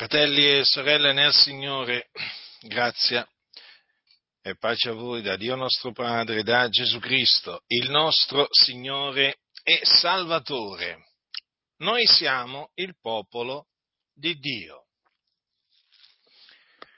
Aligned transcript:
Fratelli 0.00 0.60
e 0.60 0.64
sorelle 0.64 1.12
nel 1.12 1.30
Signore, 1.30 2.08
grazia 2.62 3.28
e 4.40 4.56
pace 4.56 4.88
a 4.88 4.92
voi 4.94 5.20
da 5.20 5.36
Dio 5.36 5.54
nostro 5.56 5.92
Padre, 5.92 6.42
da 6.42 6.70
Gesù 6.70 6.98
Cristo, 6.98 7.64
il 7.66 7.90
nostro 7.90 8.46
Signore 8.48 9.40
e 9.62 9.80
Salvatore. 9.82 11.08
Noi 11.80 12.06
siamo 12.06 12.70
il 12.76 12.94
popolo 12.98 13.66
di 14.14 14.38
Dio. 14.38 14.86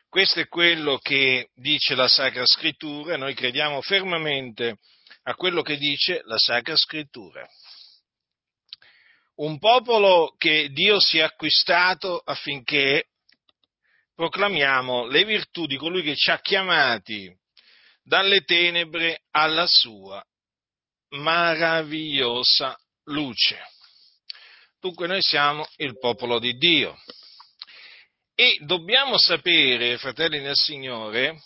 Questo 0.08 0.38
è 0.38 0.46
quello 0.46 0.98
che 0.98 1.48
dice 1.54 1.96
la 1.96 2.06
Sacra 2.06 2.46
Scrittura 2.46 3.14
e 3.14 3.16
noi 3.16 3.34
crediamo 3.34 3.82
fermamente 3.82 4.78
a 5.24 5.34
quello 5.34 5.62
che 5.62 5.76
dice 5.76 6.20
la 6.26 6.38
Sacra 6.38 6.76
Scrittura 6.76 7.44
un 9.36 9.58
popolo 9.58 10.34
che 10.36 10.68
Dio 10.70 11.00
si 11.00 11.18
è 11.18 11.22
acquistato 11.22 12.18
affinché 12.18 13.06
proclamiamo 14.14 15.06
le 15.06 15.24
virtù 15.24 15.66
di 15.66 15.76
colui 15.76 16.02
che 16.02 16.14
ci 16.14 16.30
ha 16.30 16.40
chiamati 16.40 17.34
dalle 18.02 18.42
tenebre 18.42 19.22
alla 19.30 19.66
sua 19.66 20.24
meravigliosa 21.10 22.78
luce. 23.04 23.60
Dunque 24.80 25.06
noi 25.06 25.22
siamo 25.22 25.66
il 25.76 25.98
popolo 25.98 26.38
di 26.38 26.56
Dio 26.56 26.98
e 28.34 28.58
dobbiamo 28.60 29.18
sapere, 29.18 29.98
fratelli 29.98 30.40
nel 30.40 30.56
Signore, 30.56 31.40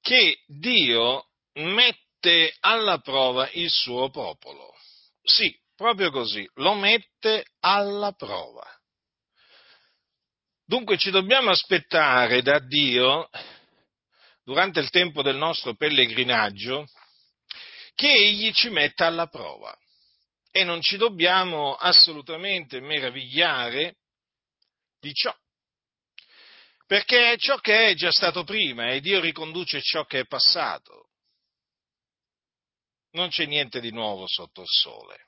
che 0.00 0.42
Dio 0.46 1.28
mette 1.54 2.03
mette 2.24 2.56
alla 2.60 2.98
prova 2.98 3.50
il 3.52 3.68
suo 3.68 4.08
popolo. 4.08 4.74
Sì, 5.22 5.54
proprio 5.76 6.10
così, 6.10 6.48
lo 6.54 6.74
mette 6.74 7.44
alla 7.60 8.12
prova. 8.12 8.66
Dunque 10.64 10.96
ci 10.96 11.10
dobbiamo 11.10 11.50
aspettare 11.50 12.40
da 12.40 12.58
Dio, 12.58 13.28
durante 14.42 14.80
il 14.80 14.88
tempo 14.88 15.22
del 15.22 15.36
nostro 15.36 15.74
pellegrinaggio, 15.74 16.86
che 17.94 18.10
Egli 18.10 18.52
ci 18.52 18.70
metta 18.70 19.06
alla 19.06 19.26
prova. 19.26 19.76
E 20.50 20.64
non 20.64 20.80
ci 20.80 20.96
dobbiamo 20.96 21.74
assolutamente 21.74 22.80
meravigliare 22.80 23.96
di 25.00 25.12
ciò. 25.12 25.34
Perché 26.86 27.36
ciò 27.38 27.58
che 27.58 27.88
è 27.88 27.94
già 27.94 28.12
stato 28.12 28.44
prima 28.44 28.90
e 28.90 29.00
Dio 29.00 29.20
riconduce 29.20 29.82
ciò 29.82 30.04
che 30.04 30.20
è 30.20 30.26
passato 30.26 31.03
non 33.14 33.28
c'è 33.28 33.46
niente 33.46 33.80
di 33.80 33.90
nuovo 33.90 34.26
sotto 34.26 34.62
il 34.62 34.68
sole. 34.68 35.26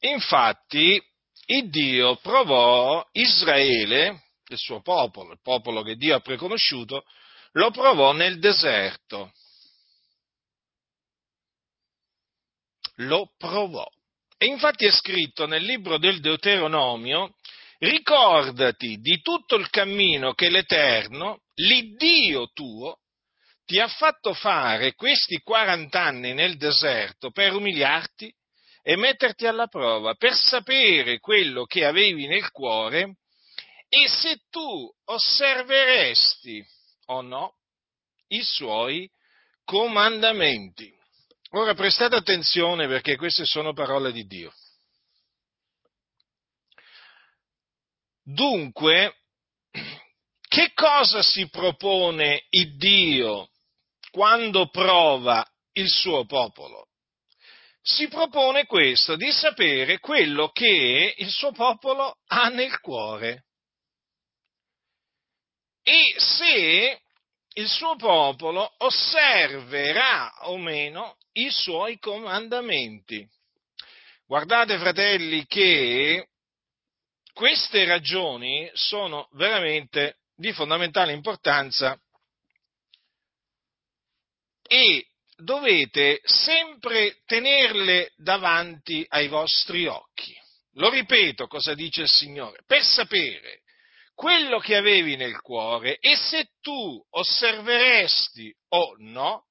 Infatti, 0.00 1.00
il 1.46 1.70
Dio 1.70 2.16
provò 2.16 3.06
Israele, 3.12 4.30
il 4.48 4.58
suo 4.58 4.80
popolo, 4.80 5.32
il 5.32 5.40
popolo 5.40 5.82
che 5.82 5.94
Dio 5.94 6.16
ha 6.16 6.20
preconosciuto, 6.20 7.04
lo 7.52 7.70
provò 7.70 8.12
nel 8.12 8.38
deserto. 8.38 9.32
Lo 12.96 13.32
provò. 13.36 13.86
E 14.36 14.46
infatti 14.46 14.86
è 14.86 14.90
scritto 14.90 15.46
nel 15.46 15.62
libro 15.62 15.98
del 15.98 16.20
Deuteronomio, 16.20 17.36
ricordati 17.78 18.96
di 18.96 19.20
tutto 19.20 19.54
il 19.54 19.70
cammino 19.70 20.34
che 20.34 20.50
l'Eterno, 20.50 21.42
l'Iddio 21.54 22.48
tuo, 22.52 23.01
ti 23.64 23.78
ha 23.78 23.88
fatto 23.88 24.34
fare 24.34 24.94
questi 24.94 25.38
40 25.38 26.00
anni 26.00 26.34
nel 26.34 26.56
deserto 26.56 27.30
per 27.30 27.54
umiliarti 27.54 28.32
e 28.82 28.96
metterti 28.96 29.46
alla 29.46 29.68
prova, 29.68 30.14
per 30.14 30.34
sapere 30.34 31.20
quello 31.20 31.64
che 31.64 31.84
avevi 31.84 32.26
nel 32.26 32.50
cuore 32.50 33.18
e 33.88 34.08
se 34.08 34.40
tu 34.50 34.90
osserveresti 35.04 36.64
o 37.06 37.20
no 37.20 37.56
i 38.28 38.42
suoi 38.42 39.08
comandamenti. 39.64 40.92
Ora 41.50 41.74
prestate 41.74 42.16
attenzione 42.16 42.88
perché 42.88 43.16
queste 43.16 43.44
sono 43.44 43.72
parole 43.72 44.10
di 44.10 44.24
Dio. 44.24 44.52
Dunque, 48.24 49.18
che 50.48 50.72
cosa 50.72 51.22
si 51.22 51.48
propone 51.48 52.46
il 52.50 52.76
Dio 52.76 53.51
quando 54.12 54.68
prova 54.68 55.44
il 55.72 55.88
suo 55.88 56.26
popolo? 56.26 56.88
Si 57.80 58.06
propone 58.06 58.66
questo, 58.66 59.16
di 59.16 59.32
sapere 59.32 59.98
quello 59.98 60.50
che 60.50 61.14
il 61.16 61.30
suo 61.30 61.50
popolo 61.50 62.18
ha 62.26 62.48
nel 62.48 62.78
cuore. 62.78 63.46
E 65.82 66.14
se 66.16 67.00
il 67.54 67.68
suo 67.68 67.96
popolo 67.96 68.72
osserverà 68.78 70.46
o 70.46 70.58
meno 70.58 71.16
i 71.32 71.50
suoi 71.50 71.98
comandamenti. 71.98 73.26
Guardate, 74.26 74.78
fratelli, 74.78 75.44
che 75.46 76.28
queste 77.32 77.84
ragioni 77.84 78.70
sono 78.74 79.28
veramente 79.32 80.18
di 80.36 80.52
fondamentale 80.52 81.12
importanza 81.12 81.98
e 84.72 85.04
dovete 85.36 86.20
sempre 86.24 87.18
tenerle 87.26 88.12
davanti 88.16 89.04
ai 89.06 89.28
vostri 89.28 89.86
occhi. 89.86 90.34
Lo 90.76 90.88
ripeto 90.88 91.46
cosa 91.46 91.74
dice 91.74 92.02
il 92.02 92.08
Signore, 92.08 92.62
per 92.66 92.82
sapere 92.82 93.60
quello 94.14 94.58
che 94.60 94.74
avevi 94.74 95.16
nel 95.16 95.38
cuore 95.42 95.98
e 95.98 96.16
se 96.16 96.52
tu 96.62 96.98
osserveresti 97.10 98.50
o 98.68 98.94
no 99.00 99.44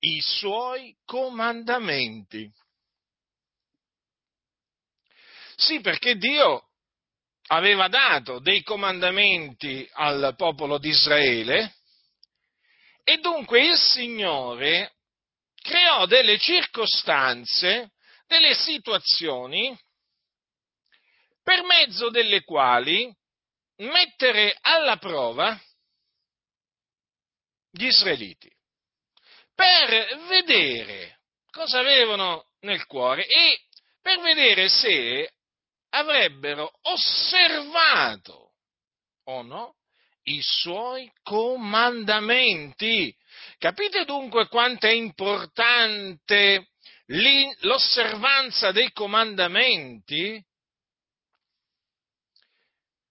i 0.00 0.20
suoi 0.20 0.96
comandamenti. 1.04 2.48
Sì, 5.56 5.80
perché 5.80 6.14
Dio 6.14 6.68
aveva 7.48 7.88
dato 7.88 8.38
dei 8.38 8.62
comandamenti 8.62 9.88
al 9.94 10.34
popolo 10.36 10.78
di 10.78 10.90
Israele 10.90 11.77
e 13.08 13.16
dunque 13.20 13.64
il 13.64 13.78
Signore 13.78 14.96
creò 15.54 16.04
delle 16.04 16.38
circostanze, 16.38 17.92
delle 18.26 18.52
situazioni 18.52 19.74
per 21.42 21.62
mezzo 21.62 22.10
delle 22.10 22.44
quali 22.44 23.10
mettere 23.76 24.54
alla 24.60 24.98
prova 24.98 25.58
gli 27.70 27.86
israeliti, 27.86 28.54
per 29.54 30.26
vedere 30.26 31.20
cosa 31.50 31.78
avevano 31.78 32.50
nel 32.60 32.84
cuore 32.84 33.26
e 33.26 33.58
per 34.02 34.20
vedere 34.20 34.68
se 34.68 35.32
avrebbero 35.94 36.70
osservato 36.82 38.52
o 39.24 39.40
no 39.40 39.77
i 40.28 40.40
suoi 40.42 41.10
comandamenti. 41.22 43.14
Capite 43.58 44.04
dunque 44.04 44.48
quanto 44.48 44.86
è 44.86 44.92
importante 44.92 46.68
l'osservanza 47.60 48.72
dei 48.72 48.92
comandamenti? 48.92 50.42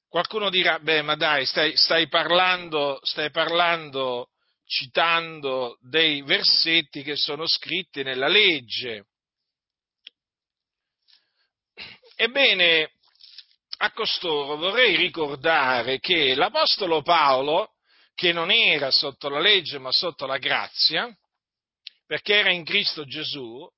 Qualcuno 0.08 0.50
dirà, 0.50 0.80
beh, 0.80 1.02
ma 1.02 1.16
dai, 1.16 1.46
stai, 1.46 1.76
stai, 1.76 2.08
parlando, 2.08 3.00
stai 3.04 3.30
parlando, 3.30 4.30
citando 4.66 5.78
dei 5.82 6.22
versetti 6.22 7.04
che 7.04 7.16
sono 7.16 7.46
scritti 7.48 8.04
nella 8.04 8.28
legge. 8.28 9.08
Ebbene, 12.16 12.92
a 13.78 13.92
costoro 13.92 14.56
vorrei 14.56 14.96
ricordare 14.96 16.00
che 16.00 16.34
l'Apostolo 16.36 17.02
Paolo, 17.02 17.74
che 18.16 18.32
non 18.32 18.52
era 18.52 18.90
sotto 18.90 19.30
la 19.30 19.40
legge 19.40 19.78
ma 19.78 19.92
sotto 19.92 20.26
la 20.26 20.38
grazia, 20.38 21.16
perché 22.06 22.36
era 22.36 22.52
in 22.52 22.64
Cristo 22.64 23.06
Gesù, 23.06 23.70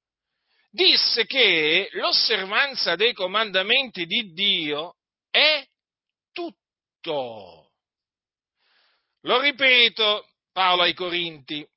disse 0.69 1.25
che 1.25 1.89
l'osservanza 1.93 2.95
dei 2.95 3.13
comandamenti 3.13 4.05
di 4.05 4.31
Dio 4.31 4.95
è 5.29 5.65
tutto. 6.31 7.71
Lo 9.23 9.39
ripeto, 9.41 10.27
Paolo 10.53 10.83
ai 10.83 10.93
Corinti, 10.93 11.67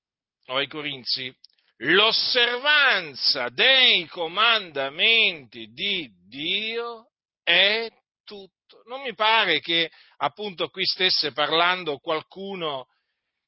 o 0.47 0.57
ai 0.57 0.69
Corinzi, 0.69 1.35
l'osservanza 1.79 3.49
dei 3.49 4.07
comandamenti 4.07 5.67
di 5.73 6.09
Dio 6.29 7.09
è 7.43 7.89
tutto. 8.33 8.83
Non 8.87 9.03
mi 9.03 9.15
pare 9.15 9.61
che 9.61 9.91
appunto 10.17 10.69
qui 10.69 10.87
stesse 10.87 11.33
parlando 11.33 11.99
qualcuno 11.99 12.87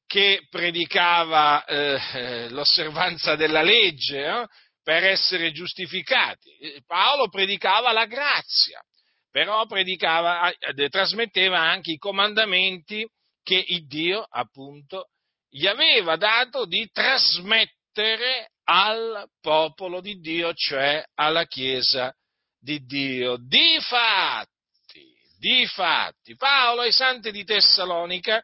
che 0.05 0.45
predicava 0.47 1.65
eh, 1.65 2.49
l'osservanza 2.49 3.35
della 3.35 3.63
legge, 3.63 4.23
eh? 4.23 4.47
per 4.83 5.03
essere 5.03 5.51
giustificati. 5.51 6.51
Paolo 6.85 7.27
predicava 7.29 7.91
la 7.91 8.05
grazia, 8.05 8.79
però 9.31 9.65
predicava, 9.65 10.51
eh, 10.51 10.89
trasmetteva 10.89 11.59
anche 11.59 11.91
i 11.91 11.97
comandamenti 11.97 13.07
che 13.41 13.65
il 13.67 13.87
Dio, 13.87 14.23
appunto, 14.29 15.09
gli 15.49 15.65
aveva 15.65 16.15
dato 16.17 16.65
di 16.65 16.87
trasmettere 16.91 18.51
al 18.65 19.27
popolo 19.41 20.01
di 20.01 20.19
Dio, 20.19 20.53
cioè 20.53 21.03
alla 21.15 21.45
Chiesa 21.45 22.13
di 22.59 22.85
Dio. 22.85 23.37
Difatti, 23.37 24.54
difatti, 25.49 26.35
Paolo 26.35 26.81
ai 26.81 26.91
santi 26.91 27.31
di 27.31 27.43
Tessalonica 27.43 28.43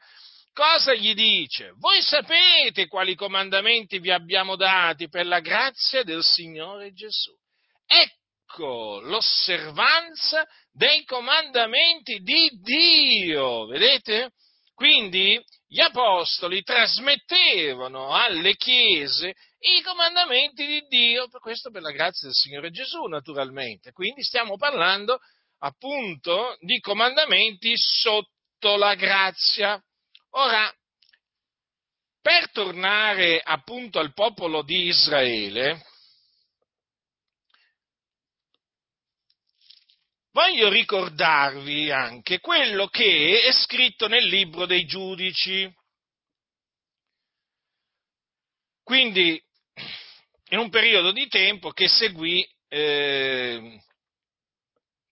cosa 0.53 0.94
gli 0.94 1.13
dice? 1.13 1.74
Voi 1.77 2.01
sapete 2.01 2.88
quali 2.88 3.15
comandamenti 3.15 4.00
vi 4.00 4.12
abbiamo 4.12 4.56
dati 4.56 5.09
per 5.09 5.25
la 5.25 5.39
grazia 5.39 6.03
del 6.03 6.24
Signore 6.24 6.94
Gesù. 6.94 7.31
Ecco 7.88 9.00
l'osservanza 9.01 10.45
dei 10.71 11.03
comandamenti 11.06 12.19
di 12.19 12.50
Dio, 12.62 13.65
vedete? 13.65 14.31
Quindi 14.75 15.42
gli 15.68 15.80
apostoli 15.80 16.62
trasmettevano 16.62 18.13
alle 18.13 18.56
chiese 18.56 19.33
i 19.59 19.81
comandamenti 19.83 20.65
di 20.65 20.81
Dio, 20.88 21.27
questo 21.39 21.69
per 21.69 21.81
la 21.81 21.92
grazia 21.92 22.27
del 22.27 22.36
Signore 22.36 22.71
Gesù 22.71 23.06
naturalmente. 23.06 23.92
Quindi 23.92 24.24
stiamo 24.24 24.57
parlando 24.57 25.19
appunto 25.63 26.58
di 26.60 26.80
comandamenti 26.80 27.74
sotto 27.75 28.75
la 28.78 28.96
grazia. 28.96 29.81
Ora, 30.31 30.74
per 32.22 32.52
tornare 32.52 33.42
appunto 33.44 34.00
al 34.00 34.13
popolo 34.13 34.62
di 34.62 34.86
Israele, 34.86 35.84
voglio 40.31 40.69
ricordarvi 40.69 41.92
anche 41.92 42.40
quello 42.40 42.88
che 42.88 43.42
è 43.42 43.52
scritto 43.52 44.08
nel 44.08 44.25
libro 44.25 44.66
dei 44.66 44.86
giudici. 44.86 45.72
Quindi, 48.84 49.42
in 50.50 50.58
un 50.58 50.69
periodo 50.69 51.12
di 51.12 51.28
tempo 51.28 51.72
che 51.72 51.88
seguì 51.88 52.48
eh, 52.68 53.81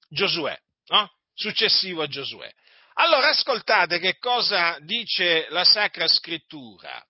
Giosuè, 0.10 0.58
no? 0.88 1.12
successivo 1.34 2.02
a 2.02 2.08
Giosuè. 2.08 2.52
Allora 2.96 3.30
ascoltate 3.30 4.00
che 4.00 4.18
cosa 4.18 4.78
dice 4.82 5.48
la 5.50 5.64
Sacra 5.64 6.08
Scrittura. 6.08 7.02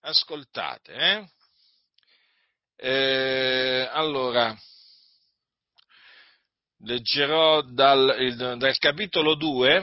Ascoltate, 0.00 0.92
eh? 0.94 1.28
Eh, 2.80 3.88
allora, 3.90 4.56
leggerò 6.78 7.60
dal, 7.62 8.56
dal 8.56 8.78
capitolo 8.78 9.34
2, 9.34 9.76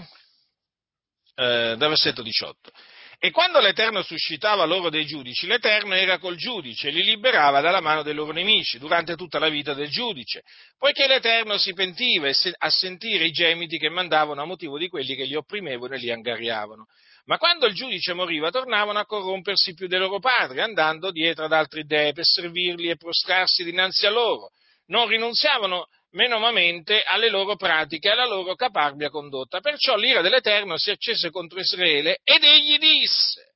eh, 1.35 1.75
dal 1.77 1.89
versetto 1.89 2.23
18. 2.23 2.71
E 3.19 3.31
quando 3.31 3.59
l'Eterno 3.59 4.01
suscitava 4.01 4.65
loro 4.65 4.89
dei 4.89 5.05
giudici, 5.05 5.47
l'Eterno 5.47 5.95
era 5.95 6.17
col 6.17 6.35
giudice 6.35 6.89
e 6.89 6.91
li 6.91 7.03
liberava 7.03 7.61
dalla 7.61 7.79
mano 7.79 8.03
dei 8.03 8.13
loro 8.13 8.31
nemici 8.31 8.77
durante 8.77 9.15
tutta 9.15 9.39
la 9.39 9.49
vita 9.49 9.73
del 9.73 9.89
giudice, 9.89 10.43
poiché 10.77 11.07
l'Eterno 11.07 11.57
si 11.57 11.73
pentiva 11.73 12.29
a 12.29 12.69
sentire 12.69 13.25
i 13.25 13.31
gemiti 13.31 13.77
che 13.77 13.89
mandavano 13.89 14.41
a 14.41 14.45
motivo 14.45 14.77
di 14.77 14.89
quelli 14.89 15.15
che 15.15 15.23
li 15.23 15.35
opprimevano 15.35 15.93
e 15.95 15.97
li 15.97 16.11
angariavano. 16.11 16.85
Ma 17.25 17.37
quando 17.37 17.65
il 17.65 17.73
giudice 17.73 18.13
moriva 18.13 18.51
tornavano 18.51 18.99
a 18.99 19.05
corrompersi 19.05 19.73
più 19.73 19.87
dei 19.87 19.99
loro 19.99 20.19
padri, 20.19 20.61
andando 20.61 21.09
dietro 21.11 21.45
ad 21.45 21.53
altri 21.53 21.83
dei 21.83 22.13
per 22.13 22.25
servirli 22.25 22.89
e 22.89 22.97
prostrarsi 22.97 23.63
dinanzi 23.63 24.05
a 24.05 24.11
loro. 24.11 24.51
Non 24.87 25.07
rinunziavano 25.07 25.87
menomamente 26.11 27.03
alle 27.03 27.29
loro 27.29 27.55
pratiche 27.55 28.07
e 28.07 28.11
alla 28.11 28.25
loro 28.25 28.55
caparbia 28.55 29.09
condotta. 29.09 29.59
Perciò 29.59 29.95
l'ira 29.95 30.21
dell'Eterno 30.21 30.77
si 30.77 30.91
accese 30.91 31.29
contro 31.29 31.59
Israele 31.59 32.19
ed 32.23 32.43
egli 32.43 32.77
disse, 32.77 33.55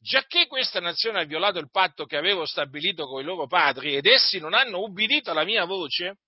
giacché 0.00 0.46
questa 0.46 0.80
nazione 0.80 1.20
ha 1.20 1.24
violato 1.24 1.58
il 1.58 1.70
patto 1.70 2.04
che 2.04 2.16
avevo 2.16 2.46
stabilito 2.46 3.06
con 3.06 3.20
i 3.20 3.24
loro 3.24 3.46
padri 3.46 3.96
ed 3.96 4.06
essi 4.06 4.38
non 4.38 4.54
hanno 4.54 4.80
ubbidito 4.80 5.30
alla 5.30 5.44
mia 5.44 5.64
voce, 5.64 6.18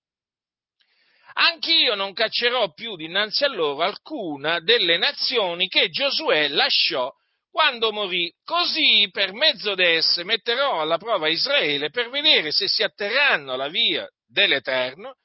anch'io 1.34 1.94
non 1.94 2.12
caccerò 2.12 2.72
più 2.72 2.96
dinanzi 2.96 3.44
a 3.44 3.48
loro 3.48 3.82
alcuna 3.82 4.60
delle 4.60 4.98
nazioni 4.98 5.68
che 5.68 5.88
Giosuè 5.88 6.48
lasciò 6.48 7.10
quando 7.50 7.92
morì. 7.92 8.32
Così 8.44 9.08
per 9.10 9.32
mezzo 9.32 9.74
d'esse 9.74 10.24
metterò 10.24 10.80
alla 10.80 10.98
prova 10.98 11.28
Israele 11.28 11.90
per 11.90 12.10
vedere 12.10 12.52
se 12.52 12.68
si 12.68 12.82
atterranno 12.82 13.52
alla 13.52 13.68
via 13.68 14.08
dell'Eterno 14.30 15.16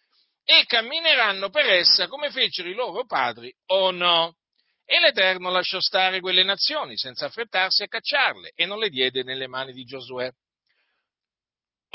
e 0.43 0.65
cammineranno 0.65 1.49
per 1.49 1.65
essa 1.65 2.07
come 2.07 2.29
fecero 2.29 2.69
i 2.69 2.73
loro 2.73 3.05
padri 3.05 3.53
o 3.67 3.91
no. 3.91 4.35
E 4.85 4.99
l'Eterno 4.99 5.49
lasciò 5.49 5.79
stare 5.79 6.19
quelle 6.19 6.43
nazioni 6.43 6.95
senza 6.95 7.25
affrettarsi 7.25 7.83
a 7.83 7.87
cacciarle 7.87 8.51
e 8.53 8.65
non 8.65 8.77
le 8.77 8.89
diede 8.89 9.23
nelle 9.23 9.47
mani 9.47 9.73
di 9.73 9.83
Giosuè. 9.83 10.29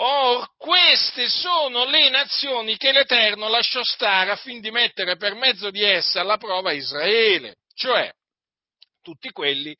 Or 0.02 0.48
queste 0.56 1.28
sono 1.28 1.84
le 1.84 2.08
nazioni 2.08 2.76
che 2.76 2.90
l'Eterno 2.90 3.48
lasciò 3.48 3.84
stare 3.84 4.30
affin 4.30 4.60
di 4.60 4.70
mettere 4.70 5.16
per 5.16 5.34
mezzo 5.34 5.70
di 5.70 5.82
esse 5.82 6.18
alla 6.18 6.38
prova 6.38 6.72
Israele, 6.72 7.56
cioè 7.74 8.10
tutti 9.02 9.30
quelli 9.30 9.76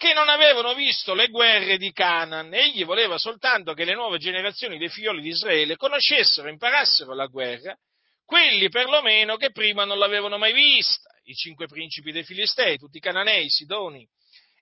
che 0.00 0.14
non 0.14 0.30
avevano 0.30 0.72
visto 0.72 1.12
le 1.12 1.28
guerre 1.28 1.76
di 1.76 1.92
Canaan. 1.92 2.54
Egli 2.54 2.86
voleva 2.86 3.18
soltanto 3.18 3.74
che 3.74 3.84
le 3.84 3.92
nuove 3.92 4.16
generazioni 4.16 4.78
dei 4.78 4.88
figlioli 4.88 5.20
di 5.20 5.28
Israele 5.28 5.76
conoscessero 5.76 6.48
imparassero 6.48 7.12
la 7.14 7.26
guerra 7.26 7.76
quelli 8.24 8.70
perlomeno 8.70 9.36
che 9.36 9.50
prima 9.50 9.84
non 9.84 9.98
l'avevano 9.98 10.38
mai 10.38 10.54
vista, 10.54 11.10
i 11.24 11.34
cinque 11.34 11.66
principi 11.66 12.12
dei 12.12 12.22
Filistei, 12.22 12.78
tutti 12.78 12.96
i 12.96 13.00
Cananei, 13.00 13.44
i 13.44 13.50
Sidoni 13.50 14.08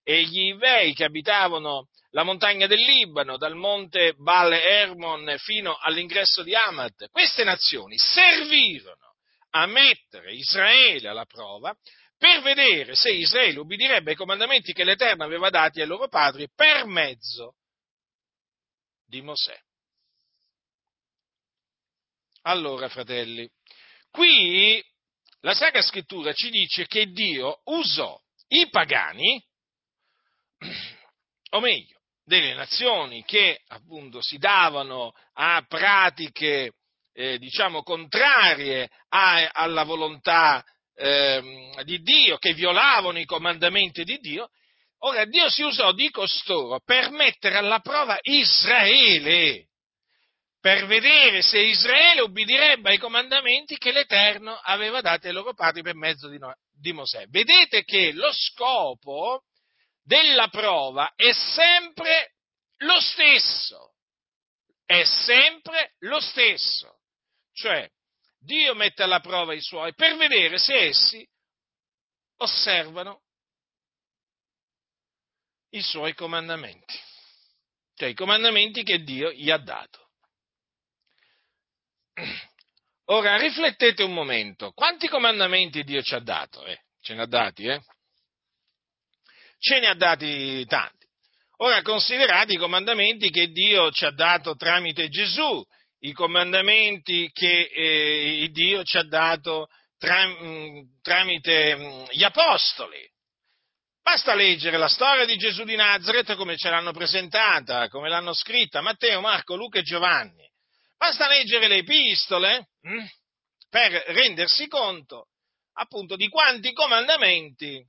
e 0.03 0.23
gli 0.23 0.47
Ivei 0.47 0.93
che 0.93 1.05
abitavano 1.05 1.89
la 2.13 2.25
montagna 2.25 2.67
del 2.67 2.81
Libano, 2.81 3.37
dal 3.37 3.55
monte 3.55 4.15
Baal 4.15 4.55
Hermon 4.55 5.35
fino 5.37 5.77
all'ingresso 5.77 6.43
di 6.43 6.55
Amad. 6.55 7.11
Queste 7.11 7.45
nazioni 7.45 7.97
servirono 7.97 9.15
a 9.51 9.67
mettere 9.67 10.33
Israele 10.33 11.07
alla 11.07 11.27
prova 11.27 11.73
per 12.19 12.43
vedere 12.43 12.95
se 12.95 13.11
Israele 13.11 13.61
ubbidirebbe 13.61 14.11
ai 14.11 14.17
comandamenti 14.17 14.73
che 14.73 14.85
l'Eterno 14.85 15.25
aveva 15.25 15.49
dati 15.51 15.81
ai 15.81 15.87
loro 15.87 16.09
padri 16.09 16.49
per 16.55 16.85
mezzo 16.85 17.55
di 19.07 19.23
Mosè. 19.23 19.57
Allora, 22.43 22.89
fratelli, 22.89 23.49
Qui 24.11 24.85
la 25.41 25.55
Sacra 25.55 25.83
Scrittura 25.83 26.33
ci 26.33 26.51
dice 26.51 26.87
che 26.87 27.07
Dio 27.07 27.61
usò 27.67 28.19
i 28.49 28.69
pagani, 28.69 29.41
o 31.51 31.61
meglio, 31.61 32.01
delle 32.25 32.55
nazioni 32.55 33.25
che 33.25 33.63
appunto 33.69 34.21
si 34.21 34.39
davano 34.39 35.13
a 35.35 35.65
pratiche, 35.67 36.73
eh, 37.13 37.39
diciamo, 37.39 37.83
contrarie 37.83 38.91
a, 39.09 39.49
alla 39.51 39.85
volontà 39.85 40.65
eh, 40.99 41.83
di 41.85 42.01
Dio, 42.03 42.39
che 42.39 42.55
violavano 42.55 43.19
i 43.19 43.25
comandamenti 43.25 44.03
di 44.03 44.19
Dio, 44.19 44.51
ora 45.01 45.25
Dio 45.25 45.49
si 45.49 45.63
usò 45.63 45.93
di 45.93 46.11
costoro 46.11 46.81
per 46.85 47.11
mettere 47.11 47.57
alla 47.57 47.79
prova 47.79 48.19
Israele 48.21 49.69
per 50.61 50.87
vedere 50.87 51.41
se 51.41 51.61
Israele 51.61 52.23
ubbidirebbe 52.23 52.91
ai 52.91 52.99
comandamenti 52.99 53.79
che 53.79 53.93
l'Eterno 53.93 54.59
aveva 54.65 55.01
dato 55.01 55.29
ai 55.29 55.33
loro 55.33 55.55
padri 55.55 55.83
per 55.83 55.95
mezzo 55.95 56.29
di, 56.29 56.39
no, 56.39 56.53
di 56.73 56.93
Mosè. 56.93 57.27
Vedete 57.29 57.85
che 57.85 58.13
lo 58.13 58.33
scopo 58.33 59.45
della 60.03 60.49
prova 60.49 61.13
è 61.15 61.33
sempre 61.33 62.35
lo 62.79 62.99
stesso, 63.01 63.95
è 64.85 65.05
sempre 65.05 65.95
lo 66.01 66.19
stesso, 66.19 66.99
cioè 67.53 67.89
Dio 68.39 68.75
mette 68.75 69.03
alla 69.03 69.21
prova 69.21 69.55
i 69.55 69.61
suoi 69.61 69.95
per 69.95 70.17
vedere 70.17 70.59
se 70.59 70.75
essi 70.75 71.29
osservano 72.37 73.23
i 75.71 75.83
suoi 75.83 76.15
comandamenti, 76.15 76.99
cioè 77.95 78.09
i 78.09 78.15
comandamenti 78.15 78.83
che 78.83 79.03
Dio 79.03 79.31
gli 79.33 79.51
ha 79.51 79.59
dato. 79.59 80.07
Ora 83.11 83.37
riflettete 83.37 84.03
un 84.03 84.13
momento, 84.13 84.73
quanti 84.73 85.09
comandamenti 85.09 85.83
Dio 85.83 86.03
ci 86.03 86.15
ha 86.15 86.21
dato? 86.21 86.65
Eh, 86.65 86.79
ce 87.01 87.15
ne 87.15 87.23
ha 87.23 87.27
dati, 87.27 87.65
eh? 87.67 87.83
Ce 89.59 89.81
ne 89.81 89.89
ha 89.89 89.95
dati 89.95 90.65
tanti. 90.67 91.07
Ora 91.61 91.83
considerate 91.83 92.53
i 92.53 92.59
comandamenti 92.59 93.31
che 93.31 93.49
Dio 93.49 93.91
ci 93.91 94.05
ha 94.05 94.11
dato 94.11 94.55
tramite 94.55 95.09
Gesù, 95.09 95.65
i 96.01 96.13
comandamenti 96.13 97.31
che 97.33 97.71
eh, 97.73 98.49
Dio 98.51 98.83
ci 98.85 98.99
ha 98.99 99.05
dato 99.05 99.69
tra, 99.99 100.27
mh, 100.27 100.47
mm, 100.47 100.81
tramite 101.03 101.77
mh, 101.77 102.07
gli 102.11 102.23
apostoli. 102.23 103.07
Basta 104.03 104.35
leggere 104.35 104.79
la 104.79 104.89
storia 104.89 105.27
di 105.27 105.37
Gesù 105.37 105.65
di 105.65 105.77
Nazareth 105.77 106.35
come 106.37 106.57
ce 106.57 106.71
l'hanno 106.71 106.93
presentata, 106.93 107.89
come 107.89 108.09
l'hanno 108.09 108.33
scritta 108.33 108.81
Matteo, 108.81 109.21
Marco, 109.21 109.55
Luca 109.55 109.81
e 109.81 109.83
Giovanni. 109.83 110.49
Basta 110.97 111.29
leggere 111.29 111.69
le 111.69 111.77
epistole 111.77 112.71
hm, 112.81 113.07
per 113.69 113.93
rendersi 114.09 114.67
conto 114.67 115.29
appunto 115.75 116.17
di 116.17 116.29
quanti 116.29 116.73
comandamenti 116.73 117.87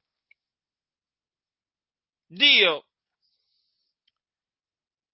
Dio 2.27 2.85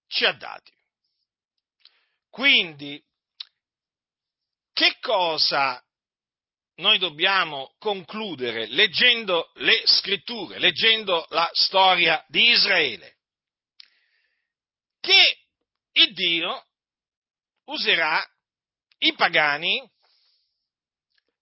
ci 0.08 0.24
ha 0.24 0.32
dati. 0.32 0.75
Quindi, 2.36 3.02
che 4.74 4.98
cosa 5.00 5.82
noi 6.74 6.98
dobbiamo 6.98 7.74
concludere 7.78 8.66
leggendo 8.66 9.52
le 9.54 9.80
scritture, 9.86 10.58
leggendo 10.58 11.24
la 11.30 11.48
storia 11.54 12.22
di 12.28 12.50
Israele? 12.50 13.16
Che 15.00 15.46
il 15.92 16.12
Dio 16.12 16.66
userà 17.68 18.22
i 18.98 19.14
pagani 19.14 19.90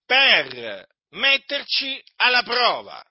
per 0.07 0.87
metterci 1.09 2.01
alla 2.19 2.45
prova, 2.45 3.05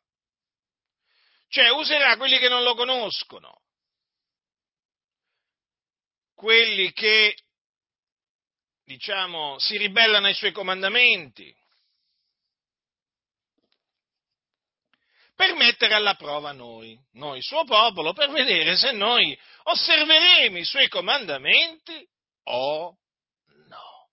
cioè 1.50 1.68
userà 1.72 2.16
quelli 2.16 2.40
che 2.40 2.48
non 2.48 2.64
lo 2.64 2.76
conoscono, 2.76 3.62
quelli 6.34 6.94
che, 6.94 7.36
diciamo, 8.86 9.58
si 9.60 9.78
ribellano 9.78 10.28
ai 10.28 10.34
suoi 10.34 10.52
comandamenti, 10.52 11.56
per 15.36 15.56
mettere 15.56 15.96
alla 15.96 16.16
prova 16.16 16.52
noi, 16.52 16.98
noi 17.14 17.42
suo 17.42 17.64
popolo, 17.66 18.14
per 18.14 18.30
vedere 18.32 18.76
se 18.76 18.92
noi 18.92 19.38
osserveremo 19.64 20.58
i 20.58 20.64
suoi 20.64 20.88
comandamenti 20.88 22.08
o 22.44 22.98
no. 23.68 24.10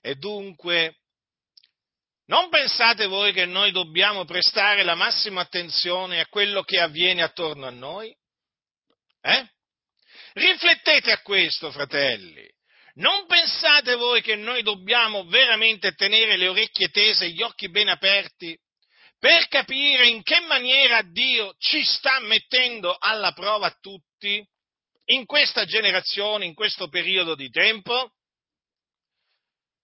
E 0.00 0.14
dunque, 0.14 0.96
non 2.26 2.48
pensate 2.48 3.06
voi 3.06 3.32
che 3.32 3.44
noi 3.44 3.70
dobbiamo 3.70 4.24
prestare 4.24 4.82
la 4.82 4.94
massima 4.94 5.42
attenzione 5.42 6.20
a 6.20 6.26
quello 6.26 6.62
che 6.62 6.80
avviene 6.80 7.22
attorno 7.22 7.66
a 7.66 7.70
noi? 7.70 8.14
Eh? 9.20 9.50
Riflettete 10.32 11.12
a 11.12 11.20
questo, 11.22 11.70
fratelli. 11.70 12.48
Non 12.98 13.26
pensate 13.26 13.94
voi 13.94 14.22
che 14.22 14.34
noi 14.34 14.62
dobbiamo 14.62 15.24
veramente 15.24 15.92
tenere 15.92 16.36
le 16.36 16.48
orecchie 16.48 16.88
tese 16.88 17.26
e 17.26 17.30
gli 17.30 17.42
occhi 17.42 17.70
ben 17.70 17.88
aperti 17.88 18.58
per 19.18 19.46
capire 19.48 20.08
in 20.08 20.22
che 20.22 20.40
maniera 20.40 21.02
Dio 21.02 21.54
ci 21.58 21.84
sta 21.84 22.18
mettendo 22.20 22.96
alla 22.98 23.32
prova 23.32 23.70
tutti 23.80 24.44
in 25.06 25.26
questa 25.26 25.64
generazione, 25.64 26.44
in 26.44 26.54
questo 26.54 26.88
periodo 26.88 27.34
di 27.34 27.48
tempo? 27.50 28.12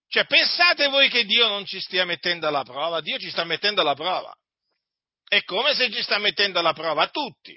Cioè, 0.09 0.27
pensate 0.27 0.89
voi 0.89 1.09
che 1.09 1.25
Dio 1.25 1.49
non 1.49 1.65
ci 1.67 1.81
stia 1.81 2.05
mettendo 2.05 2.47
alla 2.47 2.63
prova? 2.63 3.01
Dio 3.01 3.19
ci 3.19 3.31
sta 3.31 3.45
mettendo 3.45 3.81
alla 3.81 3.95
prova. 3.95 4.33
È 5.27 5.43
come 5.45 5.75
se 5.75 5.91
ci 5.91 6.03
sta 6.03 6.19
mettendo 6.19 6.59
alla 6.59 6.73
prova 6.73 7.03
a 7.05 7.09
tutti. 7.09 7.57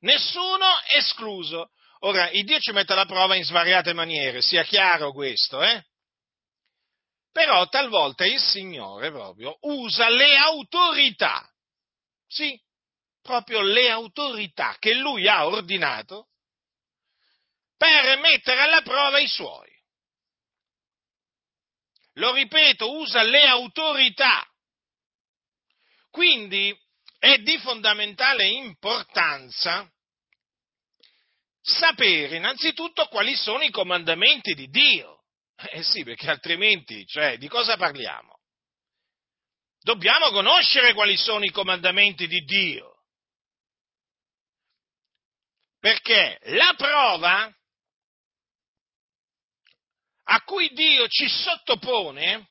Nessuno 0.00 0.66
escluso. 0.94 1.70
Ora, 2.00 2.30
il 2.30 2.44
Dio 2.44 2.58
ci 2.60 2.72
mette 2.72 2.92
alla 2.92 3.06
prova 3.06 3.34
in 3.34 3.44
svariate 3.44 3.92
maniere, 3.92 4.40
sia 4.40 4.62
chiaro 4.62 5.12
questo, 5.12 5.62
eh? 5.62 5.84
Però 7.32 7.66
talvolta 7.68 8.24
il 8.24 8.40
Signore 8.40 9.10
proprio 9.10 9.56
usa 9.62 10.08
le 10.08 10.36
autorità, 10.36 11.48
sì, 12.26 12.60
proprio 13.20 13.60
le 13.60 13.90
autorità 13.90 14.76
che 14.78 14.94
Lui 14.94 15.28
ha 15.28 15.46
ordinato 15.46 16.28
per 17.76 18.18
mettere 18.18 18.60
alla 18.60 18.82
prova 18.82 19.18
i 19.18 19.28
Suoi. 19.28 19.70
Lo 22.14 22.32
ripeto, 22.32 22.96
usa 22.96 23.22
le 23.22 23.44
autorità. 23.44 24.44
Quindi 26.10 26.76
è 27.18 27.38
di 27.38 27.58
fondamentale 27.58 28.46
importanza 28.48 29.88
sapere 31.60 32.36
innanzitutto 32.36 33.06
quali 33.06 33.34
sono 33.36 33.62
i 33.62 33.70
comandamenti 33.70 34.54
di 34.54 34.68
Dio. 34.68 35.24
Eh 35.70 35.82
sì, 35.82 36.04
perché 36.04 36.30
altrimenti, 36.30 37.04
cioè, 37.06 37.36
di 37.36 37.48
cosa 37.48 37.76
parliamo? 37.76 38.38
Dobbiamo 39.80 40.30
conoscere 40.30 40.94
quali 40.94 41.16
sono 41.16 41.44
i 41.44 41.50
comandamenti 41.50 42.26
di 42.26 42.40
Dio. 42.40 43.02
Perché 45.80 46.38
la 46.42 46.74
prova 46.76 47.52
a 50.30 50.42
cui 50.42 50.68
Dio 50.70 51.06
ci 51.08 51.28
sottopone 51.28 52.50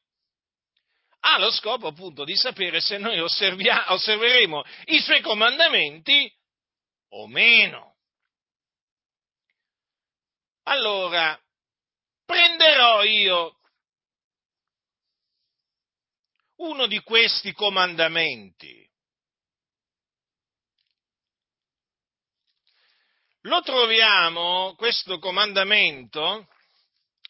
ha 1.20 1.38
lo 1.38 1.52
scopo 1.52 1.88
appunto 1.88 2.24
di 2.24 2.36
sapere 2.36 2.80
se 2.80 2.98
noi 2.98 3.20
osserveremo 3.20 4.64
i 4.86 5.00
suoi 5.02 5.22
comandamenti 5.22 6.32
o 7.10 7.28
meno. 7.28 7.97
Allora, 10.70 11.42
prenderò 12.26 13.02
io 13.04 13.58
uno 16.58 16.88
di 16.88 17.00
questi 17.04 17.54
comandamenti. 17.54 18.86
Lo 23.44 23.62
troviamo, 23.62 24.76
questo 24.76 25.20
comandamento, 25.20 26.50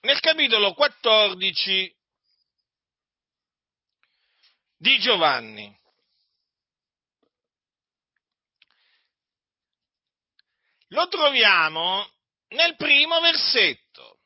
nel 0.01 0.20
capitolo 0.20 0.74
14 0.74 1.96
di 4.77 4.98
Giovanni. 4.98 5.79
Lo 10.88 11.08
troviamo 11.08 12.17
nel 12.50 12.75
primo 12.75 13.20
versetto. 13.20 14.20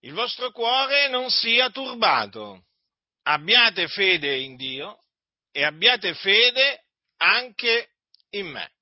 Il 0.00 0.12
vostro 0.12 0.50
cuore 0.50 1.08
non 1.08 1.30
sia 1.30 1.70
turbato, 1.70 2.66
abbiate 3.22 3.88
fede 3.88 4.36
in 4.36 4.56
Dio 4.56 5.02
e 5.50 5.64
abbiate 5.64 6.14
fede 6.14 6.84
anche 7.16 7.90
in 8.30 8.48
me. 8.48 8.72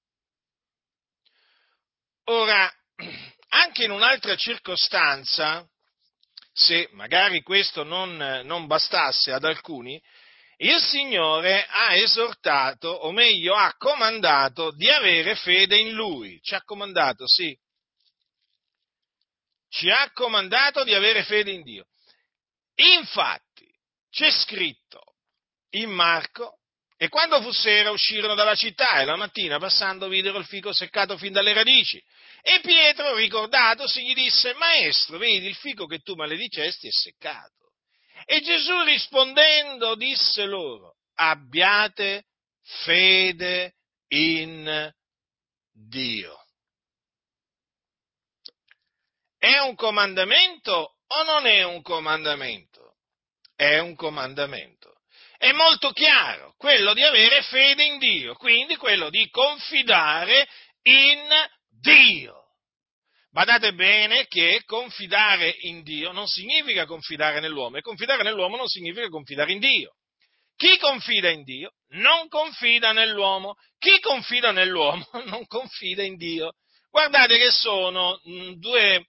Ora, 2.24 2.72
anche 3.50 3.84
in 3.84 3.90
un'altra 3.90 4.34
circostanza, 4.36 5.64
se 6.52 6.88
magari 6.92 7.42
questo 7.42 7.84
non, 7.84 8.16
non 8.44 8.66
bastasse 8.66 9.32
ad 9.32 9.44
alcuni, 9.44 10.02
il 10.62 10.80
Signore 10.80 11.66
ha 11.66 11.94
esortato, 11.96 12.88
o 12.88 13.10
meglio 13.10 13.54
ha 13.54 13.74
comandato 13.76 14.70
di 14.72 14.88
avere 14.88 15.34
fede 15.34 15.76
in 15.76 15.92
Lui. 15.92 16.40
Ci 16.40 16.54
ha 16.54 16.62
comandato, 16.62 17.26
sì. 17.26 17.56
Ci 19.68 19.90
ha 19.90 20.10
comandato 20.12 20.84
di 20.84 20.94
avere 20.94 21.24
fede 21.24 21.50
in 21.50 21.62
Dio. 21.62 21.86
Infatti, 22.74 23.66
c'è 24.10 24.30
scritto 24.30 25.16
in 25.70 25.90
Marco, 25.90 26.58
e 26.96 27.08
quando 27.08 27.42
fu 27.42 27.50
sera 27.50 27.90
uscirono 27.90 28.34
dalla 28.34 28.54
città 28.54 29.00
e 29.00 29.04
la 29.04 29.16
mattina 29.16 29.58
passando 29.58 30.06
videro 30.06 30.38
il 30.38 30.46
fico 30.46 30.72
seccato 30.72 31.16
fin 31.16 31.32
dalle 31.32 31.52
radici. 31.52 32.00
E 32.40 32.60
Pietro, 32.60 33.16
ricordatosi, 33.16 34.04
gli 34.04 34.14
disse, 34.14 34.54
Maestro, 34.54 35.18
vedi 35.18 35.48
il 35.48 35.56
fico 35.56 35.86
che 35.86 35.98
tu 35.98 36.14
maledicesti 36.14 36.86
è 36.86 36.92
seccato. 36.92 37.61
E 38.24 38.40
Gesù 38.40 38.82
rispondendo 38.82 39.94
disse 39.94 40.44
loro, 40.44 40.96
abbiate 41.14 42.24
fede 42.84 43.74
in 44.08 44.92
Dio. 45.72 46.44
È 49.38 49.58
un 49.58 49.74
comandamento 49.74 50.96
o 51.06 51.22
non 51.24 51.46
è 51.46 51.64
un 51.64 51.82
comandamento? 51.82 52.96
È 53.56 53.78
un 53.78 53.94
comandamento. 53.96 55.00
È 55.36 55.50
molto 55.52 55.90
chiaro, 55.90 56.54
quello 56.56 56.94
di 56.94 57.02
avere 57.02 57.42
fede 57.42 57.82
in 57.82 57.98
Dio, 57.98 58.34
quindi 58.34 58.76
quello 58.76 59.10
di 59.10 59.28
confidare 59.28 60.48
in 60.82 61.28
Dio. 61.68 62.41
Badate 63.32 63.72
bene 63.72 64.26
che 64.26 64.60
confidare 64.66 65.56
in 65.60 65.82
Dio 65.82 66.12
non 66.12 66.26
significa 66.26 66.84
confidare 66.84 67.40
nell'uomo 67.40 67.78
e 67.78 67.80
confidare 67.80 68.22
nell'uomo 68.22 68.58
non 68.58 68.68
significa 68.68 69.08
confidare 69.08 69.52
in 69.52 69.58
Dio. 69.58 69.94
Chi 70.54 70.76
confida 70.76 71.30
in 71.30 71.42
Dio 71.42 71.72
non 71.92 72.28
confida 72.28 72.92
nell'uomo, 72.92 73.54
chi 73.78 73.98
confida 74.00 74.50
nell'uomo 74.50 75.08
non 75.24 75.46
confida 75.46 76.02
in 76.02 76.16
Dio. 76.16 76.52
Guardate 76.90 77.38
che 77.38 77.50
sono 77.50 78.20
mm, 78.28 78.52
due, 78.56 79.06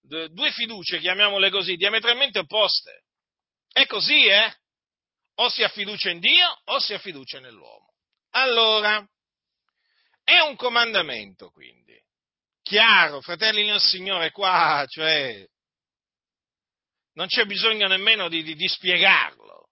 due 0.00 0.50
fiducie, 0.52 0.98
chiamiamole 0.98 1.50
così, 1.50 1.76
diametralmente 1.76 2.38
opposte. 2.38 3.04
È 3.70 3.84
così, 3.84 4.28
eh? 4.28 4.50
O 5.40 5.50
si 5.50 5.62
ha 5.62 5.68
fiducia 5.68 6.08
in 6.08 6.20
Dio 6.20 6.58
o 6.64 6.78
si 6.78 6.94
ha 6.94 6.98
fiducia 6.98 7.38
nell'uomo. 7.38 7.92
Allora, 8.30 9.06
è 10.24 10.38
un 10.38 10.56
comandamento 10.56 11.50
quindi. 11.50 11.96
Chiaro, 12.68 13.22
fratelli 13.22 13.64
nel 13.64 13.80
Signore, 13.80 14.30
qua, 14.30 14.84
cioè, 14.86 15.42
non 17.14 17.26
c'è 17.26 17.46
bisogno 17.46 17.86
nemmeno 17.88 18.28
di, 18.28 18.42
di, 18.42 18.54
di 18.54 18.68
spiegarlo. 18.68 19.70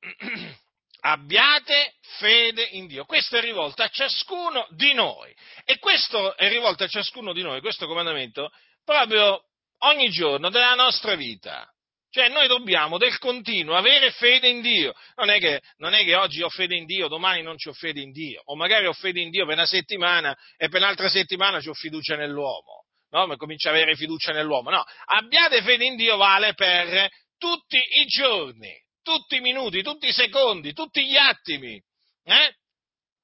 Abbiate 1.00 1.94
fede 2.18 2.64
in 2.72 2.86
Dio. 2.86 3.06
Questo 3.06 3.38
è 3.38 3.40
rivolto 3.40 3.82
a 3.82 3.88
ciascuno 3.88 4.66
di 4.72 4.92
noi. 4.92 5.34
E 5.64 5.78
questo 5.78 6.36
è 6.36 6.50
rivolto 6.50 6.84
a 6.84 6.88
ciascuno 6.88 7.32
di 7.32 7.40
noi, 7.40 7.62
questo 7.62 7.86
comandamento, 7.86 8.52
proprio 8.84 9.42
ogni 9.84 10.10
giorno 10.10 10.50
della 10.50 10.74
nostra 10.74 11.14
vita. 11.14 11.73
Cioè 12.14 12.28
noi 12.28 12.46
dobbiamo 12.46 12.96
del 12.96 13.18
continuo 13.18 13.74
avere 13.74 14.12
fede 14.12 14.46
in 14.46 14.60
Dio. 14.60 14.94
Non 15.16 15.30
è, 15.30 15.40
che, 15.40 15.60
non 15.78 15.94
è, 15.94 16.04
che, 16.04 16.14
oggi 16.14 16.42
ho 16.42 16.48
fede 16.48 16.76
in 16.76 16.84
Dio, 16.84 17.08
domani 17.08 17.42
non 17.42 17.56
ho 17.58 17.72
fede 17.72 18.00
in 18.00 18.12
Dio. 18.12 18.40
O 18.44 18.54
magari 18.54 18.86
ho 18.86 18.92
fede 18.92 19.20
in 19.20 19.30
Dio 19.30 19.44
per 19.44 19.56
una 19.56 19.66
settimana 19.66 20.32
e 20.56 20.68
per 20.68 20.80
un'altra 20.80 21.08
settimana 21.08 21.58
ho 21.58 21.74
fiducia 21.74 22.14
nell'uomo. 22.14 22.84
No? 23.10 23.26
Ma 23.26 23.34
comincio 23.34 23.66
a 23.66 23.72
avere 23.72 23.96
fiducia 23.96 24.30
nell'uomo. 24.30 24.70
No, 24.70 24.84
abbiate 25.06 25.60
fede 25.62 25.86
in 25.86 25.96
Dio 25.96 26.16
vale 26.16 26.54
per 26.54 27.10
tutti 27.36 27.78
i 27.78 28.06
giorni, 28.06 28.72
tutti 29.02 29.34
i 29.34 29.40
minuti, 29.40 29.82
tutti 29.82 30.06
i 30.06 30.12
secondi, 30.12 30.72
tutti 30.72 31.04
gli 31.04 31.16
attimi. 31.16 31.82
Eh? 32.22 32.54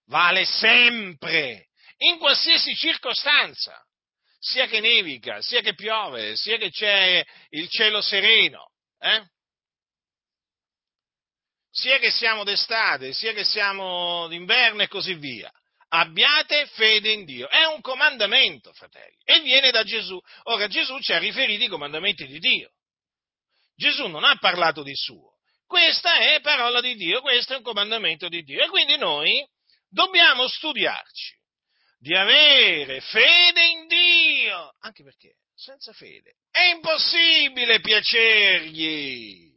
Vale 0.07 0.45
sempre, 0.45 1.69
in 1.99 2.19
qualsiasi 2.19 2.75
circostanza 2.75 3.81
sia 4.41 4.67
che 4.67 4.81
nevica, 4.81 5.41
sia 5.43 5.61
che 5.61 5.75
piove, 5.75 6.35
sia 6.35 6.57
che 6.57 6.71
c'è 6.71 7.25
il 7.51 7.69
cielo 7.69 8.01
sereno, 8.01 8.70
eh? 9.01 9.25
Sia 11.71 11.99
che 11.99 12.11
siamo 12.11 12.45
d'estate, 12.45 13.13
sia 13.13 13.33
che 13.33 13.45
siamo 13.45 14.29
d'inverno 14.29 14.83
e 14.83 14.89
così 14.89 15.15
via. 15.15 15.51
Abbiate 15.89 16.67
fede 16.67 17.11
in 17.11 17.25
Dio. 17.25 17.49
È 17.49 17.65
un 17.65 17.81
comandamento, 17.81 18.73
fratelli, 18.73 19.17
e 19.25 19.41
viene 19.41 19.71
da 19.71 19.83
Gesù. 19.83 20.21
Ora 20.45 20.69
Gesù 20.69 20.99
ci 21.01 21.13
ha 21.13 21.19
riferito 21.19 21.65
i 21.65 21.69
comandamenti 21.69 22.27
di 22.27 22.39
Dio. 22.39 22.71
Gesù 23.75 24.07
non 24.07 24.25
ha 24.25 24.37
parlato 24.37 24.83
di 24.83 24.95
suo. 24.95 25.39
Questa 25.67 26.19
è 26.19 26.41
parola 26.41 26.81
di 26.81 26.97
Dio, 26.97 27.21
questo 27.21 27.55
è 27.55 27.57
un 27.57 27.63
comandamento 27.63 28.29
di 28.29 28.43
Dio. 28.43 28.63
E 28.63 28.69
quindi 28.69 28.97
noi 28.99 29.45
dobbiamo 29.89 30.49
studiarci 30.49 31.39
di 31.99 32.15
avere 32.15 33.01
fede 33.01 33.67
in 33.67 33.87
Dio, 33.87 34.75
anche 34.81 35.03
perché 35.03 35.37
senza 35.61 35.93
fede. 35.93 36.37
È 36.51 36.63
impossibile 36.75 37.81
piacergli. 37.81 39.49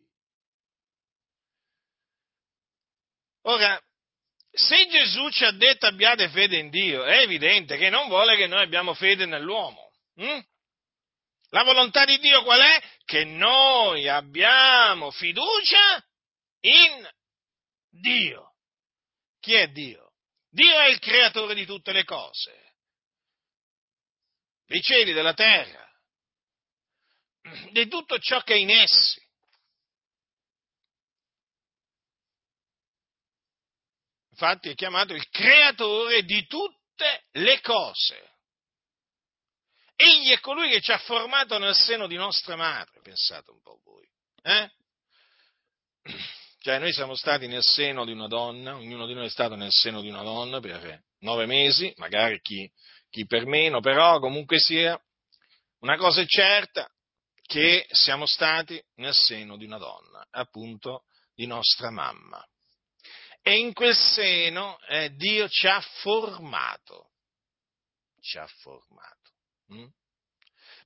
Ora, 3.44 3.82
se 4.52 4.88
Gesù 4.88 5.30
ci 5.30 5.46
ha 5.46 5.52
detto 5.52 5.88
abbiate 5.88 6.30
fede 6.30 6.58
in 6.58 6.70
Dio, 6.70 7.04
è 7.04 7.20
evidente 7.20 7.78
che 7.78 7.90
non 7.90 8.08
vuole 8.08 8.36
che 8.36 8.48
noi 8.48 8.64
abbiamo 8.64 8.94
fede 8.94 9.26
nell'uomo. 9.26 9.92
Hm? 10.16 10.40
La 11.50 11.64
volontà 11.64 12.06
di 12.06 12.20
Dio 12.20 12.44
qual 12.44 12.60
è? 12.60 12.82
Che 13.06 13.24
noi 13.24 14.08
abbiamo 14.08 15.12
fiducia 15.12 16.06
in 16.62 17.10
Dio. 17.90 18.56
Chi 19.40 19.54
è 19.54 19.68
Dio? 19.70 20.14
Dio 20.50 20.80
è 20.80 20.88
il 20.88 21.00
creatore 21.00 21.56
di 21.56 21.66
tutte 21.66 21.92
le 21.92 22.04
cose, 22.04 22.76
dei 24.66 24.82
cieli, 24.82 25.14
della 25.14 25.34
terra 25.34 25.84
di 27.72 27.88
tutto 27.88 28.18
ciò 28.20 28.42
che 28.42 28.54
è 28.54 28.58
in 28.58 28.70
essi. 28.70 29.22
Infatti 34.32 34.70
è 34.70 34.76
chiamato 34.76 35.14
il 35.14 35.28
creatore 35.30 36.24
di 36.24 36.46
tutte 36.48 37.26
le 37.34 37.62
cose. 37.62 38.32
Egli 39.96 40.32
è 40.32 40.40
colui 40.40 40.70
che 40.70 40.82
ci 40.82 40.92
ha 40.92 40.98
formato 40.98 41.58
nel 41.60 41.76
seno 41.76 42.08
di 42.08 42.16
nostra 42.16 42.56
madre, 42.56 43.00
pensate 43.02 43.52
un 43.52 43.62
po' 43.62 43.80
voi. 43.84 44.10
Eh? 44.42 44.72
Cioè 46.60 46.80
noi 46.80 46.92
siamo 46.94 47.16
stati 47.16 47.48
nel 47.48 47.62
seno 47.62 48.06
di 48.06 48.12
una 48.12 48.28
donna, 48.28 48.76
ognuno 48.76 49.06
di 49.06 49.14
noi 49.14 49.28
è 49.28 49.30
stato 49.30 49.56
nel 49.56 49.72
seno 49.72 50.02
di 50.02 50.10
una 50.10 50.24
donna 50.24 50.60
per 50.60 51.04
nove 51.20 51.46
mesi, 51.46 51.94
magari 51.98 52.42
chi, 52.42 52.70
chi 53.10 53.26
per 53.26 53.46
meno, 53.46 53.82
però 53.82 54.20
comunque 54.20 54.60
sia, 54.60 55.00
una 55.80 55.98
cosa 55.98 56.22
è 56.22 56.26
certa, 56.26 56.90
che 57.46 57.88
siamo 57.92 58.26
stati 58.26 58.82
nel 58.96 59.14
seno 59.14 59.58
di 59.58 59.66
una 59.66 59.78
donna, 59.78 60.26
appunto 60.32 61.04
di 61.36 61.46
nostra 61.46 61.90
mamma. 61.92 62.44
E 63.42 63.58
in 63.58 63.74
quel 63.74 63.96
seno 63.96 64.80
eh, 64.88 65.14
Dio 65.16 65.50
ci 65.50 65.68
ha 65.68 65.82
formato, 65.82 67.12
ci 68.22 68.38
ha 68.38 68.48
formato, 68.48 69.32
hm? 69.68 69.88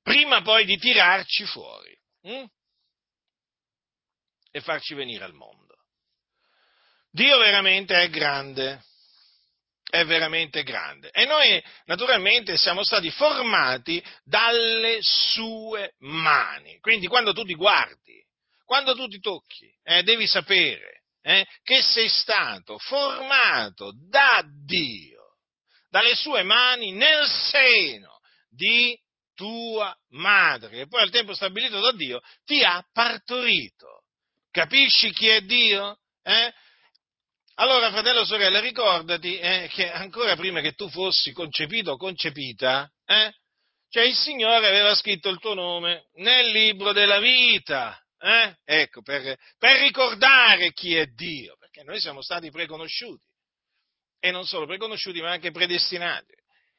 prima 0.02 0.42
poi 0.42 0.66
di 0.66 0.78
tirarci 0.78 1.46
fuori 1.46 1.96
hm? 2.22 2.46
e 4.50 4.62
farci 4.62 4.96
venire 4.96 5.24
al 5.24 5.34
mondo. 5.34 5.76
Dio 7.12 7.38
veramente 7.38 8.02
è 8.02 8.10
grande, 8.10 8.84
è 9.90 10.06
veramente 10.06 10.64
grande. 10.64 11.10
E 11.12 11.26
noi 11.26 11.62
naturalmente 11.86 12.58
siamo 12.58 12.84
stati 12.84 13.10
formati 13.10 14.04
dalle 14.24 15.00
sue 15.02 15.94
mani. 16.00 16.80
Quindi 16.80 17.08
quando 17.08 17.34
tu 17.34 17.44
ti 17.44 17.54
guardi, 17.54 18.24
quando 18.66 18.96
tu 18.96 19.08
ti 19.08 19.20
tocchi, 19.20 19.70
eh, 19.84 20.04
devi 20.04 20.28
sapere 20.28 21.04
eh, 21.22 21.46
che 21.64 21.82
sei 21.82 22.10
stato 22.10 22.78
formato 22.78 23.94
da 24.10 24.44
Dio, 24.66 25.38
dalle 25.90 26.16
sue 26.16 26.44
mani 26.44 26.92
nel 26.92 27.28
seno 27.28 28.20
di 28.50 28.98
tua 29.36 29.96
madre, 30.10 30.82
e 30.82 30.88
poi 30.88 31.02
al 31.02 31.12
tempo 31.12 31.34
stabilito 31.34 31.80
da 31.80 31.92
Dio 31.92 32.20
ti 32.44 32.64
ha 32.64 32.84
partorito. 32.92 34.04
Capisci 34.52 35.12
chi 35.12 35.28
è 35.28 35.42
Dio? 35.42 36.00
Eh? 36.24 36.52
Allora, 37.60 37.90
fratello 37.90 38.24
sorella, 38.24 38.60
ricordati 38.60 39.36
eh, 39.40 39.68
che 39.74 39.90
ancora 39.90 40.36
prima 40.36 40.62
che 40.62 40.74
tu 40.74 40.90
fossi 40.90 41.32
concepito 41.32 41.94
o 41.94 41.98
concepita, 41.98 42.88
eh, 43.04 43.34
cioè 43.90 44.04
il 44.04 44.16
Signore 44.16 44.68
aveva 44.68 44.94
scritto 44.94 45.30
il 45.30 45.40
tuo 45.40 45.56
nome 45.56 46.06
nel 46.18 46.52
libro 46.52 46.94
della 46.94 47.18
vita. 47.18 48.00
Eh? 48.20 48.56
Ecco, 48.64 49.02
per, 49.02 49.36
per 49.58 49.80
ricordare 49.80 50.72
chi 50.72 50.96
è 50.96 51.08
Dio, 51.08 51.56
perché 51.58 51.82
noi 51.82 52.00
siamo 52.00 52.22
stati 52.22 52.52
preconosciuti. 52.52 53.26
E 54.20 54.30
non 54.30 54.46
solo 54.46 54.68
preconosciuti, 54.68 55.20
ma 55.22 55.32
anche 55.32 55.50
predestinati. 55.50 56.34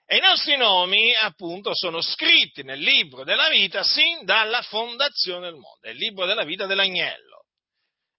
E 0.06 0.18
i 0.18 0.20
nostri 0.20 0.56
nomi, 0.56 1.12
appunto, 1.16 1.74
sono 1.74 2.00
scritti 2.00 2.62
nel 2.62 2.78
libro 2.78 3.24
della 3.24 3.48
vita 3.48 3.82
sin 3.82 4.24
dalla 4.24 4.62
fondazione 4.62 5.50
del 5.50 5.58
mondo, 5.58 5.80
è 5.80 5.90
il 5.90 5.96
libro 5.96 6.24
della 6.24 6.44
vita 6.44 6.66
dell'agnello. 6.66 7.46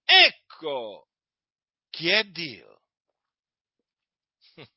Ecco 0.04 1.06
chi 1.90 2.08
è 2.08 2.24
Dio. 2.24 2.80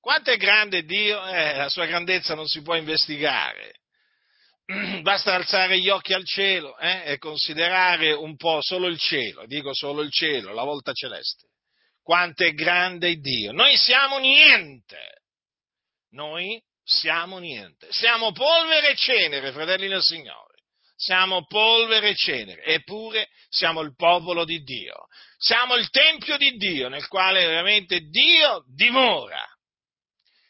Quanto 0.00 0.30
è 0.30 0.36
grande 0.36 0.84
Dio? 0.84 1.24
Eh, 1.26 1.56
la 1.56 1.68
sua 1.68 1.86
grandezza 1.86 2.34
non 2.34 2.46
si 2.46 2.62
può 2.62 2.74
investigare. 2.74 3.80
Basta 5.02 5.34
alzare 5.34 5.78
gli 5.78 5.88
occhi 5.88 6.12
al 6.12 6.26
cielo 6.26 6.76
eh, 6.78 7.12
e 7.12 7.18
considerare 7.18 8.12
un 8.12 8.36
po' 8.36 8.58
solo 8.60 8.88
il 8.88 8.98
cielo, 8.98 9.46
dico 9.46 9.72
solo 9.74 10.02
il 10.02 10.10
cielo, 10.10 10.52
la 10.52 10.64
volta 10.64 10.92
celeste. 10.92 11.46
Quanto 12.02 12.44
è 12.44 12.52
grande 12.52 13.16
Dio. 13.16 13.52
Noi 13.52 13.76
siamo 13.76 14.18
niente. 14.18 15.22
Noi 16.10 16.60
siamo 16.82 17.38
niente. 17.38 17.88
Siamo 17.90 18.32
polvere 18.32 18.90
e 18.90 18.96
cenere, 18.96 19.52
fratelli 19.52 19.88
del 19.88 20.02
Signore 20.02 20.45
siamo 20.96 21.44
polvere 21.46 22.10
e 22.10 22.16
cenere, 22.16 22.62
eppure 22.64 23.28
siamo 23.48 23.82
il 23.82 23.94
popolo 23.94 24.44
di 24.44 24.62
Dio. 24.62 25.06
Siamo 25.38 25.76
il 25.76 25.88
tempio 25.90 26.36
di 26.36 26.56
Dio 26.56 26.88
nel 26.88 27.06
quale 27.06 27.46
veramente 27.46 28.00
Dio 28.00 28.64
dimora. 28.66 29.44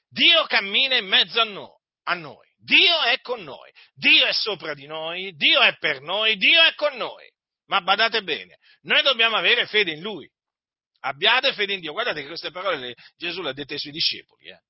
Dio 0.09 0.45
cammina 0.47 0.97
in 0.97 1.07
mezzo 1.07 1.41
a 1.41 1.45
noi. 1.45 1.75
A 2.05 2.15
noi. 2.15 2.47
Dio 2.59 3.03
è 3.03 3.21
con 3.21 3.43
noi, 3.45 3.71
Dio 3.95 4.27
è 4.27 4.33
sopra 4.33 4.75
di 4.75 4.87
noi, 4.87 5.35
Dio 5.37 5.61
è 5.61 5.77
per 5.77 6.01
noi, 6.01 6.37
Dio 6.37 6.63
è 6.63 6.75
con 6.75 6.97
noi. 6.97 7.31
Ma 7.67 7.81
badate 7.81 8.23
bene, 8.23 8.59
noi 8.83 9.03
dobbiamo 9.03 9.37
avere 9.37 9.67
fede 9.67 9.93
in 9.93 10.01
Lui. 10.01 10.29
Abbiate 11.01 11.53
fede 11.53 11.75
in 11.75 11.81
Dio. 11.81 11.93
Guardate 11.93 12.23
che 12.23 12.27
queste 12.27 12.51
parole 12.51 12.79
le, 12.79 12.95
Gesù 13.17 13.43
le 13.43 13.51
ha 13.51 13.53
dette 13.53 13.75
ai 13.75 13.79
suoi 13.79 13.93
discepoli. 13.93 14.49
Eh? 14.49 14.61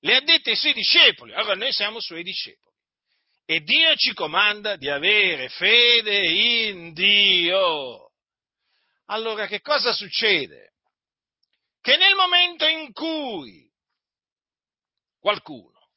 Le 0.00 0.16
ha 0.16 0.20
dette 0.20 0.50
ai 0.50 0.56
suoi 0.56 0.72
discepoli. 0.72 1.34
Allora 1.34 1.54
noi 1.54 1.72
siamo 1.72 2.00
suoi 2.00 2.22
discepoli. 2.22 2.74
E 3.48 3.60
Dio 3.60 3.94
ci 3.94 4.12
comanda 4.12 4.74
di 4.74 4.90
avere 4.90 5.48
fede 5.50 6.18
in 6.18 6.92
Dio. 6.92 8.10
Allora 9.06 9.46
che 9.46 9.60
cosa 9.60 9.92
succede? 9.92 10.72
Che 11.80 11.96
nel 11.96 12.16
momento 12.16 12.66
in 12.66 12.92
cui 12.92 13.70
qualcuno 15.20 15.90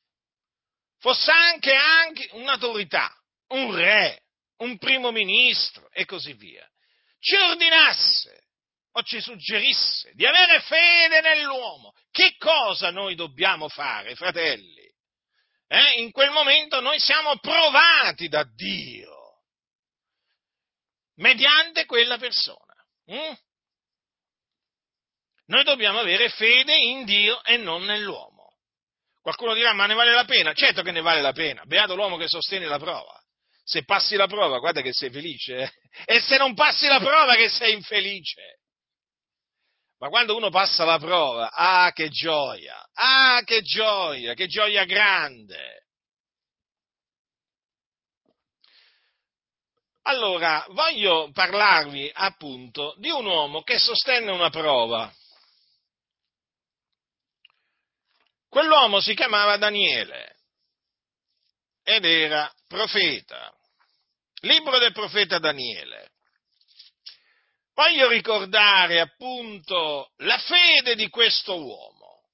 fosse 1.00 1.32
anche, 1.32 1.74
anche 1.74 2.30
un'autorità, 2.34 3.12
un 3.48 3.74
re, 3.74 4.26
un 4.58 4.78
primo 4.78 5.12
ministro 5.12 5.90
e 5.92 6.06
così 6.06 6.34
via, 6.34 6.70
ci 7.18 7.36
ordinasse 7.36 8.44
o 8.92 9.02
ci 9.02 9.20
suggerisse 9.20 10.12
di 10.14 10.24
avere 10.24 10.62
fede 10.62 11.22
nell'uomo, 11.22 11.94
che 12.12 12.36
cosa 12.38 12.92
noi 12.92 13.16
dobbiamo 13.16 13.70
fare, 13.70 14.14
fratelli? 14.14 14.79
Eh? 15.72 16.00
In 16.00 16.12
quel 16.12 16.32
momento 16.32 16.80
noi 16.80 17.00
siamo 17.00 17.38
provati 17.38 18.28
da 18.28 18.44
Dio 18.44 19.44
mediante 21.18 21.86
quella 21.86 22.18
persona. 22.18 22.74
Mm? 23.12 23.34
Noi 25.46 25.64
dobbiamo 25.64 26.00
avere 26.00 26.30
fede 26.30 26.76
in 26.76 27.06
Dio 27.06 27.44
e 27.44 27.58
non 27.58 27.84
nell'uomo. 27.84 28.58
Qualcuno 29.22 29.54
dirà, 29.54 29.74
ma 29.74 29.86
ne 29.86 29.94
vale 29.94 30.12
la 30.12 30.26
pena? 30.26 30.54
Certo 30.54 30.82
che 30.82 30.92
ne 30.92 31.02
vale 31.02 31.22
la 31.22 31.34
pena. 31.34 31.64
Beato 31.66 31.96
l'uomo 31.96 32.18
che 32.18 32.28
sostiene 32.28 32.66
la 32.66 32.80
prova. 32.80 33.20
Se 33.64 33.84
passi 33.84 34.16
la 34.16 34.26
prova, 34.28 34.58
guarda 34.58 34.82
che 34.82 34.94
sei 34.94 35.12
felice. 35.12 35.56
Eh? 35.56 35.72
E 36.06 36.20
se 36.20 36.38
non 36.38 36.56
passi 36.56 36.88
la 36.88 37.00
prova, 37.00 37.36
che 37.36 37.50
sei 37.50 37.74
infelice. 37.74 38.59
Ma 40.00 40.08
quando 40.08 40.36
uno 40.36 40.50
passa 40.50 40.86
la 40.86 40.98
prova, 40.98 41.52
ah 41.52 41.92
che 41.92 42.10
gioia, 42.10 42.90
ah 42.94 43.42
che 43.44 43.62
gioia, 43.62 44.34
che 44.34 44.48
gioia 44.48 44.86
grande. 44.86 45.88
Allora, 50.04 50.66
voglio 50.70 51.30
parlarvi 51.34 52.10
appunto 52.14 52.96
di 52.98 53.10
un 53.10 53.26
uomo 53.26 53.62
che 53.62 53.78
sostenne 53.78 54.32
una 54.32 54.50
prova. 54.50 55.14
Quell'uomo 58.48 59.02
si 59.02 59.14
chiamava 59.14 59.58
Daniele 59.58 60.38
ed 61.84 62.06
era 62.06 62.52
profeta. 62.68 63.54
Libro 64.42 64.80
del 64.80 64.94
profeta 64.94 65.40
Daniele. 65.40 66.12
Voglio 67.80 68.10
ricordare 68.10 69.00
appunto 69.00 70.12
la 70.18 70.38
fede 70.38 70.96
di 70.96 71.08
questo 71.08 71.64
uomo, 71.64 72.28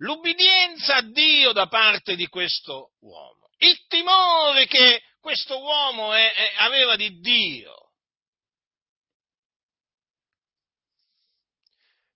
l'ubbidienza 0.00 0.96
a 0.96 1.00
Dio 1.00 1.52
da 1.52 1.68
parte 1.68 2.16
di 2.16 2.26
questo 2.26 2.92
uomo, 3.00 3.48
il 3.56 3.86
timore 3.86 4.66
che 4.66 5.04
questo 5.20 5.58
uomo 5.58 6.12
è, 6.12 6.34
è, 6.34 6.52
aveva 6.58 6.96
di 6.96 7.18
Dio 7.18 7.92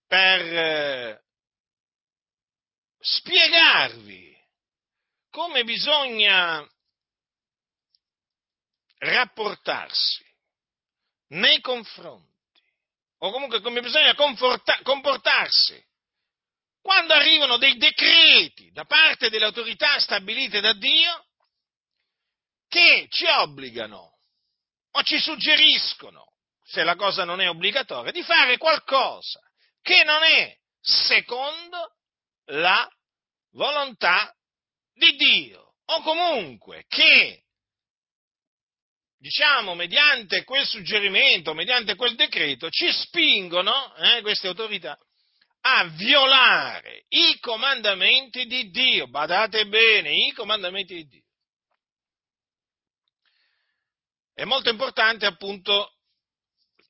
per 0.06 0.40
eh, 0.42 1.22
spiegarvi 2.98 4.36
come 5.30 5.64
bisogna 5.64 6.70
rapportarsi 8.98 10.29
nei 11.30 11.60
confronti, 11.60 12.28
o 13.18 13.30
comunque 13.30 13.60
come 13.60 13.80
bisogna 13.80 14.14
comportarsi 14.14 15.88
quando 16.80 17.12
arrivano 17.12 17.58
dei 17.58 17.76
decreti 17.76 18.70
da 18.72 18.84
parte 18.84 19.28
delle 19.28 19.44
autorità 19.44 19.98
stabilite 19.98 20.60
da 20.60 20.72
Dio 20.72 21.26
che 22.68 23.06
ci 23.10 23.26
obbligano 23.26 24.18
o 24.92 25.02
ci 25.02 25.18
suggeriscono, 25.18 26.32
se 26.64 26.82
la 26.82 26.96
cosa 26.96 27.24
non 27.24 27.40
è 27.40 27.48
obbligatoria, 27.48 28.12
di 28.12 28.22
fare 28.22 28.56
qualcosa 28.56 29.40
che 29.82 30.04
non 30.04 30.22
è 30.22 30.56
secondo 30.80 31.96
la 32.46 32.88
volontà 33.52 34.34
di 34.92 35.14
Dio 35.16 35.74
o 35.84 36.02
comunque 36.02 36.84
che, 36.88 37.44
diciamo, 39.20 39.74
mediante 39.74 40.42
quel 40.42 40.66
suggerimento, 40.66 41.54
mediante 41.54 41.94
quel 41.94 42.16
decreto, 42.16 42.68
ci 42.70 42.90
spingono, 42.90 43.94
eh, 43.96 44.22
queste 44.22 44.48
autorità, 44.48 44.98
a 45.62 45.84
violare 45.84 47.04
i 47.08 47.38
comandamenti 47.38 48.46
di 48.46 48.70
Dio. 48.70 49.08
Badate 49.08 49.66
bene, 49.66 50.10
i 50.10 50.32
comandamenti 50.32 50.94
di 50.94 51.06
Dio. 51.06 51.24
è 54.40 54.44
molto 54.44 54.70
importante 54.70 55.26
appunto, 55.26 55.96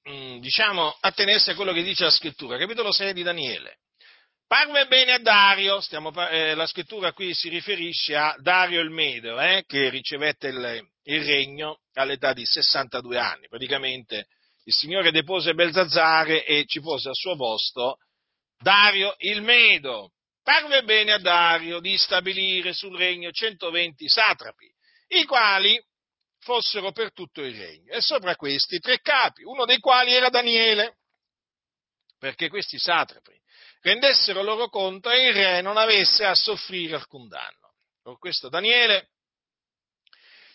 mm, 0.09 0.39
diciamo, 0.39 0.97
attenersi 1.01 1.51
a 1.51 1.57
quello 1.57 1.73
che 1.73 1.83
dice 1.83 2.05
la 2.05 2.11
scrittura, 2.11 2.57
capitolo 2.57 2.93
6 2.93 3.13
di 3.13 3.25
Daniele. 3.25 3.79
Parve 4.47 4.87
bene 4.87 5.15
a 5.15 5.19
Dario, 5.19 5.81
stiamo, 5.81 6.13
eh, 6.29 6.55
la 6.55 6.67
scrittura 6.67 7.13
qui 7.13 7.35
si 7.35 7.49
riferisce 7.49 8.15
a 8.15 8.37
Dario 8.39 8.81
il 8.81 8.91
Medo, 8.91 9.41
eh, 9.41 9.65
che 9.67 9.89
ricevette 9.91 10.47
il, 10.47 10.89
il, 11.03 11.25
regno 11.25 11.81
all'età 12.01 12.33
di 12.33 12.45
62 12.45 13.19
anni. 13.19 13.49
Praticamente 13.49 14.27
il 14.65 14.73
Signore 14.73 15.11
depose 15.11 15.55
Belzazzare 15.55 16.45
e 16.45 16.65
ci 16.67 16.81
pose 16.81 17.09
al 17.09 17.15
suo 17.15 17.37
posto 17.37 17.99
Dario 18.59 19.15
il 19.19 19.43
Medo. 19.43 20.13
Parve 20.43 20.83
bene 20.83 21.13
a 21.13 21.19
Dario 21.19 21.81
di 21.81 21.97
stabilire 21.97 22.73
sul 22.73 22.97
regno 22.97 23.31
120 23.31 24.09
satrapi, 24.09 24.67
i 25.09 25.25
quali 25.25 25.81
fossero 26.41 26.93
per 26.93 27.13
tutto 27.13 27.43
il 27.43 27.57
regno. 27.57 27.93
E 27.93 28.01
sopra 28.01 28.37
questi 28.37 28.79
tre 28.79 29.01
capi, 29.01 29.43
uno 29.45 29.65
dei 29.65 29.79
quali 29.79 30.13
era 30.13 30.29
Daniele, 30.29 30.97
perché 32.19 32.49
questi 32.49 32.79
satrapi 32.79 33.39
rendessero 33.83 34.43
loro 34.43 34.69
conto 34.69 35.11
e 35.11 35.29
il 35.29 35.35
re 35.35 35.61
non 35.63 35.77
avesse 35.77 36.25
a 36.25 36.35
soffrire 36.35 36.97
alcun 36.97 37.29
danno. 37.29 37.75
Per 38.03 38.19
questo 38.19 38.49
Daniele 38.49 39.10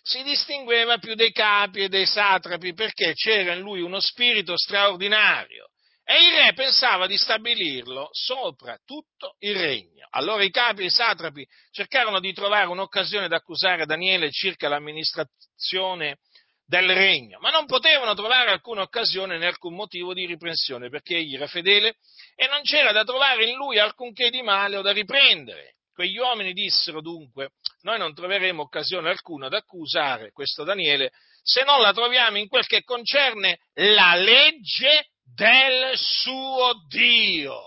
si 0.06 0.22
distingueva 0.22 1.00
più 1.00 1.16
dei 1.16 1.32
capi 1.32 1.82
e 1.82 1.90
dei 1.90 2.06
satrapi 2.06 2.76
perché 2.76 3.14
c'era 3.14 3.54
in 3.54 3.62
lui 3.62 3.82
uno 3.82 4.00
spirito 4.00 4.56
straordinario 4.56 5.70
e 6.04 6.28
il 6.28 6.36
re 6.36 6.54
pensava 6.54 7.08
di 7.08 7.18
stabilirlo 7.18 8.10
sopra 8.12 8.78
tutto 8.86 9.36
il 9.40 9.56
regno. 9.56 10.08
Allora 10.12 10.44
i 10.44 10.52
capi 10.52 10.84
e 10.84 10.86
i 10.86 10.90
satrapi 10.92 11.44
cercarono 11.72 12.20
di 12.20 12.32
trovare 12.34 12.68
un'occasione 12.68 13.28
da 13.28 13.38
accusare 13.38 13.88
Daniele 13.88 14.30
circa 14.30 14.70
l'amministrazione 14.70 16.20
del 16.68 16.88
regno, 16.88 17.40
ma 17.40 17.50
non 17.50 17.66
potevano 17.66 18.14
trovare 18.14 18.52
alcuna 18.52 18.84
occasione 18.84 19.40
né 19.40 19.48
alcun 19.48 19.74
motivo 19.74 20.14
di 20.14 20.28
riprensione, 20.28 20.90
perché 20.90 21.16
egli 21.16 21.34
era 21.34 21.48
fedele 21.48 21.96
e 22.36 22.48
non 22.48 22.62
c'era 22.62 22.92
da 22.92 23.04
trovare 23.04 23.46
in 23.46 23.56
lui 23.56 23.80
alcunché 23.80 24.30
di 24.30 24.44
male 24.44 24.78
o 24.78 24.84
da 24.84 24.92
riprendere. 24.92 25.74
Quegli 25.96 26.18
uomini 26.18 26.52
dissero 26.52 27.00
dunque, 27.00 27.52
noi 27.84 27.98
non 27.98 28.14
troveremo 28.14 28.64
occasione 28.64 29.10
alcuna 29.10 29.48
da 29.48 29.60
accusare 29.60 30.34
questo 30.34 30.66
Daniele 30.66 31.14
se 31.42 31.64
non 31.64 31.80
la 31.80 31.94
troviamo 31.94 32.38
in 32.38 32.50
quel 32.50 32.66
che 32.66 32.84
concerne 32.84 33.60
la 33.76 34.14
legge 34.16 35.12
del 35.24 35.96
suo 35.96 36.86
Dio. 36.90 37.62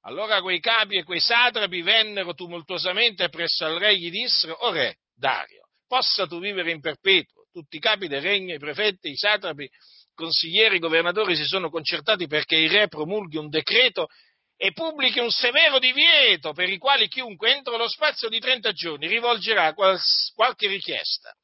Allora 0.00 0.40
quei 0.40 0.58
capi 0.58 0.96
e 0.96 1.04
quei 1.04 1.20
satrapi 1.20 1.80
vennero 1.82 2.34
tumultuosamente 2.34 3.28
presso 3.28 3.64
al 3.64 3.78
re 3.78 3.90
e 3.90 3.98
gli 3.98 4.10
dissero, 4.10 4.54
o 4.54 4.72
re, 4.72 4.96
Dario, 5.14 5.68
possa 5.86 6.26
tu 6.26 6.40
vivere 6.40 6.72
in 6.72 6.80
perpetuo. 6.80 7.44
Tutti 7.52 7.76
i 7.76 7.80
capi 7.80 8.08
del 8.08 8.20
regno, 8.20 8.52
i 8.52 8.58
prefetti, 8.58 9.10
i 9.10 9.16
satrapi, 9.16 9.70
consiglieri, 10.12 10.76
i 10.76 10.80
governatori 10.80 11.36
si 11.36 11.44
sono 11.44 11.70
concertati 11.70 12.26
perché 12.26 12.56
il 12.56 12.70
re 12.70 12.88
promulghi 12.88 13.36
un 13.36 13.48
decreto 13.48 14.08
e 14.56 14.72
pubblichi 14.72 15.18
un 15.18 15.30
severo 15.30 15.78
divieto 15.78 16.52
per 16.52 16.68
i 16.68 16.78
quali 16.78 17.08
chiunque 17.08 17.52
entro 17.54 17.76
lo 17.76 17.88
spazio 17.88 18.28
di 18.28 18.38
30 18.38 18.72
giorni 18.72 19.06
rivolgerà 19.06 19.74
quals- 19.74 20.32
qualche 20.34 20.66
richiesta 20.66 21.34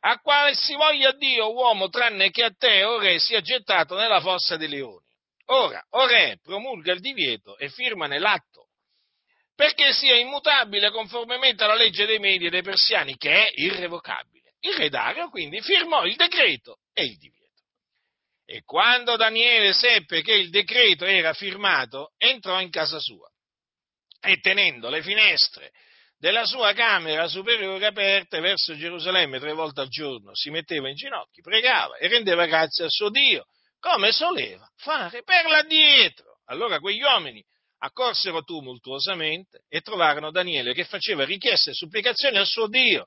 a 0.00 0.18
quale 0.18 0.54
si 0.54 0.74
voglia 0.74 1.12
Dio, 1.12 1.52
uomo, 1.52 1.88
tranne 1.88 2.30
che 2.30 2.44
a 2.44 2.54
te, 2.56 2.84
o 2.84 2.98
re, 2.98 3.18
sia 3.18 3.40
gettato 3.40 3.96
nella 3.96 4.20
fossa 4.20 4.56
dei 4.56 4.68
leoni. 4.68 5.06
Ora, 5.46 5.84
o 5.90 6.06
re, 6.06 6.38
promulga 6.42 6.92
il 6.92 7.00
divieto 7.00 7.58
e 7.58 7.68
firma 7.68 8.06
nell'atto, 8.06 8.68
perché 9.54 9.92
sia 9.92 10.16
immutabile 10.16 10.90
conformemente 10.90 11.64
alla 11.64 11.74
legge 11.74 12.06
dei 12.06 12.18
Medi 12.18 12.46
e 12.46 12.50
dei 12.50 12.62
Persiani, 12.62 13.16
che 13.16 13.48
è 13.48 13.50
irrevocabile. 13.54 14.54
Il 14.60 14.74
re 14.74 14.88
Dario 14.88 15.28
quindi 15.28 15.60
firmò 15.60 16.04
il 16.04 16.16
decreto 16.16 16.78
e 16.92 17.04
il 17.04 17.18
divieto. 17.18 17.39
E 18.52 18.64
quando 18.64 19.14
Daniele 19.14 19.72
seppe 19.72 20.22
che 20.22 20.34
il 20.34 20.50
decreto 20.50 21.04
era 21.04 21.32
firmato, 21.34 22.14
entrò 22.16 22.60
in 22.60 22.68
casa 22.68 22.98
sua 22.98 23.30
e 24.20 24.40
tenendo 24.40 24.88
le 24.90 25.02
finestre 25.02 25.70
della 26.18 26.44
sua 26.44 26.72
camera 26.72 27.28
superiore 27.28 27.86
aperte 27.86 28.40
verso 28.40 28.74
Gerusalemme 28.74 29.38
tre 29.38 29.52
volte 29.52 29.82
al 29.82 29.88
giorno, 29.88 30.34
si 30.34 30.50
metteva 30.50 30.88
in 30.88 30.96
ginocchio, 30.96 31.44
pregava 31.44 31.96
e 31.98 32.08
rendeva 32.08 32.44
grazie 32.46 32.82
al 32.82 32.90
suo 32.90 33.08
Dio, 33.08 33.44
come 33.78 34.10
soleva 34.10 34.68
fare 34.78 35.22
per 35.22 35.46
là 35.46 35.62
dietro. 35.62 36.40
Allora 36.46 36.80
quegli 36.80 37.02
uomini 37.02 37.40
accorsero 37.78 38.42
tumultuosamente 38.42 39.60
e 39.68 39.80
trovarono 39.80 40.32
Daniele 40.32 40.74
che 40.74 40.82
faceva 40.82 41.24
richieste 41.24 41.70
e 41.70 41.74
supplicazioni 41.74 42.36
al 42.36 42.46
suo 42.46 42.66
Dio 42.66 43.06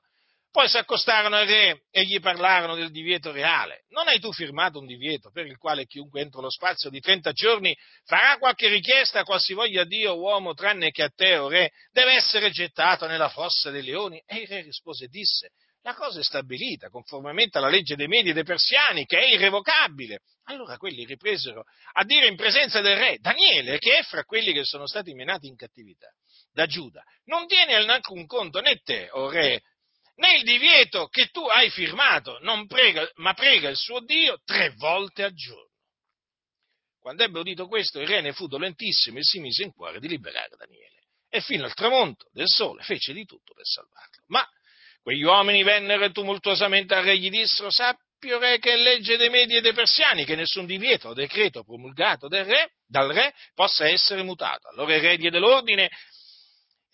poi 0.54 0.68
si 0.68 0.76
accostarono 0.76 1.34
al 1.34 1.48
re 1.48 1.82
e 1.90 2.04
gli 2.04 2.20
parlarono 2.20 2.76
del 2.76 2.92
divieto 2.92 3.32
reale. 3.32 3.86
Non 3.88 4.06
hai 4.06 4.20
tu 4.20 4.30
firmato 4.30 4.78
un 4.78 4.86
divieto 4.86 5.32
per 5.32 5.46
il 5.46 5.56
quale 5.56 5.84
chiunque 5.84 6.20
entro 6.20 6.40
lo 6.40 6.48
spazio 6.48 6.90
di 6.90 7.00
30 7.00 7.32
giorni 7.32 7.76
farà 8.04 8.38
qualche 8.38 8.68
richiesta 8.68 9.18
a 9.18 9.24
qualsivoglia 9.24 9.82
Dio, 9.82 10.16
uomo, 10.16 10.54
tranne 10.54 10.92
che 10.92 11.02
a 11.02 11.10
te, 11.12 11.38
o 11.38 11.48
re, 11.48 11.72
deve 11.90 12.12
essere 12.12 12.52
gettato 12.52 13.08
nella 13.08 13.28
fossa 13.30 13.72
dei 13.72 13.82
leoni? 13.82 14.22
E 14.24 14.42
il 14.42 14.46
re 14.46 14.62
rispose 14.62 15.06
e 15.06 15.08
disse, 15.08 15.50
La 15.82 15.94
cosa 15.96 16.20
è 16.20 16.22
stabilita 16.22 16.88
conformemente 16.88 17.58
alla 17.58 17.68
legge 17.68 17.96
dei 17.96 18.06
Medi 18.06 18.30
e 18.30 18.32
dei 18.32 18.44
Persiani, 18.44 19.06
che 19.06 19.18
è 19.18 19.34
irrevocabile. 19.34 20.20
Allora 20.44 20.76
quelli 20.76 21.04
ripresero 21.04 21.64
a 21.94 22.04
dire 22.04 22.28
in 22.28 22.36
presenza 22.36 22.80
del 22.80 22.96
re, 22.96 23.18
Daniele, 23.18 23.78
che 23.78 23.98
è 23.98 24.02
fra 24.04 24.22
quelli 24.22 24.52
che 24.52 24.62
sono 24.62 24.86
stati 24.86 25.14
menati 25.14 25.48
in 25.48 25.56
cattività 25.56 26.06
da 26.52 26.66
Giuda, 26.66 27.02
non 27.24 27.48
tiene 27.48 27.74
alcun 27.74 28.24
conto 28.26 28.60
né 28.60 28.76
te, 28.84 29.08
o 29.10 29.28
re, 29.28 29.60
né 30.16 30.36
il 30.36 30.44
divieto 30.44 31.08
che 31.08 31.28
tu 31.28 31.44
hai 31.46 31.70
firmato, 31.70 32.38
prega, 32.66 33.08
ma 33.16 33.34
prega 33.34 33.68
il 33.68 33.76
suo 33.76 34.00
Dio 34.00 34.40
tre 34.44 34.70
volte 34.76 35.24
al 35.24 35.34
giorno. 35.34 35.72
Quando 36.98 37.22
ebbe 37.22 37.40
udito 37.40 37.66
questo, 37.66 38.00
il 38.00 38.06
re 38.06 38.20
ne 38.22 38.32
fu 38.32 38.46
dolentissimo 38.46 39.18
e 39.18 39.22
si 39.22 39.38
mise 39.38 39.62
in 39.62 39.72
cuore 39.72 40.00
di 40.00 40.08
liberare 40.08 40.56
Daniele. 40.56 41.02
E 41.28 41.40
fino 41.40 41.64
al 41.64 41.74
tramonto 41.74 42.28
del 42.32 42.48
sole 42.48 42.82
fece 42.82 43.12
di 43.12 43.24
tutto 43.24 43.52
per 43.52 43.66
salvarlo. 43.66 44.24
Ma 44.28 44.48
quegli 45.02 45.22
uomini 45.22 45.62
vennero 45.62 46.10
tumultuosamente 46.12 46.94
al 46.94 47.04
re 47.04 47.12
e 47.12 47.18
gli 47.18 47.28
dissero, 47.28 47.70
sappi, 47.70 48.32
o 48.32 48.38
re, 48.38 48.58
che 48.58 48.72
è 48.72 48.76
legge 48.76 49.18
dei 49.18 49.28
Medi 49.28 49.56
e 49.56 49.60
dei 49.60 49.74
Persiani 49.74 50.24
che 50.24 50.34
nessun 50.34 50.64
divieto 50.64 51.08
o 51.08 51.12
decreto 51.12 51.62
promulgato 51.62 52.28
re, 52.28 52.70
dal 52.86 53.12
re 53.12 53.34
possa 53.52 53.86
essere 53.86 54.22
mutato. 54.22 54.68
Allora 54.68 54.94
il 54.94 55.02
re 55.02 55.18
diede 55.18 55.38
l'ordine 55.38 55.90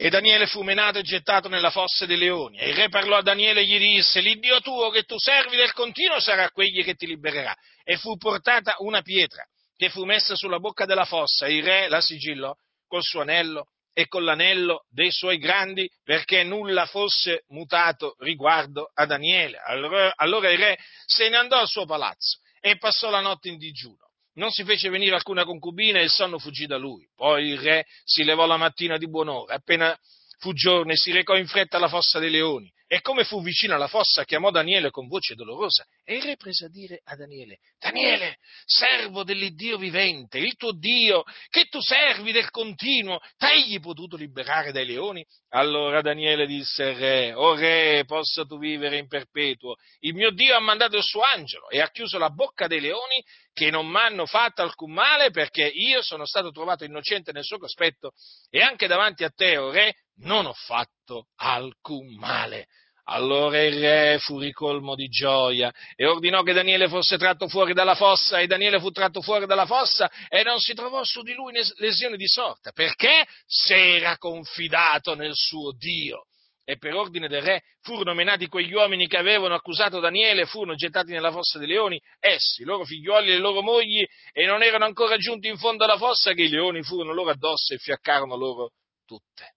e 0.03 0.09
Daniele 0.09 0.47
fu 0.47 0.63
menato 0.63 0.97
e 0.97 1.03
gettato 1.03 1.51
nella 1.51 1.69
fossa 1.69 2.07
dei 2.07 2.17
leoni. 2.17 2.57
E 2.57 2.71
il 2.71 2.75
re 2.75 2.89
parlò 2.89 3.19
a 3.19 3.23
Daniele 3.23 3.61
e 3.61 3.67
gli 3.67 3.79
disse, 3.79 4.23
l'Iddio 4.23 4.59
tuo 4.63 4.89
che 4.89 5.03
tu 5.03 5.19
servi 5.19 5.57
del 5.57 5.75
continuo 5.75 6.19
sarà 6.21 6.49
quegli 6.49 6.83
che 6.83 6.95
ti 6.95 7.07
libererà. 7.07 7.55
E 7.85 7.99
fu 7.99 8.17
portata 8.17 8.77
una 8.79 9.03
pietra 9.03 9.45
che 9.77 9.91
fu 9.91 10.05
messa 10.05 10.35
sulla 10.37 10.59
bocca 10.59 10.87
della 10.87 11.05
fossa 11.05 11.45
e 11.45 11.57
il 11.57 11.63
re 11.63 11.89
la 11.91 12.01
sigillò 12.01 12.51
col 12.89 13.03
suo 13.03 13.21
anello 13.21 13.67
e 13.93 14.07
con 14.09 14.25
l'anello 14.25 14.87
dei 14.89 15.11
suoi 15.11 15.37
grandi 15.37 15.87
perché 16.03 16.45
nulla 16.45 16.87
fosse 16.87 17.45
mutato 17.49 18.15
riguardo 18.21 18.91
a 18.95 19.05
Daniele. 19.05 19.59
Allora, 19.59 20.15
allora 20.17 20.51
il 20.51 20.59
re 20.59 20.79
se 21.05 21.29
ne 21.29 21.37
andò 21.37 21.59
al 21.59 21.69
suo 21.69 21.85
palazzo 21.85 22.39
e 22.59 22.79
passò 22.79 23.11
la 23.11 23.21
notte 23.21 23.51
in 23.51 23.59
digiuno 23.59 24.10
non 24.35 24.51
si 24.51 24.65
fece 24.65 24.89
venire 24.89 25.15
alcuna 25.15 25.45
concubina 25.45 25.99
e 25.99 26.05
il 26.05 26.11
sonno 26.11 26.39
fuggì 26.39 26.67
da 26.67 26.77
lui. 26.77 27.07
Poi 27.15 27.49
il 27.49 27.59
re 27.59 27.87
si 28.05 28.25
levò 28.25 28.47
la 28.47 28.57
mattina 28.57 28.97
di 28.97 29.09
buon'ora, 29.09 29.55
appena 29.55 29.97
fu 30.39 30.53
giorno 30.53 30.95
si 30.95 31.13
recò 31.13 31.37
in 31.37 31.47
fretta 31.47 31.77
alla 31.77 31.89
fossa 31.89 32.19
dei 32.19 32.31
leoni 32.31 32.73
e 32.93 33.03
come 33.03 33.23
fu 33.23 33.41
vicino 33.41 33.77
alla 33.77 33.87
fossa 33.87 34.25
chiamò 34.25 34.51
Daniele 34.51 34.91
con 34.91 35.07
voce 35.07 35.37
dolorosa 35.37 35.87
e 36.05 36.17
il 36.17 36.23
re 36.23 36.37
prese 36.37 36.65
a 36.65 36.69
dire 36.69 37.01
a 37.05 37.15
Daniele, 37.15 37.59
Daniele, 37.79 38.39
servo 38.65 39.23
dell'Iddio 39.23 39.79
vivente, 39.79 40.39
il 40.39 40.57
tuo 40.57 40.73
Dio, 40.73 41.23
che 41.51 41.67
tu 41.67 41.81
servi 41.81 42.33
del 42.33 42.51
continuo, 42.51 43.21
t'egli 43.37 43.79
potuto 43.79 44.17
liberare 44.17 44.73
dai 44.73 44.87
leoni? 44.87 45.25
Allora 45.51 46.01
Daniele 46.01 46.47
disse 46.47 46.83
al 46.83 46.95
re, 46.97 47.33
o 47.33 47.55
re, 47.55 48.03
possa 48.07 48.45
tu 48.45 48.59
vivere 48.59 48.99
in 48.99 49.07
perpetuo, 49.07 49.77
il 50.01 50.15
mio 50.15 50.33
Dio 50.33 50.57
ha 50.57 50.61
mandato 50.61 50.97
il 50.97 51.05
suo 51.05 51.21
angelo 51.21 51.69
e 51.69 51.81
ha 51.81 51.91
chiuso 51.91 52.19
la 52.19 52.31
bocca 52.31 52.67
dei 52.67 52.81
leoni 52.81 53.23
che 53.61 53.71
non 53.71 53.87
mi 53.87 53.99
hanno 53.99 54.25
fatto 54.25 54.63
alcun 54.63 54.91
male 54.91 55.31
perché 55.31 55.67
io 55.67 56.01
sono 56.01 56.25
stato 56.25 56.51
trovato 56.51 56.85
innocente 56.85 57.31
nel 57.31 57.45
suo 57.45 57.59
cospetto 57.59 58.13
e 58.49 58.63
anche 58.63 58.87
davanti 58.87 59.23
a 59.23 59.29
te, 59.29 59.59
o 59.59 59.71
re, 59.71 59.97
non 60.21 60.47
ho 60.47 60.55
fatto 60.55 61.27
alcun 61.37 62.17
male. 62.17 62.69
Allora 63.05 63.63
il 63.63 63.79
re 63.79 64.19
fu 64.19 64.39
ricolmo 64.39 64.95
di 64.95 65.09
gioia 65.09 65.71
e 65.95 66.07
ordinò 66.07 66.43
che 66.43 66.55
Daniele 66.55 66.89
fosse 66.89 67.19
tratto 67.19 67.49
fuori 67.49 67.75
dalla 67.75 67.97
fossa 67.97 68.39
e 68.39 68.47
Daniele 68.47 68.81
fu 68.81 68.93
tratto 68.93 69.21
fuori 69.21 69.45
dalla 69.45 69.67
fossa 69.67 70.11
e 70.31 70.43
non 70.43 70.59
si 70.59 70.73
trovò 70.73 71.05
su 71.05 71.21
di 71.21 71.35
lui 71.35 71.53
lesione 71.77 72.17
di 72.17 72.29
sorta 72.29 72.73
perché 72.73 73.27
s'era 73.45 74.17
confidato 74.17 75.15
nel 75.15 75.35
suo 75.35 75.73
Dio. 75.77 76.25
E 76.71 76.79
per 76.79 76.95
ordine 76.95 77.27
del 77.27 77.43
re 77.43 77.65
furono 77.81 78.15
menati 78.15 78.47
quegli 78.47 78.73
uomini 78.73 79.09
che 79.09 79.17
avevano 79.17 79.57
accusato 79.57 79.99
Daniele 79.99 80.47
furono 80.47 80.77
gettati 80.77 81.11
nella 81.11 81.33
fossa 81.33 81.59
dei 81.59 81.67
leoni, 81.67 82.01
essi, 82.21 82.63
i 82.63 82.65
loro 82.65 82.85
figlioli 82.85 83.27
e 83.29 83.33
le 83.33 83.39
loro 83.39 83.61
mogli, 83.61 84.07
e 84.31 84.47
non 84.47 84.63
erano 84.63 84.85
ancora 84.85 85.17
giunti 85.17 85.49
in 85.49 85.57
fondo 85.59 85.83
alla 85.83 85.97
fossa 85.97 86.33
che 86.33 86.45
i 86.45 86.49
leoni 86.49 86.85
furono 86.85 87.13
loro 87.13 87.31
addosso 87.31 87.75
e 87.75 87.79
fiaccarono 87.79 88.37
loro 88.37 88.71
tutte 89.05 89.57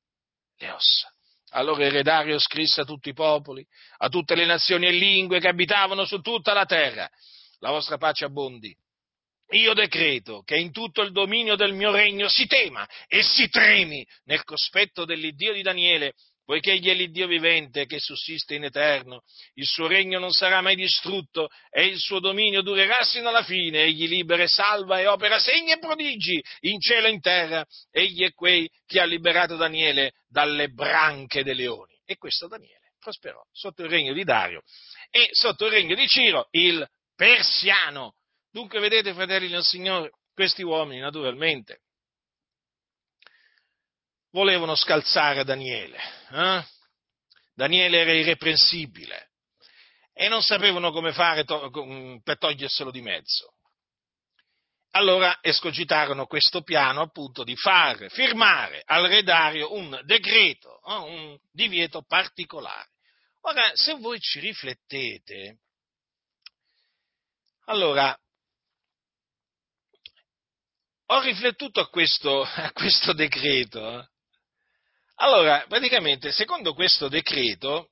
le 0.57 0.71
ossa. 0.71 1.13
Allora 1.51 1.85
il 1.85 1.91
re 1.91 2.01
Dario 2.01 2.39
scrisse 2.39 2.81
a 2.81 2.83
tutti 2.83 3.09
i 3.09 3.13
popoli, 3.13 3.63
a 3.97 4.09
tutte 4.09 4.33
le 4.33 4.45
nazioni 4.45 4.87
e 4.87 4.91
lingue 4.93 5.39
che 5.39 5.49
abitavano 5.49 6.05
su 6.05 6.19
tutta 6.19 6.53
la 6.53 6.65
terra, 6.65 7.07
la 7.59 7.69
vostra 7.69 7.97
pace 7.97 8.25
abbondi. 8.25 8.75
Io 9.51 9.75
decreto 9.75 10.41
che 10.41 10.57
in 10.57 10.71
tutto 10.71 11.03
il 11.03 11.11
dominio 11.11 11.55
del 11.55 11.73
mio 11.73 11.91
regno 11.91 12.27
si 12.27 12.47
tema 12.47 12.89
e 13.05 13.21
si 13.21 13.49
tremi 13.49 14.03
nel 14.23 14.43
cospetto 14.43 15.05
dell'Iddio 15.05 15.53
di 15.53 15.61
Daniele 15.61 16.13
poiché 16.45 16.71
egli 16.73 16.89
è 16.89 16.93
l'Iddio 16.93 17.27
vivente 17.27 17.85
che 17.85 17.99
sussiste 17.99 18.55
in 18.55 18.65
eterno, 18.65 19.21
il 19.53 19.65
suo 19.65 19.87
regno 19.87 20.19
non 20.19 20.31
sarà 20.31 20.61
mai 20.61 20.75
distrutto 20.75 21.49
e 21.69 21.85
il 21.85 21.99
suo 21.99 22.19
dominio 22.19 22.61
durerà 22.61 23.03
sino 23.03 23.29
alla 23.29 23.43
fine, 23.43 23.83
egli 23.83 24.07
libera 24.07 24.43
e 24.43 24.47
salva 24.47 24.99
e 24.99 25.07
opera 25.07 25.39
segni 25.39 25.71
e 25.71 25.79
prodigi 25.79 26.41
in 26.61 26.79
cielo 26.79 27.07
e 27.07 27.11
in 27.11 27.21
terra, 27.21 27.65
egli 27.91 28.23
è 28.23 28.31
quei 28.33 28.69
che 28.85 28.99
ha 28.99 29.05
liberato 29.05 29.55
Daniele 29.55 30.13
dalle 30.27 30.69
branche 30.69 31.43
dei 31.43 31.55
leoni. 31.55 31.93
E 32.05 32.17
questo 32.17 32.47
Daniele 32.47 32.93
prosperò 32.99 33.41
sotto 33.51 33.83
il 33.83 33.89
regno 33.89 34.13
di 34.13 34.23
Dario 34.23 34.61
e 35.09 35.29
sotto 35.31 35.65
il 35.65 35.71
regno 35.71 35.95
di 35.95 36.07
Ciro, 36.07 36.47
il 36.51 36.85
persiano. 37.15 38.15
Dunque 38.51 38.79
vedete, 38.79 39.13
fratelli 39.13 39.47
del 39.47 39.63
Signore, 39.63 40.11
questi 40.33 40.63
uomini 40.63 40.99
naturalmente 40.99 41.82
volevano 44.33 44.75
scalzare 44.75 45.43
Daniele. 45.43 45.97
Eh? 46.31 46.65
Daniele 47.55 47.99
era 47.99 48.13
irreprensibile 48.13 49.29
e 50.13 50.27
non 50.27 50.41
sapevano 50.41 50.91
come 50.91 51.13
fare 51.13 51.43
to- 51.43 51.69
per 52.23 52.37
toglierselo 52.37 52.91
di 52.91 53.01
mezzo. 53.01 53.53
Allora 54.95 55.39
escogitarono 55.41 56.27
questo 56.27 56.61
piano 56.61 57.01
appunto 57.01 57.43
di 57.43 57.55
far 57.55 58.11
firmare 58.11 58.83
al 58.85 59.07
re 59.07 59.23
Dario 59.23 59.73
un 59.73 59.99
decreto, 60.03 60.81
eh? 60.85 60.93
un 60.93 61.37
divieto 61.51 62.03
particolare. 62.03 62.89
Ora, 63.41 63.71
se 63.73 63.95
voi 63.95 64.19
ci 64.19 64.39
riflettete, 64.39 65.59
allora 67.65 68.15
ho 71.07 71.21
riflettuto 71.21 71.79
a 71.79 71.89
questo, 71.89 72.43
a 72.45 72.71
questo 72.71 73.13
decreto 73.13 73.99
eh? 73.99 74.11
Allora, 75.23 75.63
praticamente, 75.69 76.33
secondo 76.33 76.73
questo 76.73 77.07
decreto, 77.07 77.91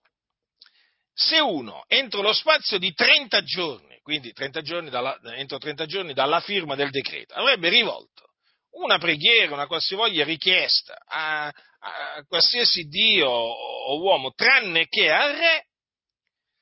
se 1.13 1.39
uno 1.39 1.85
entro 1.87 2.21
lo 2.21 2.33
spazio 2.33 2.77
di 2.77 2.91
30 2.91 3.41
giorni, 3.43 3.97
quindi 4.01 4.33
30 4.33 4.61
giorni 4.61 4.89
dalla, 4.89 5.17
entro 5.35 5.57
30 5.57 5.85
giorni 5.85 6.13
dalla 6.13 6.41
firma 6.41 6.75
del 6.75 6.89
decreto, 6.89 7.33
avrebbe 7.33 7.69
rivolto 7.69 8.31
una 8.71 8.97
preghiera, 8.97 9.53
una 9.53 9.65
qualsivoglia 9.65 10.25
richiesta 10.25 10.97
a, 11.07 11.47
a 11.47 12.23
qualsiasi 12.27 12.83
Dio 12.89 13.29
o 13.29 13.97
uomo, 14.01 14.33
tranne 14.33 14.87
che 14.89 15.09
al 15.09 15.33
re, 15.33 15.67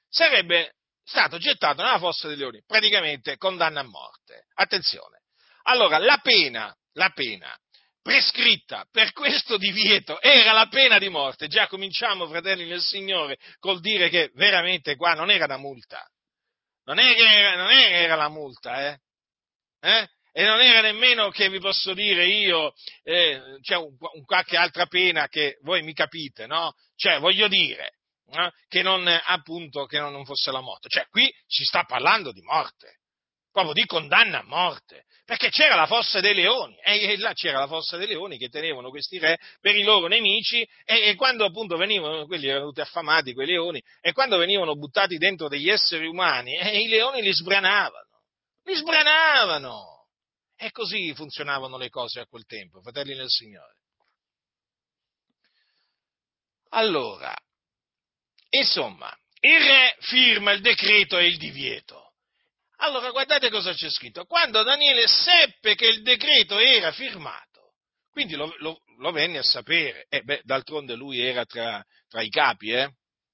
sarebbe 0.08 0.76
stato 1.04 1.40
gettato 1.40 1.82
nella 1.82 1.98
fossa 1.98 2.28
dei 2.28 2.38
leoni, 2.38 2.62
praticamente 2.64 3.38
condanna 3.38 3.80
a 3.80 3.88
morte. 3.88 4.46
Attenzione. 4.54 5.24
Allora, 5.64 5.98
la 5.98 6.20
pena, 6.22 6.72
la 6.94 7.10
pena 7.10 7.58
prescritta 8.02 8.86
per 8.92 9.12
questo 9.12 9.58
divieto 9.58 10.22
era 10.22 10.52
la 10.52 10.68
pena 10.68 10.98
di 10.98 11.10
morte. 11.10 11.48
Già 11.48 11.68
cominciamo, 11.68 12.28
fratelli 12.28 12.68
del 12.68 12.82
Signore, 12.82 13.38
col 13.60 13.80
dire 13.80 14.10
che 14.10 14.32
veramente 14.34 14.96
qua 14.96 15.14
non 15.14 15.30
era 15.30 15.46
una 15.46 15.58
multa. 15.58 16.06
Non 16.86 17.00
era, 17.00 17.56
non 17.56 17.70
era, 17.70 18.16
la 18.16 18.30
multa, 18.30 18.88
eh? 18.88 19.00
eh? 19.82 20.10
E 20.32 20.46
non 20.46 20.60
era 20.60 20.82
nemmeno 20.82 21.30
che 21.30 21.50
vi 21.50 21.60
posso 21.60 21.94
dire 21.94 22.26
io, 22.26 22.74
eh, 23.04 23.60
cioè 23.62 23.78
un, 23.78 23.96
un, 24.00 24.24
qualche 24.26 24.58
altra 24.58 24.86
pena 24.86 25.28
che 25.28 25.58
voi 25.62 25.84
mi 25.84 25.94
capite, 25.94 26.48
no? 26.48 26.74
Cioè, 26.96 27.20
voglio 27.20 27.48
dire, 27.48 27.98
eh, 28.32 28.52
che 28.68 28.82
non, 28.82 29.08
appunto, 29.08 29.86
che 29.86 30.00
non 30.00 30.26
fosse 30.26 30.52
la 30.52 30.62
morte. 30.62 30.90
Cioè, 30.90 31.08
qui 31.10 31.32
si 31.46 31.64
sta 31.64 31.84
parlando 31.84 32.32
di 32.32 32.42
morte 32.42 33.00
proprio 33.52 33.74
di 33.74 33.86
condanna 33.86 34.40
a 34.40 34.44
morte, 34.44 35.06
perché 35.30 35.52
c'era 35.52 35.76
la 35.76 35.86
fossa 35.86 36.22
dei 36.22 36.34
leoni, 36.34 36.76
e 36.82 37.16
là 37.20 37.34
c'era 37.34 37.60
la 37.60 37.68
fossa 37.68 37.98
dei 37.98 38.08
leoni 38.08 38.40
che 38.40 38.50
tenevano 38.50 38.90
questi 38.90 39.20
re 39.20 39.38
per 39.62 39.76
i 39.76 39.84
loro 39.84 40.08
nemici, 40.08 40.68
e, 40.84 41.10
e 41.10 41.14
quando 41.14 41.46
appunto 41.46 41.78
venivano, 41.78 42.26
quelli 42.26 42.48
erano 42.48 42.70
tutti 42.70 42.82
affamati, 42.82 43.36
quei 43.36 43.46
leoni, 43.46 43.80
e 44.02 44.12
quando 44.12 44.38
venivano 44.38 44.76
buttati 44.76 45.18
dentro 45.18 45.48
degli 45.48 45.70
esseri 45.70 46.08
umani, 46.08 46.58
eh, 46.58 46.82
i 46.82 46.88
leoni 46.88 47.22
li 47.22 47.32
sbranavano, 47.32 48.24
li 48.64 48.74
sbranavano! 48.74 50.08
E 50.58 50.72
così 50.72 51.14
funzionavano 51.14 51.78
le 51.78 51.90
cose 51.90 52.22
a 52.22 52.26
quel 52.26 52.46
tempo, 52.48 52.82
fratelli 52.82 53.14
del 53.14 53.30
Signore. 53.30 53.76
Allora, 56.70 57.36
insomma, 58.50 59.16
il 59.42 59.60
re 59.60 59.96
firma 60.00 60.54
il 60.54 60.62
decreto 60.62 61.20
e 61.20 61.28
il 61.28 61.38
divieto 61.38 62.09
allora 62.80 63.12
guardate 63.12 63.50
cosa 63.50 63.74
c'è 63.74 63.90
scritto. 63.90 64.26
Quando 64.26 64.64
Daniele 64.64 65.08
seppe 65.08 65.76
che 65.76 65.88
il 65.88 66.02
decreto 66.02 66.58
era 66.58 66.92
firmato, 66.92 67.74
quindi 68.12 68.36
lo, 68.36 68.54
lo, 68.60 68.82
lo 68.98 69.12
venne 69.12 69.38
a 69.38 69.44
sapere, 69.44 70.06
e 70.10 70.22
beh, 70.22 70.42
d'altronde 70.44 70.96
lui 70.96 71.20
era 71.20 71.46
tra, 71.46 71.84
tra 72.08 72.22
i 72.22 72.30
capi, 72.30 72.72
eh? 72.72 72.90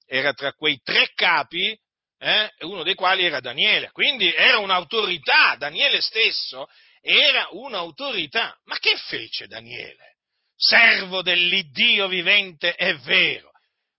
era 0.06 0.32
tra 0.32 0.52
quei 0.52 0.80
tre 0.82 1.10
capi, 1.14 1.76
eh, 2.18 2.50
uno 2.60 2.82
dei 2.82 2.94
quali 2.94 3.24
era 3.24 3.40
Daniele, 3.40 3.90
quindi 3.90 4.32
era 4.32 4.58
un'autorità, 4.58 5.56
Daniele 5.56 6.00
stesso 6.00 6.66
era 7.00 7.48
un'autorità. 7.50 8.56
Ma 8.64 8.78
che 8.78 8.96
fece 8.96 9.46
Daniele? 9.46 10.16
Servo 10.56 11.22
dell'Iddio 11.22 12.08
vivente 12.08 12.74
è 12.74 12.96
vero. 12.96 13.50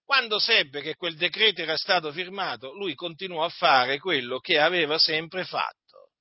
Quando 0.08 0.40
sebbe 0.40 0.80
che 0.80 0.96
quel 0.96 1.18
decreto 1.18 1.62
era 1.62 1.76
stato 1.76 2.14
firmato, 2.14 2.72
lui 2.72 2.96
continuò 2.96 3.44
a 3.44 3.50
fare 3.50 4.00
quello 4.00 4.40
che 4.40 4.58
aveva 4.58 4.98
sempre 4.98 5.44
fatto. 5.44 6.12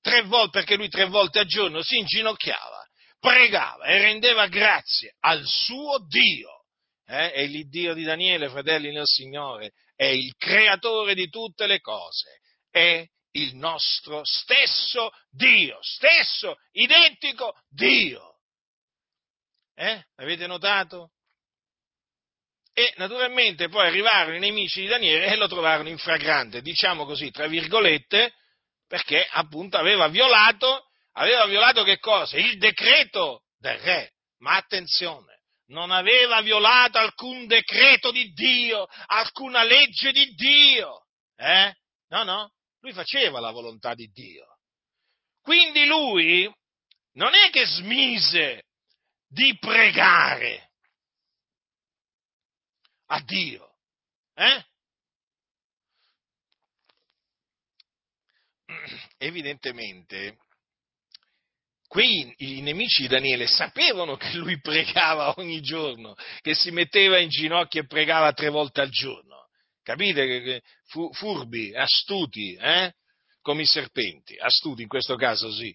Tre 0.00 0.22
volte, 0.22 0.58
perché 0.58 0.74
lui 0.74 0.88
tre 0.88 1.04
volte 1.04 1.38
a 1.38 1.44
giorno 1.44 1.80
si 1.80 1.96
inginocchiava, 1.96 2.84
pregava 3.20 3.84
e 3.84 3.98
rendeva 3.98 4.48
grazie 4.48 5.14
al 5.20 5.46
suo 5.46 6.04
Dio. 6.08 6.64
Eh? 7.06 7.34
E 7.36 7.46
l'Iddio 7.46 7.94
di 7.94 8.02
Daniele, 8.02 8.48
fratelli 8.48 8.90
nel 8.90 9.06
Signore, 9.06 9.74
è 9.94 10.06
il 10.06 10.34
creatore 10.34 11.14
di 11.14 11.28
tutte 11.28 11.68
le 11.68 11.78
cose, 11.78 12.40
è 12.68 13.06
il 13.36 13.54
nostro 13.54 14.22
stesso 14.24 15.10
Dio, 15.30 15.78
stesso, 15.82 16.56
identico 16.72 17.54
Dio. 17.68 18.40
Eh? 19.76 20.04
Avete 20.16 20.48
notato? 20.48 21.12
E 22.78 22.92
naturalmente 22.96 23.70
poi 23.70 23.86
arrivarono 23.86 24.36
i 24.36 24.38
nemici 24.38 24.82
di 24.82 24.86
Daniele 24.86 25.28
e 25.28 25.36
lo 25.36 25.48
trovarono 25.48 25.88
in 25.88 25.96
fragrante, 25.96 26.60
diciamo 26.60 27.06
così, 27.06 27.30
tra 27.30 27.46
virgolette, 27.46 28.34
perché 28.86 29.26
appunto 29.30 29.78
aveva 29.78 30.08
violato, 30.08 30.84
aveva 31.12 31.46
violato 31.46 31.84
che 31.84 31.98
cosa? 31.98 32.36
Il 32.36 32.58
decreto 32.58 33.44
del 33.58 33.78
re. 33.78 34.12
Ma 34.40 34.56
attenzione, 34.56 35.40
non 35.68 35.90
aveva 35.90 36.42
violato 36.42 36.98
alcun 36.98 37.46
decreto 37.46 38.10
di 38.10 38.30
Dio, 38.34 38.86
alcuna 39.06 39.62
legge 39.62 40.12
di 40.12 40.34
Dio. 40.34 41.06
Eh? 41.34 41.72
No, 42.08 42.24
no, 42.24 42.52
lui 42.80 42.92
faceva 42.92 43.40
la 43.40 43.52
volontà 43.52 43.94
di 43.94 44.06
Dio. 44.08 44.58
Quindi 45.40 45.86
lui 45.86 46.46
non 47.12 47.32
è 47.32 47.48
che 47.48 47.64
smise 47.64 48.64
di 49.26 49.56
pregare 49.58 50.65
a 53.06 53.20
Dio. 53.20 53.74
Eh? 54.34 54.64
Evidentemente, 59.18 60.38
quei 61.86 62.34
i 62.38 62.60
nemici 62.60 63.02
di 63.02 63.08
Daniele 63.08 63.46
sapevano 63.46 64.16
che 64.16 64.34
lui 64.34 64.58
pregava 64.60 65.34
ogni 65.38 65.60
giorno, 65.60 66.14
che 66.40 66.54
si 66.54 66.70
metteva 66.70 67.18
in 67.18 67.28
ginocchio 67.28 67.82
e 67.82 67.86
pregava 67.86 68.32
tre 68.32 68.48
volte 68.48 68.80
al 68.80 68.90
giorno. 68.90 69.46
Capite? 69.82 70.62
Furbi, 71.12 71.74
astuti, 71.74 72.54
eh? 72.54 72.92
come 73.40 73.62
i 73.62 73.66
serpenti, 73.66 74.36
astuti 74.36 74.82
in 74.82 74.88
questo 74.88 75.14
caso 75.14 75.52
sì. 75.52 75.72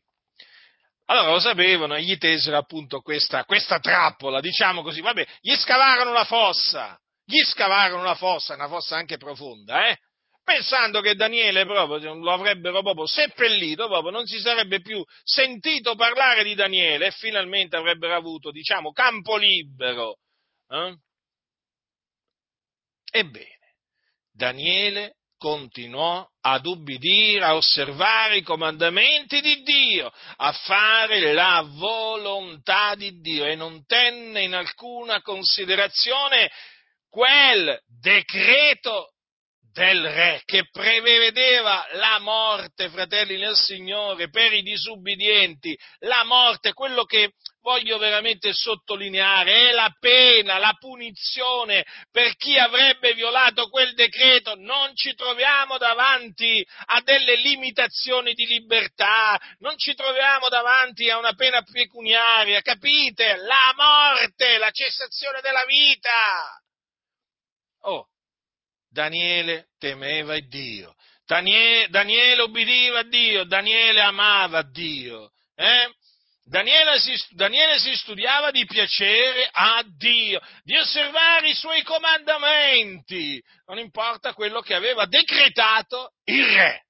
Allora 1.05 1.31
lo 1.31 1.39
sapevano 1.39 1.95
e 1.95 2.03
gli 2.03 2.17
tesero 2.17 2.57
appunto 2.57 2.99
questa, 2.99 3.45
questa 3.45 3.79
trappola, 3.79 4.41
diciamo 4.41 4.81
così, 4.81 4.99
vabbè, 4.99 5.25
gli 5.39 5.55
scavarono 5.55 6.11
la 6.11 6.25
fossa, 6.25 6.99
gli 7.25 7.41
scavarono 7.43 8.03
la 8.03 8.15
fossa, 8.15 8.55
una 8.55 8.67
fossa 8.67 8.95
anche 8.95 9.17
profonda, 9.17 9.87
eh? 9.89 9.97
pensando 10.43 11.01
che 11.01 11.15
Daniele 11.15 11.65
proprio 11.65 12.13
lo 12.15 12.31
avrebbero 12.31 12.81
proprio 12.81 13.05
seppellito, 13.05 13.87
proprio 13.87 14.11
non 14.11 14.25
si 14.25 14.39
sarebbe 14.39 14.81
più 14.81 15.03
sentito 15.23 15.95
parlare 15.95 16.43
di 16.43 16.55
Daniele 16.55 17.07
e 17.07 17.11
finalmente 17.11 17.75
avrebbero 17.75 18.15
avuto, 18.15 18.51
diciamo, 18.51 18.91
campo 18.91 19.37
libero. 19.37 20.17
Eh? 20.67 20.95
Ebbene, 23.11 23.75
Daniele 24.31 25.15
continuò 25.37 26.23
ad 26.41 26.65
ubbidire, 26.67 27.43
a 27.43 27.55
osservare 27.55 28.37
i 28.37 28.41
comandamenti 28.43 29.41
di 29.41 29.63
Dio, 29.63 30.11
a 30.37 30.51
fare 30.51 31.33
la 31.33 31.65
volontà 31.67 32.93
di 32.93 33.19
Dio 33.19 33.45
e 33.45 33.55
non 33.55 33.83
tenne 33.85 34.43
in 34.43 34.53
alcuna 34.53 35.21
considerazione 35.21 36.51
quel 37.11 37.77
decreto 37.99 39.11
del 39.73 40.03
re 40.03 40.41
che 40.45 40.67
prevedeva 40.69 41.85
la 41.93 42.19
morte, 42.19 42.89
fratelli 42.89 43.37
nel 43.37 43.55
Signore, 43.55 44.29
per 44.29 44.51
i 44.51 44.61
disubbidienti, 44.61 45.77
la 45.99 46.23
morte, 46.23 46.73
quello 46.73 47.05
che 47.05 47.33
voglio 47.61 47.97
veramente 47.97 48.53
sottolineare, 48.53 49.69
è 49.69 49.71
la 49.71 49.93
pena, 49.99 50.57
la 50.57 50.75
punizione 50.77 51.85
per 52.11 52.35
chi 52.35 52.57
avrebbe 52.57 53.13
violato 53.13 53.69
quel 53.69 53.93
decreto. 53.93 54.55
Non 54.55 54.93
ci 54.95 55.13
troviamo 55.13 55.77
davanti 55.77 56.65
a 56.87 57.01
delle 57.01 57.35
limitazioni 57.35 58.33
di 58.33 58.45
libertà, 58.45 59.39
non 59.59 59.77
ci 59.77 59.93
troviamo 59.93 60.49
davanti 60.49 61.09
a 61.09 61.17
una 61.17 61.33
pena 61.33 61.61
pecuniaria, 61.61 62.61
capite? 62.61 63.37
La 63.37 63.73
morte, 63.75 64.57
la 64.57 64.71
cessazione 64.71 65.39
della 65.41 65.63
vita. 65.65 66.60
Oh, 67.81 68.05
Daniele 68.89 69.67
temeva 69.79 70.37
Dio, 70.39 70.95
Daniele, 71.25 71.87
Daniele 71.89 72.41
ubbidiva 72.41 72.99
a 72.99 73.03
Dio, 73.03 73.45
Daniele 73.45 74.01
amava 74.01 74.63
Dio. 74.63 75.31
Eh? 75.55 75.89
Daniele 76.43 76.99
si, 76.99 77.13
Daniele 77.29 77.79
si, 77.79 77.95
studiava 77.95 78.51
di 78.51 78.65
piacere 78.65 79.47
a 79.49 79.81
Dio, 79.85 80.41
di 80.63 80.75
osservare 80.75 81.49
i 81.49 81.53
suoi 81.53 81.81
comandamenti, 81.83 83.41
non 83.67 83.77
importa 83.77 84.33
quello 84.33 84.59
che 84.59 84.73
aveva 84.73 85.05
decretato 85.05 86.11
il 86.25 86.45
re. 86.45 86.83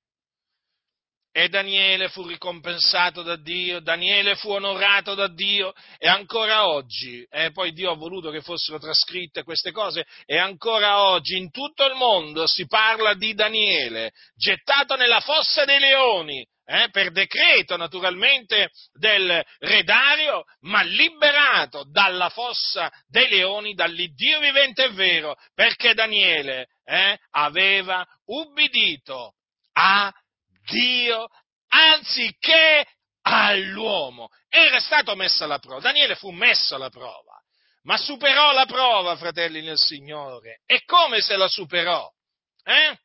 E 1.33 1.47
Daniele 1.47 2.09
fu 2.09 2.27
ricompensato 2.27 3.21
da 3.21 3.37
Dio, 3.37 3.79
Daniele 3.79 4.35
fu 4.35 4.49
onorato 4.49 5.15
da 5.15 5.29
Dio 5.29 5.71
e 5.97 6.09
ancora 6.09 6.67
oggi, 6.67 7.25
eh, 7.29 7.51
poi 7.51 7.71
Dio 7.71 7.89
ha 7.89 7.95
voluto 7.95 8.31
che 8.31 8.41
fossero 8.41 8.79
trascritte 8.79 9.43
queste 9.43 9.71
cose, 9.71 10.05
e 10.25 10.37
ancora 10.37 10.99
oggi 10.99 11.37
in 11.37 11.49
tutto 11.49 11.85
il 11.85 11.93
mondo 11.93 12.45
si 12.47 12.67
parla 12.67 13.13
di 13.13 13.33
Daniele, 13.33 14.11
gettato 14.35 14.97
nella 14.97 15.21
fossa 15.21 15.63
dei 15.63 15.79
leoni, 15.79 16.45
eh, 16.65 16.89
per 16.91 17.11
decreto 17.11 17.77
naturalmente 17.77 18.69
del 18.91 19.41
re 19.59 19.83
Dario, 19.83 20.43
ma 20.61 20.81
liberato 20.81 21.85
dalla 21.89 22.27
fossa 22.27 22.91
dei 23.07 23.29
leoni, 23.29 23.73
dall'Iddio 23.73 24.39
vivente 24.39 24.83
e 24.83 24.91
vero, 24.91 25.35
perché 25.53 25.93
Daniele 25.93 26.67
eh, 26.83 27.17
aveva 27.31 28.05
ubbidito 28.25 29.35
a 29.73 30.11
Dio 30.69 31.27
anziché 31.67 32.85
all'uomo. 33.21 34.29
Era 34.49 34.79
stato 34.79 35.15
messo 35.15 35.43
alla 35.43 35.59
prova. 35.59 35.79
Daniele 35.79 36.15
fu 36.15 36.31
messo 36.31 36.75
alla 36.75 36.89
prova, 36.89 37.39
ma 37.83 37.97
superò 37.97 38.51
la 38.51 38.65
prova, 38.65 39.15
fratelli 39.15 39.61
nel 39.61 39.77
Signore. 39.77 40.61
E 40.65 40.83
come 40.85 41.21
se 41.21 41.35
la 41.35 41.47
superò? 41.47 42.09
Eh? 42.63 42.97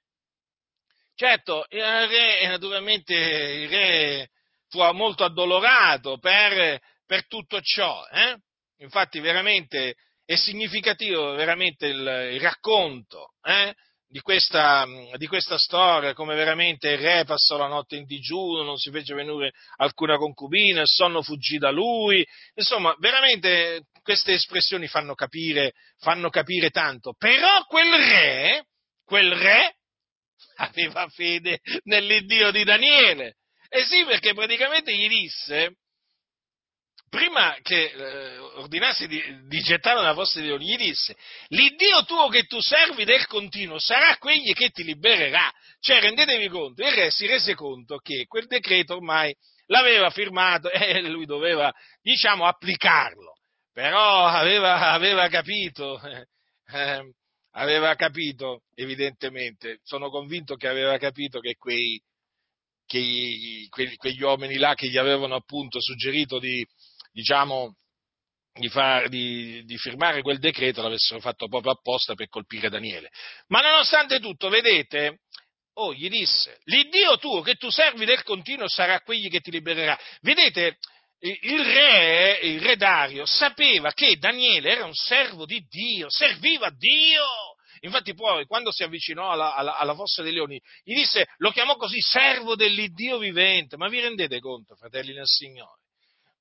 Certo, 1.14 1.64
il 1.70 1.80
re, 1.80 2.46
naturalmente 2.46 3.14
il 3.14 3.68
re 3.68 4.30
fu 4.68 4.82
molto 4.92 5.24
addolorato 5.24 6.18
per, 6.18 6.80
per 7.06 7.26
tutto 7.26 7.60
ciò. 7.60 8.04
Eh? 8.08 8.36
Infatti 8.78 9.20
veramente 9.20 9.94
è 10.26 10.34
significativo 10.34 11.34
veramente 11.34 11.86
il, 11.86 12.30
il 12.32 12.40
racconto 12.40 13.34
eh? 13.42 13.72
Di 14.08 14.20
questa, 14.20 14.86
di 15.16 15.26
questa, 15.26 15.58
storia, 15.58 16.14
come 16.14 16.34
veramente 16.34 16.90
il 16.90 16.98
re 16.98 17.24
passò 17.24 17.56
la 17.56 17.66
notte 17.66 17.96
in 17.96 18.04
digiuno, 18.04 18.62
non 18.62 18.76
si 18.76 18.90
fece 18.90 19.14
venire 19.14 19.52
alcuna 19.76 20.16
concubina, 20.16 20.82
il 20.82 20.88
sonno 20.88 21.22
fuggì 21.22 21.58
da 21.58 21.70
lui, 21.70 22.24
insomma, 22.54 22.94
veramente 22.98 23.86
queste 24.02 24.34
espressioni 24.34 24.86
fanno 24.86 25.14
capire, 25.14 25.72
fanno 25.98 26.30
capire 26.30 26.70
tanto. 26.70 27.14
Però 27.18 27.64
quel 27.64 27.92
re, 27.92 28.66
quel 29.04 29.32
re 29.34 29.76
aveva 30.56 31.08
fede 31.08 31.60
nell'Iddio 31.84 32.50
di 32.52 32.64
Daniele. 32.64 33.36
E 33.68 33.84
sì, 33.84 34.04
perché 34.04 34.32
praticamente 34.32 34.96
gli 34.96 35.08
disse, 35.08 35.78
prima 37.16 37.56
che 37.62 37.84
eh, 37.84 38.38
ordinasse 38.38 39.06
di, 39.06 39.22
di 39.48 39.60
gettare 39.62 40.00
nella 40.00 40.12
fossa 40.12 40.38
di 40.38 40.46
leoni, 40.46 40.66
gli 40.66 40.76
disse, 40.76 41.16
l'Iddio 41.48 42.04
tuo 42.04 42.28
che 42.28 42.42
tu 42.42 42.60
servi 42.60 43.04
del 43.04 43.26
continuo 43.26 43.78
sarà 43.78 44.18
quegli 44.18 44.52
che 44.52 44.68
ti 44.68 44.84
libererà. 44.84 45.50
Cioè, 45.80 46.00
rendetevi 46.00 46.48
conto, 46.48 46.84
il 46.84 46.92
re 46.92 47.10
si 47.10 47.26
rese 47.26 47.54
conto 47.54 47.96
che 47.98 48.26
quel 48.26 48.46
decreto 48.46 48.96
ormai 48.96 49.34
l'aveva 49.66 50.10
firmato 50.10 50.70
e 50.70 51.00
lui 51.08 51.24
doveva, 51.24 51.72
diciamo, 52.02 52.44
applicarlo. 52.44 53.32
Però 53.72 54.26
aveva, 54.26 54.92
aveva 54.92 55.28
capito, 55.28 55.98
eh, 56.72 57.12
aveva 57.52 57.94
capito, 57.94 58.64
evidentemente, 58.74 59.78
sono 59.82 60.10
convinto 60.10 60.54
che 60.56 60.68
aveva 60.68 60.98
capito 60.98 61.40
che 61.40 61.54
quei, 61.54 61.98
che, 62.86 63.66
quegli, 63.70 63.96
quegli 63.96 64.22
uomini 64.22 64.56
là 64.56 64.74
che 64.74 64.88
gli 64.88 64.98
avevano 64.98 65.34
appunto 65.34 65.80
suggerito 65.80 66.38
di, 66.38 66.66
diciamo, 67.16 67.76
di, 68.52 68.68
far, 68.68 69.08
di, 69.08 69.64
di, 69.64 69.78
firmare 69.78 70.20
quel 70.20 70.38
decreto 70.38 70.82
l'avessero 70.82 71.18
fatto 71.18 71.48
proprio 71.48 71.72
apposta 71.72 72.14
per 72.14 72.28
colpire 72.28 72.68
Daniele. 72.68 73.10
Ma 73.48 73.60
nonostante 73.60 74.20
tutto, 74.20 74.50
vedete, 74.50 75.20
oh, 75.76 75.94
gli 75.94 76.10
disse, 76.10 76.58
l'Iddio 76.64 77.16
tuo 77.16 77.40
che 77.40 77.54
tu 77.54 77.70
servi 77.70 78.04
del 78.04 78.22
continuo 78.22 78.68
sarà 78.68 79.00
quegli 79.00 79.30
che 79.30 79.40
ti 79.40 79.50
libererà. 79.50 79.98
Vedete, 80.20 80.76
il 81.20 81.64
re, 81.64 82.38
il 82.42 82.60
re 82.60 82.76
Dario 82.76 83.24
sapeva 83.24 83.92
che 83.92 84.18
Daniele 84.18 84.70
era 84.70 84.84
un 84.84 84.94
servo 84.94 85.46
di 85.46 85.64
Dio, 85.66 86.10
serviva 86.10 86.68
Dio. 86.68 87.24
Infatti 87.80 88.12
poi, 88.12 88.44
quando 88.44 88.70
si 88.72 88.82
avvicinò 88.82 89.30
alla, 89.30 89.54
alla, 89.54 89.78
alla, 89.78 89.94
fossa 89.94 90.22
dei 90.22 90.32
leoni, 90.32 90.60
gli 90.82 90.94
disse, 90.94 91.26
lo 91.38 91.50
chiamò 91.50 91.76
così, 91.76 92.00
servo 92.00 92.56
dell'Iddio 92.56 93.16
vivente. 93.16 93.78
Ma 93.78 93.88
vi 93.88 94.00
rendete 94.00 94.38
conto, 94.38 94.76
fratelli 94.76 95.14
nel 95.14 95.26
Signore? 95.26 95.85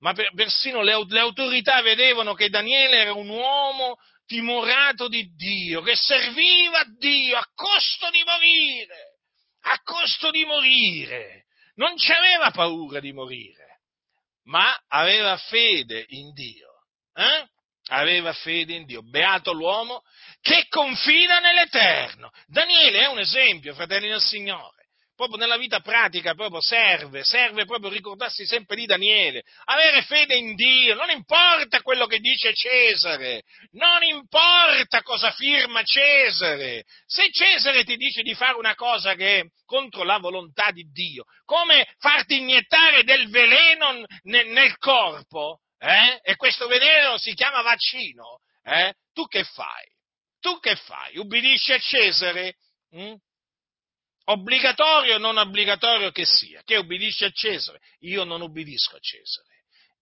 Ma 0.05 0.13
per, 0.13 0.31
persino 0.35 0.83
le, 0.83 1.03
le 1.07 1.19
autorità 1.19 1.81
vedevano 1.81 2.35
che 2.35 2.49
Daniele 2.49 2.97
era 2.97 3.13
un 3.13 3.27
uomo 3.27 3.97
timorato 4.27 5.07
di 5.07 5.33
Dio, 5.33 5.81
che 5.81 5.95
serviva 5.95 6.81
a 6.81 6.85
Dio 6.95 7.35
a 7.35 7.47
costo 7.55 8.11
di 8.11 8.21
morire, 8.23 9.17
a 9.61 9.81
costo 9.81 10.29
di 10.29 10.45
morire. 10.45 11.45
Non 11.77 11.97
ci 11.97 12.11
aveva 12.11 12.51
paura 12.51 12.99
di 12.99 13.13
morire, 13.13 13.81
ma 14.43 14.79
aveva 14.89 15.37
fede 15.37 16.05
in 16.09 16.33
Dio. 16.33 16.69
Eh? 17.15 17.47
Aveva 17.87 18.31
fede 18.33 18.75
in 18.75 18.85
Dio. 18.85 19.01
Beato 19.01 19.53
l'uomo 19.53 20.03
che 20.39 20.67
confida 20.69 21.39
nell'Eterno. 21.39 22.29
Daniele 22.45 22.99
è 22.99 23.05
un 23.07 23.17
esempio, 23.17 23.73
fratelli 23.73 24.09
del 24.09 24.21
Signore. 24.21 24.74
Proprio 25.15 25.37
nella 25.37 25.57
vita 25.57 25.79
pratica 25.79 26.33
proprio 26.33 26.59
serve, 26.59 27.23
serve 27.23 27.63
proprio 27.63 27.89
ricordarsi 27.89 28.45
sempre 28.45 28.75
di 28.75 28.85
Daniele, 28.85 29.43
avere 29.63 30.01
fede 30.01 30.35
in 30.35 30.55
Dio, 30.55 30.93
non 30.93 31.09
importa 31.09 31.81
quello 31.81 32.05
che 32.05 32.19
dice 32.19 32.53
Cesare, 32.53 33.43
non 33.71 34.03
importa 34.03 35.01
cosa 35.03 35.31
firma 35.31 35.83
Cesare, 35.83 36.83
se 37.05 37.31
Cesare 37.31 37.85
ti 37.85 37.95
dice 37.95 38.23
di 38.23 38.35
fare 38.35 38.57
una 38.57 38.75
cosa 38.75 39.15
che 39.15 39.39
è 39.39 39.43
contro 39.63 40.03
la 40.03 40.17
volontà 40.17 40.71
di 40.71 40.83
Dio, 40.91 41.23
come 41.45 41.95
farti 41.97 42.39
iniettare 42.39 43.03
del 43.03 43.29
veleno 43.29 44.03
nel, 44.23 44.47
nel 44.47 44.77
corpo, 44.77 45.61
eh? 45.79 46.19
e 46.23 46.35
questo 46.35 46.67
veleno 46.67 47.17
si 47.17 47.33
chiama 47.33 47.61
vaccino, 47.61 48.39
eh? 48.63 48.93
tu 49.13 49.25
che 49.27 49.45
fai? 49.45 49.85
Tu 50.41 50.59
che 50.59 50.75
fai? 50.75 51.17
Ubbidisci 51.17 51.71
a 51.71 51.79
Cesare? 51.79 52.55
Mm? 52.93 53.13
Obbligatorio 54.27 55.15
o 55.15 55.19
non 55.19 55.37
obbligatorio 55.37 56.11
che 56.11 56.25
sia, 56.25 56.61
che 56.63 56.77
ubbidisce 56.77 57.25
a 57.25 57.31
Cesare? 57.31 57.79
Io 57.99 58.23
non 58.23 58.41
ubbidisco 58.41 58.95
a 58.95 58.99
Cesare. 58.99 59.53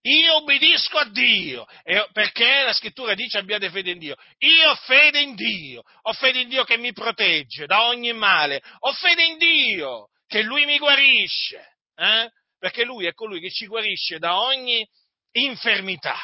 Io 0.06 0.38
ubbidisco 0.38 0.98
a 0.98 1.10
Dio, 1.10 1.66
perché 2.12 2.64
la 2.64 2.74
scrittura 2.74 3.14
dice 3.14 3.38
abbiate 3.38 3.70
fede 3.70 3.92
in 3.92 4.00
Dio. 4.00 4.16
Io 4.40 4.72
ho 4.72 4.76
fede 4.76 5.22
in 5.22 5.34
Dio, 5.34 5.82
ho 6.02 6.14
fede 6.14 6.42
in 6.42 6.50
Dio 6.50 6.66
che 6.66 6.78
mi 6.78 6.92
protegge 6.92 7.66
da 7.66 7.88
ogni 7.88 8.12
male, 8.12 8.62
ho 8.80 8.92
fede 8.94 9.24
in 9.24 9.38
Dio 9.38 10.10
che 10.28 10.42
Lui 10.42 10.66
mi 10.66 10.78
guarisce, 10.78 11.78
eh? 11.96 12.30
perché 12.58 12.84
Lui 12.84 13.06
è 13.06 13.14
colui 13.14 13.40
che 13.40 13.50
ci 13.50 13.66
guarisce 13.66 14.20
da 14.20 14.42
ogni 14.42 14.86
infermità. 15.34 16.18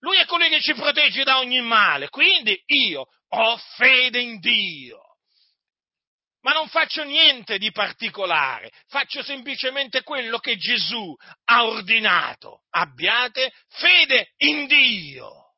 Lui 0.00 0.16
è 0.18 0.24
colui 0.24 0.48
che 0.48 0.60
ci 0.60 0.74
protegge 0.74 1.22
da 1.22 1.38
ogni 1.38 1.60
male, 1.60 2.08
quindi 2.08 2.60
io 2.66 3.06
ho 3.28 3.56
fede 3.76 4.20
in 4.20 4.40
Dio. 4.40 5.09
Ma 6.42 6.52
non 6.52 6.68
faccio 6.68 7.04
niente 7.04 7.58
di 7.58 7.70
particolare, 7.70 8.70
faccio 8.88 9.22
semplicemente 9.22 10.02
quello 10.02 10.38
che 10.38 10.56
Gesù 10.56 11.14
ha 11.44 11.64
ordinato. 11.64 12.62
Abbiate 12.70 13.52
fede 13.68 14.32
in 14.38 14.66
Dio. 14.66 15.54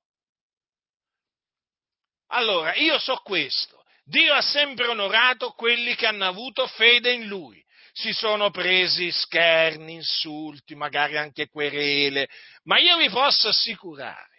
Allora, 2.29 2.75
io 2.75 2.99
so 2.99 3.17
questo. 3.19 3.85
Dio 4.05 4.35
ha 4.35 4.43
sempre 4.43 4.89
onorato 4.89 5.51
quelli 5.51 5.95
che 5.95 6.07
hanno 6.07 6.25
avuto 6.25 6.67
fede 6.67 7.13
in 7.13 7.27
Lui. 7.27 7.63
Si 7.93 8.13
sono 8.13 8.51
presi 8.51 9.13
scherni, 9.13 9.95
insulti, 9.95 10.75
magari 10.75 11.17
anche 11.17 11.49
querele, 11.49 12.29
ma 12.65 12.79
io 12.79 12.97
vi 12.97 13.09
posso 13.09 13.49
assicurare 13.49 14.31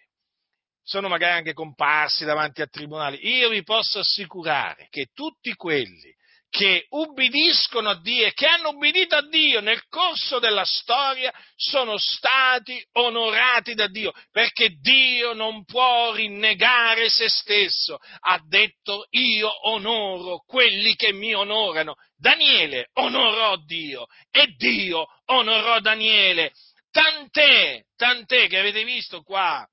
sono 0.85 1.07
magari 1.07 1.37
anche 1.37 1.53
comparsi 1.53 2.25
davanti 2.25 2.61
a 2.61 2.67
tribunali, 2.67 3.25
io 3.25 3.47
vi 3.47 3.63
posso 3.63 3.99
assicurare 3.99 4.87
che 4.89 5.07
tutti 5.13 5.53
quelli 5.53 6.13
che 6.53 6.85
ubbidiscono 6.89 7.89
a 7.89 7.99
Dio 7.99 8.27
e 8.27 8.33
che 8.33 8.45
hanno 8.45 8.69
ubbidito 8.69 9.15
a 9.15 9.27
Dio 9.27 9.59
nel 9.59 9.87
corso 9.89 10.37
della 10.37 10.63
storia 10.63 11.33
sono 11.55 11.97
stati 11.97 12.79
onorati 12.91 13.73
da 13.73 13.87
Dio, 13.87 14.13
perché 14.31 14.75
Dio 14.79 15.33
non 15.33 15.65
può 15.65 16.13
rinnegare 16.13 17.09
se 17.09 17.27
stesso. 17.27 17.97
Ha 18.19 18.39
detto 18.47 19.07
io 19.09 19.67
onoro 19.67 20.43
quelli 20.45 20.93
che 20.93 21.11
mi 21.11 21.33
onorano. 21.33 21.95
Daniele 22.15 22.89
onorò 22.93 23.55
Dio 23.65 24.05
e 24.29 24.53
Dio 24.55 25.07
onorò 25.25 25.79
Daniele. 25.79 26.51
Tant'è, 26.91 27.81
tant'è 27.95 28.47
che 28.47 28.59
avete 28.59 28.83
visto 28.83 29.23
qua 29.23 29.67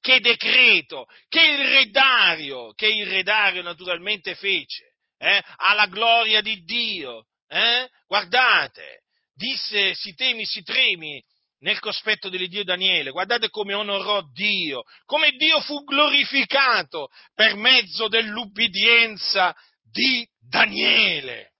che 0.00 0.20
decreto, 0.20 1.04
che 1.28 1.42
il 1.42 1.68
redario, 1.68 2.72
che 2.72 2.86
il 2.86 3.06
redario 3.06 3.60
naturalmente 3.60 4.36
fece, 4.36 4.95
eh, 5.18 5.42
alla 5.56 5.86
gloria 5.86 6.40
di 6.40 6.62
Dio. 6.64 7.26
Eh? 7.48 7.88
Guardate, 8.06 9.02
disse 9.34 9.94
si 9.94 10.14
temi, 10.14 10.44
si 10.44 10.62
tremi 10.62 11.22
nel 11.60 11.78
cospetto 11.78 12.28
dell'Iddio 12.28 12.64
Daniele, 12.64 13.10
guardate 13.10 13.48
come 13.48 13.74
onorò 13.74 14.22
Dio, 14.32 14.82
come 15.04 15.30
Dio 15.32 15.60
fu 15.60 15.84
glorificato 15.84 17.08
per 17.34 17.54
mezzo 17.54 18.08
dell'ubbidienza 18.08 19.56
di 19.82 20.26
Daniele. 20.38 21.52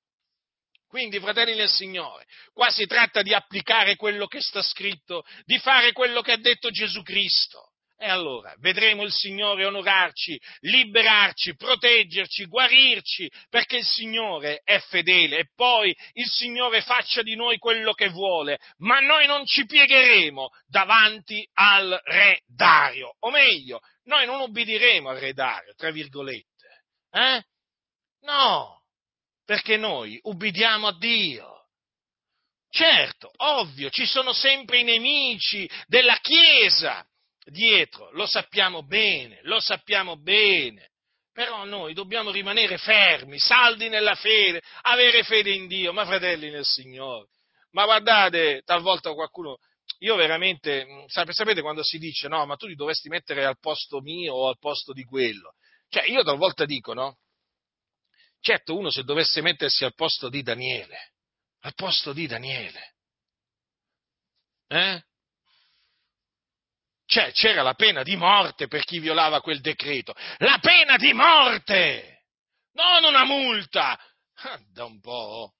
Quindi, 0.86 1.18
fratelli 1.18 1.54
del 1.54 1.68
Signore, 1.68 2.24
qua 2.52 2.70
si 2.70 2.86
tratta 2.86 3.22
di 3.22 3.34
applicare 3.34 3.96
quello 3.96 4.26
che 4.26 4.40
sta 4.40 4.62
scritto, 4.62 5.24
di 5.44 5.58
fare 5.58 5.92
quello 5.92 6.20
che 6.22 6.32
ha 6.32 6.38
detto 6.38 6.70
Gesù 6.70 7.02
Cristo. 7.02 7.65
E 7.98 8.06
allora 8.10 8.54
vedremo 8.58 9.04
il 9.04 9.10
Signore 9.10 9.64
onorarci, 9.64 10.38
liberarci, 10.60 11.56
proteggerci, 11.56 12.44
guarirci, 12.44 13.30
perché 13.48 13.78
il 13.78 13.86
Signore 13.86 14.60
è 14.64 14.78
fedele 14.80 15.38
e 15.38 15.48
poi 15.54 15.96
il 16.12 16.26
Signore 16.26 16.82
faccia 16.82 17.22
di 17.22 17.34
noi 17.34 17.56
quello 17.56 17.94
che 17.94 18.08
vuole, 18.10 18.58
ma 18.78 19.00
noi 19.00 19.26
non 19.26 19.46
ci 19.46 19.64
piegheremo 19.64 20.50
davanti 20.66 21.48
al 21.54 21.98
Re 22.04 22.42
Dario, 22.46 23.16
o 23.20 23.30
meglio, 23.30 23.80
noi 24.04 24.26
non 24.26 24.40
ubbidiremo 24.40 25.08
al 25.08 25.18
Re 25.18 25.32
Dario, 25.32 25.72
tra 25.74 25.90
virgolette. 25.90 26.84
Eh? 27.10 27.42
No, 28.20 28.82
perché 29.46 29.78
noi 29.78 30.18
ubbidiamo 30.22 30.88
a 30.88 30.98
Dio. 30.98 31.54
Certo, 32.68 33.30
ovvio, 33.36 33.88
ci 33.88 34.04
sono 34.04 34.34
sempre 34.34 34.80
i 34.80 34.84
nemici 34.84 35.66
della 35.86 36.18
Chiesa 36.18 37.06
dietro, 37.50 38.10
lo 38.12 38.26
sappiamo 38.26 38.82
bene, 38.82 39.40
lo 39.42 39.60
sappiamo 39.60 40.16
bene. 40.16 40.90
Però 41.32 41.64
noi 41.64 41.92
dobbiamo 41.92 42.30
rimanere 42.30 42.78
fermi, 42.78 43.38
saldi 43.38 43.88
nella 43.88 44.14
fede, 44.14 44.62
avere 44.82 45.22
fede 45.22 45.52
in 45.52 45.66
Dio, 45.66 45.92
ma 45.92 46.06
fratelli 46.06 46.50
nel 46.50 46.64
Signore. 46.64 47.28
Ma 47.72 47.84
guardate, 47.84 48.62
talvolta 48.64 49.12
qualcuno, 49.12 49.58
io 49.98 50.16
veramente, 50.16 50.86
mm, 50.86 51.04
sapete 51.08 51.60
quando 51.60 51.82
si 51.82 51.98
dice 51.98 52.28
no, 52.28 52.46
ma 52.46 52.56
tu 52.56 52.66
ti 52.66 52.74
dovresti 52.74 53.08
mettere 53.08 53.44
al 53.44 53.58
posto 53.58 54.00
mio 54.00 54.34
o 54.34 54.48
al 54.48 54.58
posto 54.58 54.92
di 54.92 55.04
quello? 55.04 55.54
Cioè, 55.88 56.04
io 56.08 56.22
talvolta 56.22 56.64
dico, 56.64 56.94
no? 56.94 57.18
Certo, 58.40 58.76
uno 58.76 58.90
se 58.90 59.02
dovesse 59.02 59.40
mettersi 59.42 59.84
al 59.84 59.94
posto 59.94 60.28
di 60.28 60.42
Daniele, 60.42 61.12
al 61.60 61.74
posto 61.74 62.12
di 62.12 62.26
Daniele, 62.26 62.94
eh? 64.68 65.02
Cioè, 67.06 67.32
c'era 67.32 67.62
la 67.62 67.74
pena 67.74 68.02
di 68.02 68.16
morte 68.16 68.66
per 68.66 68.84
chi 68.84 68.98
violava 68.98 69.40
quel 69.40 69.60
decreto. 69.60 70.14
La 70.38 70.58
pena 70.60 70.96
di 70.96 71.12
morte! 71.12 72.24
Non 72.72 73.04
una 73.04 73.24
multa! 73.24 73.98
Ah, 74.38 74.60
da 74.72 74.84
un 74.84 75.00
po'. 75.00 75.54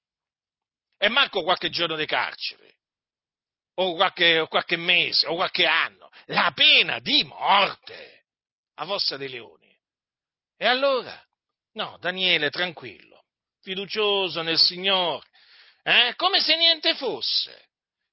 E 0.97 1.09
manco 1.09 1.43
qualche 1.43 1.69
giorno 1.69 1.95
di 1.95 2.05
carcere. 2.05 2.75
O 3.75 3.95
qualche, 3.95 4.39
o 4.39 4.47
qualche 4.47 4.75
mese, 4.75 5.27
o 5.27 5.35
qualche 5.35 5.65
anno. 5.65 6.09
La 6.25 6.51
pena 6.53 6.99
di 6.99 7.23
morte! 7.23 8.25
A 8.75 8.85
Vossa 8.85 9.17
dei 9.17 9.29
Leoni. 9.29 9.73
E 10.57 10.65
allora? 10.65 11.19
No, 11.73 11.97
Daniele, 11.99 12.49
tranquillo, 12.49 13.25
fiducioso 13.61 14.41
nel 14.41 14.57
Signore, 14.57 15.27
eh? 15.83 16.13
come 16.15 16.39
se 16.41 16.55
niente 16.55 16.95
fosse. 16.95 17.65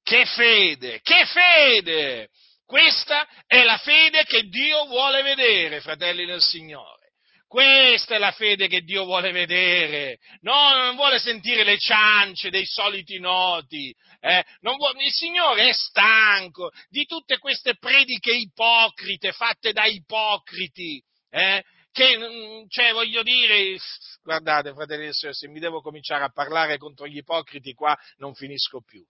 Che 0.03 0.27
fede, 0.27 1.01
che 1.01 1.25
fede! 1.25 2.29
Questa 2.65 3.27
è 3.47 3.63
la 3.63 3.77
fede 3.79 4.25
che 4.25 4.45
Dio 4.45 4.87
vuole 4.87 5.23
vedere, 5.23 5.81
fratelli 5.81 6.25
del 6.25 6.41
Signore. 6.41 7.03
Questa 7.47 8.17
è 8.17 8.19
la 8.19 8.33
fede 8.33 8.67
che 8.67 8.81
Dio 8.81 9.05
vuole 9.05 9.31
vedere. 9.31 10.19
No, 10.41 10.75
non 10.75 10.97
vuole 10.97 11.21
sentire 11.21 11.63
le 11.63 11.79
ciance 11.79 12.51
dei 12.51 12.65
soliti 12.67 13.21
noti. 13.21 13.95
Eh? 14.19 14.45
Vuole... 14.61 15.05
il 15.05 15.13
Signore 15.13 15.69
è 15.69 15.73
stanco 15.73 16.73
di 16.89 17.05
tutte 17.05 17.39
queste 17.39 17.77
prediche 17.77 18.33
ipocrite 18.33 19.31
fatte 19.31 19.73
da 19.73 19.85
ipocriti. 19.85 21.01
Eh? 21.31 21.63
Che, 21.93 22.19
mm, 22.19 22.65
cioè, 22.71 22.93
voglio 22.93 23.23
dire, 23.23 23.79
guardate, 24.25 24.73
fratelli 24.73 25.07
e 25.07 25.13
sorelle, 25.13 25.39
se 25.39 25.47
mi 25.47 25.61
devo 25.61 25.81
cominciare 25.81 26.25
a 26.25 26.33
parlare 26.33 26.77
contro 26.77 27.07
gli 27.07 27.19
ipocriti 27.19 27.73
qua, 27.73 27.97
non 28.17 28.35
finisco 28.35 28.81
più. 28.81 29.01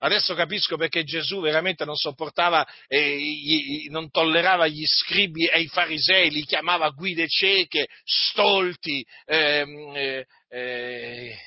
Adesso 0.00 0.34
capisco 0.34 0.76
perché 0.76 1.02
Gesù 1.02 1.40
veramente 1.40 1.84
non 1.84 1.96
sopportava, 1.96 2.66
eh, 2.86 3.18
gli, 3.18 3.88
non 3.88 4.10
tollerava 4.10 4.68
gli 4.68 4.86
scribi 4.86 5.46
e 5.46 5.60
i 5.60 5.66
farisei, 5.66 6.30
li 6.30 6.44
chiamava 6.44 6.90
guide 6.90 7.26
cieche, 7.26 7.88
stolti 8.04 9.04
eh, 9.26 10.24
eh, 10.48 11.38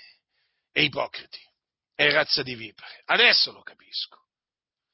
e 0.74 0.84
ipocriti 0.84 1.40
e 1.96 2.12
razza 2.12 2.44
di 2.44 2.56
vipere. 2.56 3.02
Adesso 3.06 3.54
lo 3.54 3.62
capisco. 3.62 4.20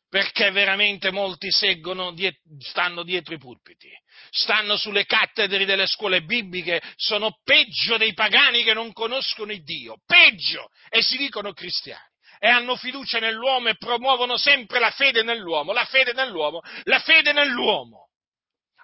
Perché 0.10 0.51
veramente 0.51 1.12
molti 1.12 1.51
seggono, 1.51 2.16
stanno 2.60 3.03
dietro 3.03 3.34
i 3.34 3.38
pulpiti, 3.38 3.89
stanno 4.30 4.78
sulle 4.78 5.05
cattedre 5.05 5.66
delle 5.66 5.86
scuole 5.86 6.22
bibliche, 6.22 6.82
sono 6.95 7.39
peggio 7.43 7.97
dei 7.97 8.14
pagani 8.14 8.64
che 8.64 8.74
non 8.74 8.93
conoscono 8.93 9.51
il 9.51 9.64
Dio, 9.64 9.97
peggio, 10.05 10.70
e 10.89 11.01
si 11.01 11.18
dicono 11.18 11.51
cristiani 11.51 12.16
e 12.39 12.47
hanno 12.47 12.75
fiducia 12.75 13.19
nell'uomo 13.19 13.69
e 13.69 13.77
promuovono 13.77 14.38
sempre 14.38 14.79
la 14.79 14.91
fede 14.91 15.23
nell'uomo, 15.23 15.73
la 15.73 15.85
fede 15.85 16.13
nell'uomo, 16.13 16.61
la 16.83 16.99
fede 16.99 17.31
nell'uomo. 17.31 18.09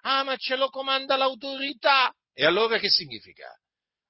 Ah, 0.01 0.23
ma 0.23 0.35
ce 0.35 0.55
lo 0.55 0.69
comanda 0.69 1.15
l'autorità. 1.15 2.13
E 2.33 2.45
allora 2.45 2.77
che 2.77 2.89
significa? 2.89 3.47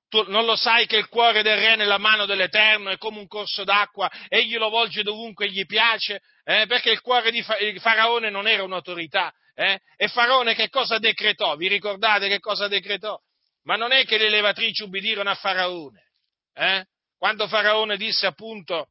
Tu 0.09 0.29
non 0.29 0.45
lo 0.45 0.55
sai 0.55 0.85
che 0.85 0.97
il 0.97 1.07
cuore 1.07 1.41
del 1.41 1.57
re 1.57 1.75
nella 1.75 1.97
mano 1.97 2.25
dell'Eterno 2.25 2.89
è 2.89 2.97
come 2.97 3.19
un 3.19 3.27
corso 3.27 3.63
d'acqua, 3.63 4.09
egli 4.27 4.57
lo 4.57 4.69
volge 4.69 5.01
dovunque 5.01 5.49
gli 5.49 5.65
piace, 5.65 6.21
eh? 6.43 6.65
perché 6.67 6.91
il 6.91 7.01
cuore 7.01 7.31
di 7.31 7.41
Faraone 7.79 8.29
non 8.29 8.47
era 8.47 8.63
un'autorità. 8.63 9.33
Eh? 9.55 9.79
E 9.95 10.07
Faraone 10.07 10.55
che 10.55 10.69
cosa 10.69 10.97
decretò? 10.97 11.55
Vi 11.55 11.67
ricordate 11.67 12.27
che 12.27 12.39
cosa 12.39 12.67
decretò? 12.67 13.19
Ma 13.63 13.75
non 13.75 13.91
è 13.91 14.05
che 14.05 14.17
le 14.17 14.29
levatrici 14.29 14.83
ubbidirono 14.83 15.29
a 15.29 15.35
Faraone. 15.35 16.11
Eh? 16.53 16.85
Quando 17.17 17.47
Faraone 17.47 17.97
disse 17.97 18.25
appunto 18.25 18.89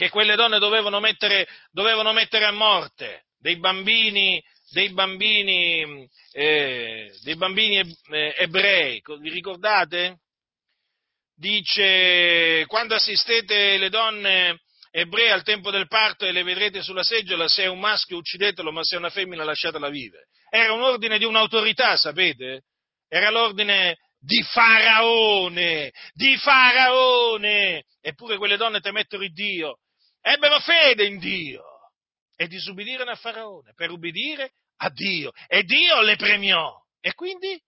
che 0.00 0.08
quelle 0.08 0.34
donne 0.34 0.58
dovevano 0.58 0.98
mettere, 0.98 1.46
dovevano 1.70 2.14
mettere 2.14 2.46
a 2.46 2.52
morte 2.52 3.24
dei 3.38 3.58
bambini, 3.58 4.42
dei 4.70 4.88
bambini, 4.94 6.08
eh, 6.32 7.12
dei 7.22 7.36
bambini 7.36 7.80
eh, 8.10 8.34
ebrei, 8.38 9.02
vi 9.20 9.28
ricordate? 9.28 10.20
Dice, 11.36 12.64
quando 12.66 12.94
assistete 12.94 13.76
le 13.76 13.90
donne 13.90 14.62
ebree 14.90 15.32
al 15.32 15.42
tempo 15.42 15.70
del 15.70 15.86
parto 15.86 16.24
e 16.24 16.32
le 16.32 16.44
vedrete 16.44 16.80
sulla 16.80 17.02
seggiola, 17.02 17.46
se 17.46 17.64
è 17.64 17.66
un 17.66 17.78
maschio 17.78 18.16
uccidetelo, 18.16 18.72
ma 18.72 18.82
se 18.82 18.96
è 18.96 18.98
una 18.98 19.10
femmina 19.10 19.44
lasciatela 19.44 19.90
vivere. 19.90 20.28
Era 20.48 20.72
un 20.72 20.80
ordine 20.80 21.18
di 21.18 21.26
un'autorità, 21.26 21.98
sapete? 21.98 22.62
Era 23.06 23.28
l'ordine 23.28 23.98
di 24.18 24.42
Faraone, 24.44 25.92
di 26.14 26.38
Faraone. 26.38 27.84
Eppure 28.00 28.38
quelle 28.38 28.56
donne 28.56 28.80
temettero 28.80 29.22
il 29.22 29.32
Dio, 29.34 29.76
ebbero 30.20 30.60
fede 30.60 31.06
in 31.06 31.18
Dio 31.18 31.62
e 32.36 32.46
disubbidirono 32.48 33.10
a 33.10 33.16
Faraone 33.16 33.72
per 33.74 33.90
ubbidire 33.90 34.52
a 34.78 34.90
Dio 34.90 35.32
e 35.46 35.62
Dio 35.64 36.00
le 36.00 36.16
premiò. 36.16 36.72
E 37.00 37.14
quindi, 37.14 37.58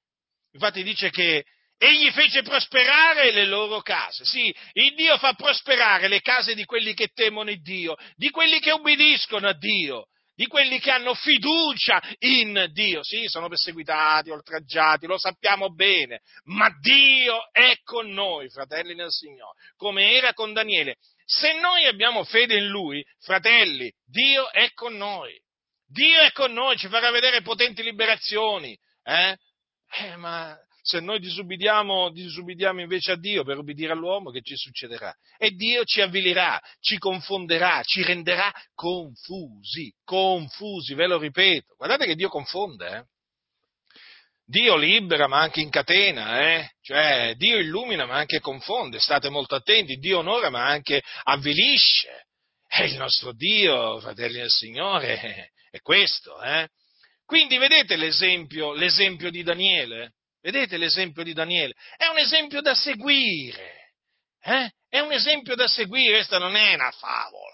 infatti 0.52 0.82
dice 0.82 1.10
che 1.10 1.44
egli 1.76 2.10
fece 2.12 2.42
prosperare 2.42 3.32
le 3.32 3.46
loro 3.46 3.80
case. 3.80 4.24
Sì, 4.24 4.54
il 4.72 4.94
Dio 4.94 5.18
fa 5.18 5.34
prosperare 5.34 6.08
le 6.08 6.20
case 6.20 6.54
di 6.54 6.64
quelli 6.64 6.94
che 6.94 7.08
temono 7.08 7.50
il 7.50 7.60
Dio, 7.60 7.96
di 8.14 8.30
quelli 8.30 8.60
che 8.60 8.70
ubbidiscono 8.70 9.48
a 9.48 9.52
Dio 9.52 10.06
di 10.34 10.46
quelli 10.46 10.78
che 10.78 10.90
hanno 10.90 11.14
fiducia 11.14 12.02
in 12.20 12.68
Dio. 12.72 13.02
Sì, 13.02 13.26
sono 13.26 13.48
perseguitati, 13.48 14.30
oltraggiati, 14.30 15.06
lo 15.06 15.18
sappiamo 15.18 15.72
bene, 15.72 16.20
ma 16.44 16.68
Dio 16.80 17.50
è 17.52 17.76
con 17.82 18.10
noi, 18.10 18.48
fratelli 18.48 18.94
nel 18.94 19.10
Signore, 19.10 19.58
come 19.76 20.12
era 20.12 20.32
con 20.32 20.52
Daniele. 20.52 20.96
Se 21.24 21.52
noi 21.60 21.86
abbiamo 21.86 22.24
fede 22.24 22.56
in 22.56 22.66
Lui, 22.66 23.04
fratelli, 23.20 23.92
Dio 24.04 24.50
è 24.50 24.72
con 24.72 24.96
noi. 24.96 25.32
Dio 25.86 26.20
è 26.20 26.32
con 26.32 26.52
noi, 26.52 26.76
ci 26.76 26.88
farà 26.88 27.10
vedere 27.10 27.42
potenti 27.42 27.82
liberazioni. 27.82 28.78
Eh? 29.04 29.36
Eh, 29.98 30.16
ma 30.16 30.56
se 30.82 31.00
noi 31.00 31.20
disubbidiamo, 31.20 32.10
disubbidiamo 32.10 32.80
invece 32.80 33.12
a 33.12 33.16
Dio 33.16 33.44
per 33.44 33.58
ubbidire 33.58 33.92
all'uomo, 33.92 34.30
che 34.30 34.42
ci 34.42 34.56
succederà? 34.56 35.14
E 35.38 35.50
Dio 35.50 35.84
ci 35.84 36.00
avvilirà, 36.00 36.60
ci 36.80 36.98
confonderà, 36.98 37.82
ci 37.84 38.02
renderà 38.02 38.52
confusi, 38.74 39.94
confusi, 40.02 40.94
ve 40.94 41.06
lo 41.06 41.18
ripeto. 41.18 41.74
Guardate 41.76 42.06
che 42.06 42.14
Dio 42.16 42.28
confonde, 42.28 42.88
eh? 42.88 43.04
Dio 44.52 44.76
libera 44.76 45.28
ma 45.28 45.40
anche 45.40 45.62
incatena, 45.62 46.42
eh? 46.42 46.72
cioè 46.82 47.32
Dio 47.38 47.56
illumina 47.56 48.04
ma 48.04 48.16
anche 48.16 48.38
confonde, 48.38 49.00
state 49.00 49.30
molto 49.30 49.54
attenti, 49.54 49.96
Dio 49.96 50.18
onora 50.18 50.50
ma 50.50 50.66
anche 50.66 51.02
avvilisce. 51.22 52.26
E 52.68 52.84
il 52.84 52.96
nostro 52.96 53.32
Dio, 53.32 53.98
fratelli 54.00 54.40
del 54.40 54.50
Signore, 54.50 55.52
è 55.70 55.80
questo. 55.80 56.38
Eh? 56.42 56.68
Quindi 57.24 57.56
vedete 57.56 57.96
l'esempio, 57.96 58.74
l'esempio 58.74 59.30
di 59.30 59.42
Daniele? 59.42 60.12
Vedete 60.42 60.76
l'esempio 60.76 61.22
di 61.22 61.32
Daniele? 61.32 61.72
È 61.96 62.06
un 62.08 62.18
esempio 62.18 62.60
da 62.60 62.74
seguire. 62.74 63.94
Eh? 64.42 64.70
È 64.86 64.98
un 64.98 65.12
esempio 65.12 65.54
da 65.54 65.66
seguire, 65.66 66.16
questa 66.16 66.36
non 66.36 66.56
è 66.56 66.74
una 66.74 66.90
favola. 66.90 67.51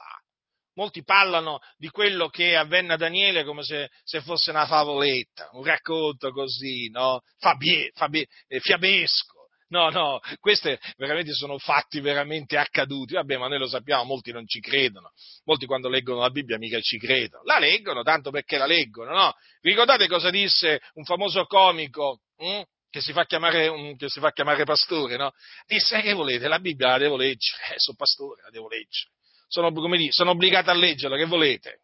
Molti 0.79 1.03
parlano 1.03 1.59
di 1.77 1.89
quello 1.89 2.29
che 2.29 2.55
avvenne 2.55 2.93
a 2.93 2.97
Daniele 2.97 3.43
come 3.43 3.65
se, 3.65 3.91
se 4.05 4.21
fosse 4.21 4.51
una 4.51 4.65
favoletta, 4.65 5.49
un 5.55 5.65
racconto 5.65 6.31
così, 6.31 6.89
no? 6.91 7.21
Fabie, 7.41 7.91
fabie, 7.95 8.29
eh, 8.47 8.61
fiabesco. 8.61 9.49
No, 9.71 9.91
no, 9.91 10.21
questi 10.39 10.79
veramente 10.97 11.33
sono 11.33 11.59
fatti 11.59 11.99
veramente 11.99 12.57
accaduti. 12.57 13.15
Vabbè, 13.15 13.37
ma 13.39 13.49
noi 13.49 13.59
lo 13.59 13.67
sappiamo, 13.67 14.05
molti 14.05 14.31
non 14.31 14.47
ci 14.47 14.61
credono. 14.61 15.11
Molti 15.47 15.67
quando 15.67 15.89
leggono 15.89 16.21
la 16.21 16.31
Bibbia 16.31 16.59
mica 16.59 16.79
ci 16.81 16.97
credono. 16.97 17.43
La 17.43 17.59
leggono 17.59 18.05
tanto 18.05 18.31
perché 18.31 18.57
la 18.57 18.67
leggono, 18.67 19.11
no? 19.13 19.33
Ricordate 19.61 20.07
cosa 20.07 20.31
disse 20.31 20.81
un 20.95 21.03
famoso 21.03 21.45
comico? 21.47 22.21
Hm? 22.37 22.63
che 22.91 23.03
si 23.03 23.13
fa 23.13 23.27
chiamare, 23.27 23.67
um, 23.67 23.97
che 23.97 24.09
si 24.09 24.19
fa 24.19 24.33
chiamare 24.33 24.65
pastore, 24.65 25.17
no? 25.17 25.33
Disse, 25.67 26.01
che 26.01 26.15
volete? 26.15 26.49
La 26.49 26.59
Bibbia 26.59 26.89
la 26.89 26.99
devo 26.99 27.17
leggere, 27.17 27.75
eh, 27.75 27.79
sono 27.79 27.97
pastore, 27.99 28.41
la 28.43 28.51
devo 28.51 28.69
leggere. 28.69 29.11
Sono, 29.49 29.71
dire, 29.71 30.13
sono 30.13 30.31
obbligato 30.31 30.71
a 30.71 30.75
leggerla, 30.75 31.17
che 31.17 31.25
volete? 31.25 31.81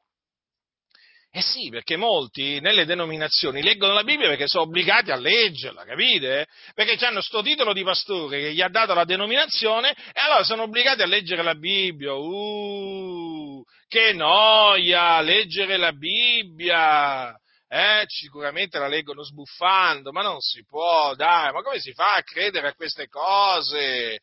Eh 1.36 1.40
sì, 1.40 1.68
perché 1.68 1.96
molti 1.96 2.60
nelle 2.60 2.84
denominazioni 2.84 3.60
leggono 3.60 3.92
la 3.92 4.04
Bibbia 4.04 4.28
perché 4.28 4.46
sono 4.46 4.62
obbligati 4.62 5.10
a 5.10 5.16
leggerla, 5.16 5.84
capite? 5.84 6.46
Perché 6.74 7.04
hanno 7.04 7.20
sto 7.20 7.42
titolo 7.42 7.72
di 7.72 7.82
pastore 7.82 8.40
che 8.40 8.52
gli 8.52 8.60
ha 8.60 8.68
dato 8.68 8.94
la 8.94 9.04
denominazione 9.04 9.90
e 9.90 10.20
allora 10.20 10.44
sono 10.44 10.62
obbligati 10.62 11.02
a 11.02 11.06
leggere 11.06 11.42
la 11.42 11.56
Bibbia. 11.56 12.14
Uh, 12.14 13.64
che 13.88 14.12
noia, 14.12 15.20
leggere 15.22 15.76
la 15.76 15.90
Bibbia! 15.90 17.36
eh, 17.74 18.04
sicuramente 18.06 18.78
la 18.78 18.86
leggono 18.86 19.24
sbuffando, 19.24 20.12
ma 20.12 20.22
non 20.22 20.38
si 20.38 20.64
può, 20.64 21.12
dai, 21.16 21.52
ma 21.52 21.60
come 21.60 21.80
si 21.80 21.92
fa 21.92 22.14
a 22.14 22.22
credere 22.22 22.68
a 22.68 22.74
queste 22.74 23.08
cose? 23.08 24.20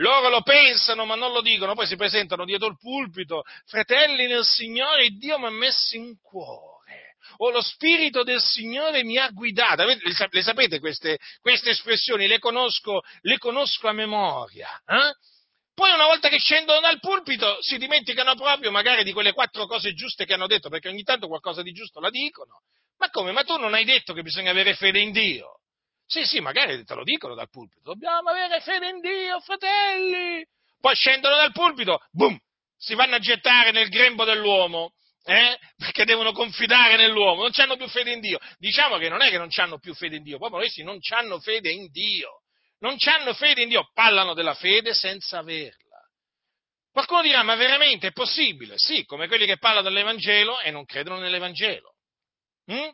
Loro 0.00 0.28
lo 0.28 0.42
pensano 0.42 1.04
ma 1.04 1.14
non 1.14 1.32
lo 1.32 1.40
dicono, 1.40 1.74
poi 1.74 1.86
si 1.86 1.96
presentano 1.96 2.44
dietro 2.44 2.68
il 2.68 2.78
pulpito, 2.78 3.42
fratelli 3.66 4.26
nel 4.26 4.44
Signore, 4.44 5.08
Dio 5.10 5.38
mi 5.38 5.46
ha 5.46 5.50
messo 5.50 5.96
in 5.96 6.20
cuore, 6.20 7.16
o 7.38 7.50
lo 7.50 7.60
Spirito 7.60 8.22
del 8.22 8.40
Signore 8.40 9.02
mi 9.02 9.18
ha 9.18 9.28
guidato. 9.30 9.84
Le 9.84 10.42
sapete 10.42 10.78
queste, 10.78 11.18
queste 11.40 11.70
espressioni? 11.70 12.28
Le 12.28 12.38
conosco, 12.38 13.00
le 13.22 13.38
conosco 13.38 13.88
a 13.88 13.92
memoria. 13.92 14.68
Eh? 14.86 15.14
Poi 15.74 15.92
una 15.92 16.06
volta 16.06 16.28
che 16.28 16.38
scendono 16.38 16.80
dal 16.80 17.00
pulpito 17.00 17.60
si 17.60 17.76
dimenticano 17.76 18.34
proprio 18.36 18.70
magari 18.70 19.02
di 19.02 19.12
quelle 19.12 19.32
quattro 19.32 19.66
cose 19.66 19.94
giuste 19.94 20.26
che 20.26 20.34
hanno 20.34 20.46
detto, 20.46 20.68
perché 20.68 20.88
ogni 20.88 21.02
tanto 21.02 21.26
qualcosa 21.26 21.62
di 21.62 21.72
giusto 21.72 21.98
la 21.98 22.10
dicono, 22.10 22.62
ma 22.98 23.10
come? 23.10 23.32
Ma 23.32 23.42
tu 23.42 23.56
non 23.56 23.74
hai 23.74 23.84
detto 23.84 24.12
che 24.12 24.22
bisogna 24.22 24.50
avere 24.50 24.74
fede 24.74 25.00
in 25.00 25.10
Dio? 25.10 25.57
Sì, 26.08 26.24
sì, 26.24 26.40
magari 26.40 26.82
te 26.84 26.94
lo 26.94 27.04
dicono 27.04 27.34
dal 27.34 27.50
pulpito. 27.50 27.82
Dobbiamo 27.82 28.30
avere 28.30 28.60
fede 28.60 28.88
in 28.88 29.00
Dio, 29.00 29.40
fratelli. 29.40 30.42
Poi 30.80 30.94
scendono 30.94 31.36
dal 31.36 31.52
pulpito, 31.52 32.00
boom, 32.12 32.34
si 32.78 32.94
vanno 32.94 33.16
a 33.16 33.18
gettare 33.18 33.72
nel 33.72 33.90
grembo 33.90 34.24
dell'uomo, 34.24 34.94
eh? 35.24 35.58
perché 35.76 36.06
devono 36.06 36.32
confidare 36.32 36.96
nell'uomo, 36.96 37.42
non 37.42 37.50
hanno 37.54 37.76
più 37.76 37.88
fede 37.88 38.12
in 38.12 38.20
Dio. 38.20 38.38
Diciamo 38.56 38.96
che 38.96 39.10
non 39.10 39.20
è 39.20 39.28
che 39.28 39.36
non 39.36 39.48
hanno 39.56 39.78
più 39.78 39.92
fede 39.92 40.16
in 40.16 40.22
Dio, 40.22 40.38
proprio 40.38 40.60
questi 40.60 40.82
non 40.82 40.98
hanno 41.14 41.40
fede 41.40 41.70
in 41.70 41.90
Dio. 41.90 42.40
Non 42.78 42.96
hanno 43.04 43.34
fede 43.34 43.62
in 43.62 43.68
Dio, 43.68 43.90
parlano 43.92 44.32
della 44.32 44.54
fede 44.54 44.94
senza 44.94 45.38
averla. 45.38 45.98
Qualcuno 46.90 47.20
dirà, 47.20 47.42
ma 47.42 47.54
veramente 47.54 48.06
è 48.06 48.12
possibile? 48.12 48.74
Sì, 48.76 49.04
come 49.04 49.28
quelli 49.28 49.44
che 49.44 49.58
parlano 49.58 49.82
dell'Evangelo 49.82 50.60
e 50.60 50.70
non 50.70 50.86
credono 50.86 51.18
nell'Evangelo. 51.18 51.96
Mm? 52.72 52.88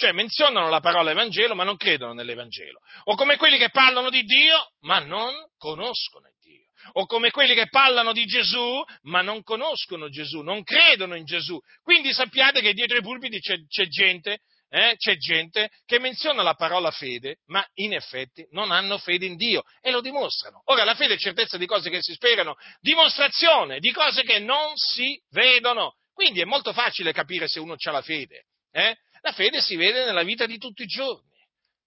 Cioè 0.00 0.12
menzionano 0.12 0.70
la 0.70 0.80
parola 0.80 1.10
Evangelo 1.10 1.54
ma 1.54 1.62
non 1.62 1.76
credono 1.76 2.14
nell'Evangelo, 2.14 2.80
o 3.04 3.14
come 3.16 3.36
quelli 3.36 3.58
che 3.58 3.68
parlano 3.68 4.08
di 4.08 4.22
Dio 4.22 4.72
ma 4.80 4.98
non 4.98 5.34
conoscono 5.58 6.26
Dio, 6.40 6.64
o 6.92 7.04
come 7.04 7.30
quelli 7.30 7.54
che 7.54 7.68
parlano 7.68 8.14
di 8.14 8.24
Gesù 8.24 8.82
ma 9.02 9.20
non 9.20 9.42
conoscono 9.42 10.08
Gesù, 10.08 10.40
non 10.40 10.62
credono 10.62 11.16
in 11.16 11.26
Gesù. 11.26 11.60
Quindi 11.82 12.14
sappiate 12.14 12.62
che 12.62 12.72
dietro 12.72 12.96
i 12.96 13.02
pulpiti 13.02 13.40
c'è, 13.40 13.56
c'è 13.66 13.88
gente 13.88 14.38
eh, 14.72 14.94
c'è 14.96 15.16
gente 15.16 15.68
che 15.84 15.98
menziona 15.98 16.42
la 16.42 16.54
parola 16.54 16.90
fede, 16.90 17.40
ma 17.48 17.62
in 17.74 17.92
effetti 17.92 18.46
non 18.52 18.70
hanno 18.70 18.96
fede 18.96 19.26
in 19.26 19.36
Dio 19.36 19.64
e 19.82 19.90
lo 19.90 20.00
dimostrano. 20.00 20.62
Ora, 20.66 20.84
la 20.84 20.94
fede 20.94 21.14
è 21.14 21.18
certezza 21.18 21.58
di 21.58 21.66
cose 21.66 21.90
che 21.90 22.00
si 22.00 22.14
sperano, 22.14 22.54
dimostrazione 22.80 23.80
di 23.80 23.90
cose 23.90 24.22
che 24.22 24.38
non 24.38 24.76
si 24.76 25.20
vedono. 25.30 25.96
Quindi 26.14 26.40
è 26.40 26.44
molto 26.44 26.72
facile 26.72 27.12
capire 27.12 27.48
se 27.48 27.58
uno 27.58 27.74
ha 27.76 27.90
la 27.90 28.00
fede. 28.00 28.44
Eh? 28.72 28.96
La 29.22 29.32
fede 29.32 29.60
si 29.60 29.76
vede 29.76 30.04
nella 30.04 30.22
vita 30.22 30.46
di 30.46 30.58
tutti 30.58 30.82
i 30.82 30.86
giorni. 30.86 31.28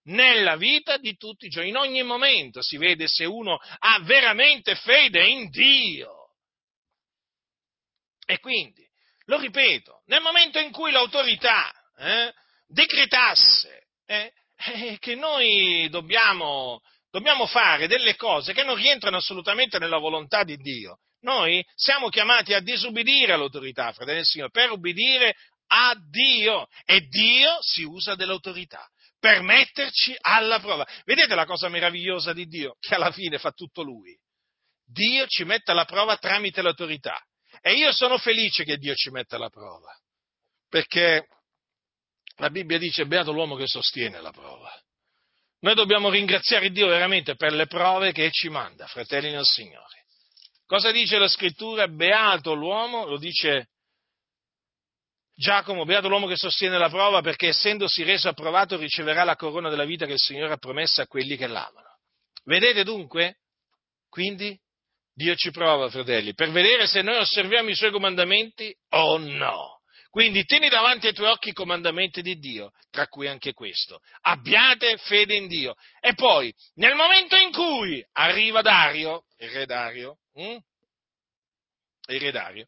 Nella 0.06 0.58
vita 0.58 0.98
di 0.98 1.16
tutti 1.16 1.46
i 1.46 1.50
giorni, 1.50 1.70
in 1.70 1.78
ogni 1.78 2.04
momento 2.04 2.62
si 2.62 2.78
vede 2.78 3.08
se 3.08 3.24
uno 3.26 3.58
ha 3.80 4.00
veramente 4.02 4.76
fede 4.76 5.26
in 5.26 5.50
Dio. 5.50 6.32
E 8.26 8.40
quindi, 8.40 8.86
lo 9.26 9.40
ripeto, 9.40 10.04
nel 10.08 10.22
momento 10.22 10.60
in 10.60 10.72
cui 10.72 10.92
l'autorità 10.92 11.72
eh, 11.98 12.34
decretasse 12.68 13.88
eh, 14.06 14.34
eh, 14.56 14.98
che 15.00 15.16
noi 15.16 15.88
dobbiamo, 15.90 16.82
dobbiamo 17.10 17.46
fare 17.46 17.88
delle 17.88 18.16
cose 18.16 18.54
che 18.54 18.64
non 18.64 18.76
rientrano 18.76 19.18
assolutamente 19.18 19.80
nella 19.80 19.98
volontà 19.98 20.44
di 20.44 20.58
Dio, 20.58 21.00
noi 21.24 21.66
siamo 21.76 22.10
chiamati 22.10 22.54
a 22.54 22.60
disubbidire 22.60 23.32
all'autorità, 23.32 23.94
fratelli 23.94 24.18
del 24.18 24.26
Signore, 24.26 24.52
per 24.52 24.72
ubbidire 24.72 25.36
a 25.76 25.96
Dio 25.98 26.68
e 26.86 27.02
Dio 27.08 27.58
si 27.62 27.82
usa 27.82 28.14
dell'autorità 28.14 28.88
per 29.20 29.42
metterci 29.42 30.16
alla 30.22 30.60
prova. 30.60 30.86
Vedete 31.04 31.34
la 31.34 31.46
cosa 31.46 31.68
meravigliosa 31.68 32.32
di 32.32 32.46
Dio? 32.46 32.76
Che 32.80 32.94
alla 32.94 33.12
fine 33.12 33.40
fa 33.40 33.52
tutto 33.52 33.82
Lui. 33.82 34.16
Dio 34.86 35.26
ci 35.28 35.44
mette 35.46 35.72
alla 35.72 35.86
prova 35.86 36.18
tramite 36.18 36.62
l'autorità. 36.62 37.20
E 37.62 37.74
io 37.74 37.92
sono 37.92 38.18
felice 38.18 38.64
che 38.64 38.78
Dio 38.78 38.94
ci 38.94 39.10
metta 39.10 39.38
alla 39.38 39.50
prova, 39.50 39.92
perché 40.68 41.28
la 42.38 42.50
Bibbia 42.50 42.78
dice 42.78 43.06
beato 43.06 43.32
l'uomo 43.32 43.56
che 43.56 43.68
sostiene 43.68 44.22
la 44.22 44.32
prova. 44.32 44.72
Noi 45.62 45.76
dobbiamo 45.76 46.10
ringraziare 46.10 46.70
Dio 46.72 46.88
veramente 46.88 47.36
per 47.36 47.54
le 47.54 47.66
prove 47.68 48.12
che 48.12 48.30
ci 48.32 48.50
manda, 48.50 48.86
fratelli 48.88 49.32
nel 49.32 49.46
Signore. 49.46 50.06
Cosa 50.66 50.92
dice 50.92 51.18
la 51.18 51.30
scrittura? 51.30 51.88
Beato 51.88 52.54
l'uomo, 52.54 53.06
lo 53.06 53.18
dice 53.18 53.70
Giacomo, 55.44 55.84
beato 55.84 56.08
l'uomo 56.08 56.26
che 56.26 56.38
sostiene 56.38 56.78
la 56.78 56.88
prova 56.88 57.20
perché 57.20 57.50
essendosi 57.50 58.02
reso 58.04 58.30
approvato 58.30 58.78
riceverà 58.78 59.26
la 59.26 59.36
corona 59.36 59.68
della 59.68 59.84
vita 59.84 60.06
che 60.06 60.14
il 60.14 60.18
Signore 60.18 60.54
ha 60.54 60.58
promesso 60.58 61.02
a 61.02 61.06
quelli 61.06 61.36
che 61.36 61.48
l'amano. 61.48 61.98
Vedete 62.46 62.86
dunque? 62.86 63.40
Quindi 64.08 64.58
Dio 65.14 65.36
ci 65.36 65.52
prova, 65.52 65.90
fratelli, 65.90 66.34
per 66.34 66.50
vedere 66.52 66.88
se 66.88 67.02
noi 67.02 67.18
osserviamo 67.18 67.68
i 67.68 67.76
suoi 67.76 67.92
comandamenti 67.92 68.74
o 68.92 69.18
no. 69.18 69.82
Quindi 70.10 70.46
tieni 70.46 70.70
davanti 70.70 71.08
ai 71.08 71.14
tuoi 71.14 71.32
occhi 71.32 71.50
i 71.50 71.54
comandamenti 71.54 72.22
di 72.22 72.40
Dio, 72.40 72.72
tra 72.90 73.08
cui 73.08 73.28
anche 73.28 73.52
questo. 73.52 74.00
Abbiate 74.22 74.96
fede 74.96 75.36
in 75.36 75.48
Dio. 75.48 75.76
E 76.00 76.14
poi, 76.14 76.54
nel 76.76 76.96
momento 76.96 77.36
in 77.36 77.52
cui 77.52 78.02
arriva 78.14 78.62
Dario, 78.62 79.26
il 79.40 79.50
re 79.50 79.66
Dario, 79.66 80.20
hm? 80.36 80.58
il 82.08 82.20
re 82.22 82.32
Dario, 82.32 82.68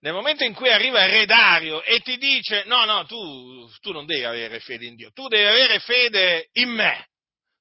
nel 0.00 0.12
momento 0.12 0.44
in 0.44 0.54
cui 0.54 0.70
arriva 0.70 1.04
il 1.04 1.10
re 1.10 1.26
Dario 1.26 1.82
e 1.82 2.00
ti 2.00 2.16
dice, 2.18 2.64
no, 2.66 2.84
no, 2.84 3.04
tu, 3.06 3.68
tu 3.80 3.92
non 3.92 4.06
devi 4.06 4.24
avere 4.24 4.60
fede 4.60 4.86
in 4.86 4.94
Dio, 4.94 5.10
tu 5.12 5.26
devi 5.28 5.44
avere 5.44 5.80
fede 5.80 6.48
in 6.52 6.70
me, 6.70 7.08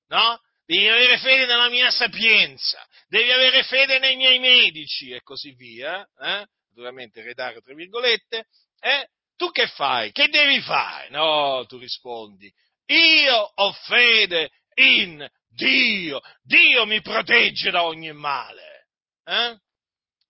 no? 0.09 0.39
Devi 0.65 0.87
avere 0.87 1.17
fede 1.17 1.45
nella 1.45 1.69
mia 1.69 1.89
sapienza, 1.89 2.85
devi 3.07 3.31
avere 3.31 3.63
fede 3.63 3.99
nei 3.99 4.17
miei 4.17 4.37
medici 4.37 5.11
e 5.11 5.21
così 5.21 5.53
via, 5.53 6.01
eh? 6.19 6.45
naturalmente 6.69 7.21
re 7.21 7.33
Dario, 7.33 7.61
tra 7.61 7.73
virgolette, 7.73 8.45
eh? 8.79 9.07
Tu 9.35 9.51
che 9.51 9.67
fai? 9.67 10.11
Che 10.11 10.29
devi 10.29 10.59
fare? 10.61 11.09
No, 11.09 11.65
tu 11.67 11.77
rispondi, 11.77 12.51
io 12.87 13.51
ho 13.55 13.71
fede 13.71 14.49
in 14.75 15.27
Dio, 15.47 16.21
Dio 16.43 16.85
mi 16.85 17.01
protegge 17.01 17.71
da 17.71 17.83
ogni 17.83 18.11
male, 18.11 18.87
eh? 19.25 19.57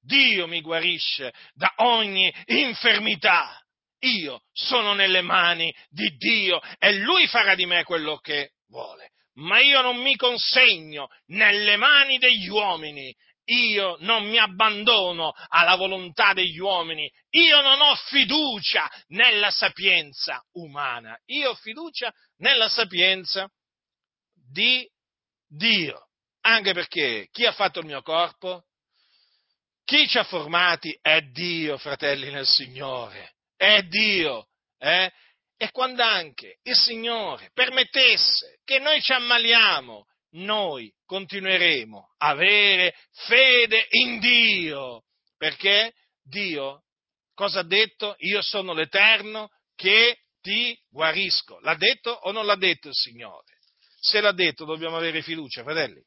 Dio 0.07 0.47
mi 0.47 0.61
guarisce 0.61 1.33
da 1.53 1.71
ogni 1.77 2.33
infermità. 2.45 3.61
Io 3.99 4.43
sono 4.53 4.93
nelle 4.93 5.21
mani 5.21 5.73
di 5.89 6.15
Dio 6.17 6.61
e 6.79 6.93
Lui 6.93 7.27
farà 7.27 7.55
di 7.55 7.65
me 7.65 7.83
quello 7.83 8.17
che 8.17 8.51
vuole. 8.69 9.11
Ma 9.35 9.59
io 9.59 9.81
non 9.81 9.97
mi 9.97 10.15
consegno 10.15 11.09
nelle 11.27 11.75
mani 11.77 12.17
degli 12.17 12.47
uomini 12.47 13.13
io 13.49 13.95
non 13.99 14.25
mi 14.25 14.37
abbandono 14.37 15.33
alla 15.47 15.75
volontà 15.75 16.33
degli 16.33 16.57
uomini, 16.57 17.09
io 17.29 17.61
non 17.61 17.79
ho 17.79 17.95
fiducia 17.95 18.89
nella 19.07 19.51
sapienza 19.51 20.43
umana, 20.53 21.17
io 21.27 21.51
ho 21.51 21.55
fiducia 21.55 22.11
nella 22.37 22.67
sapienza 22.67 23.49
di 24.33 24.85
Dio. 25.47 26.09
Anche 26.41 26.73
perché 26.73 27.27
chi 27.31 27.45
ha 27.45 27.51
fatto 27.51 27.79
il 27.79 27.85
mio 27.85 28.01
corpo? 28.01 28.65
Chi 29.87 30.05
ci 30.05 30.17
ha 30.17 30.25
formati 30.25 30.93
è 31.01 31.21
Dio, 31.21 31.77
fratelli 31.77 32.29
nel 32.29 32.45
Signore, 32.45 33.35
è 33.55 33.83
Dio. 33.83 34.49
Eh? 34.77 35.09
E 35.55 35.71
quando 35.71 36.03
anche 36.03 36.59
il 36.63 36.75
Signore 36.75 37.51
permettesse 37.53 38.59
che 38.65 38.79
noi 38.79 39.01
ci 39.01 39.13
ammaliamo, 39.13 40.05
noi 40.31 40.93
continueremo 41.05 42.15
a 42.17 42.27
avere 42.27 42.95
fede 43.13 43.87
in 43.91 44.19
Dio, 44.19 45.05
perché 45.37 45.93
Dio 46.21 46.83
cosa 47.33 47.61
ha 47.61 47.63
detto? 47.63 48.15
Io 48.17 48.41
sono 48.41 48.73
l'Eterno 48.73 49.51
che 49.73 50.17
ti 50.41 50.77
guarisco. 50.89 51.59
L'ha 51.61 51.75
detto 51.75 52.11
o 52.11 52.33
non 52.33 52.45
l'ha 52.45 52.57
detto 52.57 52.89
il 52.89 52.93
Signore? 52.93 53.59
Se 54.01 54.19
l'ha 54.19 54.33
detto 54.33 54.65
dobbiamo 54.65 54.97
avere 54.97 55.21
fiducia, 55.21 55.63
fratelli. 55.63 56.03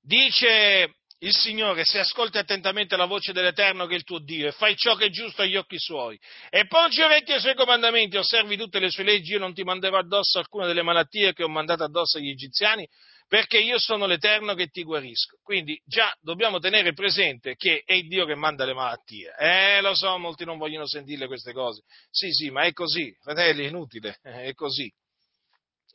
Dice 0.00 0.96
il 1.18 1.34
Signore, 1.34 1.84
se 1.84 1.98
ascolti 1.98 2.38
attentamente 2.38 2.96
la 2.96 3.06
voce 3.06 3.32
dell'Eterno 3.32 3.86
che 3.86 3.94
è 3.94 3.96
il 3.96 4.04
tuo 4.04 4.18
Dio 4.18 4.48
e 4.48 4.52
fai 4.52 4.76
ciò 4.76 4.94
che 4.94 5.06
è 5.06 5.10
giusto 5.10 5.42
agli 5.42 5.56
occhi 5.56 5.78
suoi 5.78 6.18
e 6.50 6.66
ponci 6.66 7.00
orecchi 7.00 7.32
ai 7.32 7.40
suoi 7.40 7.54
comandamenti, 7.54 8.16
osservi 8.16 8.56
tutte 8.56 8.78
le 8.78 8.90
sue 8.90 9.04
leggi, 9.04 9.32
io 9.32 9.38
non 9.38 9.54
ti 9.54 9.62
manderò 9.62 9.98
addosso 9.98 10.38
alcuna 10.38 10.66
delle 10.66 10.82
malattie 10.82 11.32
che 11.32 11.42
ho 11.42 11.48
mandato 11.48 11.84
addosso 11.84 12.18
agli 12.18 12.28
egiziani, 12.28 12.86
perché 13.26 13.58
io 13.58 13.78
sono 13.78 14.06
l'Eterno 14.06 14.54
che 14.54 14.68
ti 14.68 14.82
guarisco. 14.82 15.38
Quindi 15.42 15.80
già 15.84 16.14
dobbiamo 16.20 16.58
tenere 16.58 16.92
presente 16.92 17.56
che 17.56 17.82
è 17.84 18.00
Dio 18.02 18.26
che 18.26 18.34
manda 18.34 18.64
le 18.64 18.74
malattie. 18.74 19.34
Eh, 19.38 19.80
lo 19.80 19.94
so, 19.94 20.18
molti 20.18 20.44
non 20.44 20.58
vogliono 20.58 20.86
sentire 20.86 21.26
queste 21.26 21.52
cose. 21.52 21.82
Sì, 22.10 22.30
sì, 22.32 22.50
ma 22.50 22.62
è 22.64 22.72
così, 22.72 23.12
fratelli, 23.22 23.64
è 23.64 23.68
inutile, 23.68 24.18
è 24.22 24.52
così. 24.52 24.92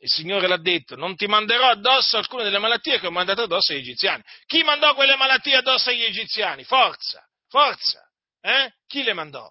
Il 0.02 0.08
Signore 0.08 0.46
l'ha 0.46 0.56
detto, 0.56 0.96
non 0.96 1.14
ti 1.14 1.26
manderò 1.26 1.68
addosso 1.68 2.16
alcune 2.16 2.42
delle 2.42 2.58
malattie 2.58 2.98
che 2.98 3.06
ho 3.06 3.10
mandato 3.10 3.42
addosso 3.42 3.72
agli 3.72 3.80
egiziani. 3.80 4.22
Chi 4.46 4.62
mandò 4.62 4.94
quelle 4.94 5.14
malattie 5.16 5.56
addosso 5.56 5.90
agli 5.90 6.02
egiziani? 6.02 6.64
Forza, 6.64 7.22
forza. 7.48 8.02
Eh? 8.40 8.72
Chi 8.86 9.02
le 9.02 9.12
mandò? 9.12 9.46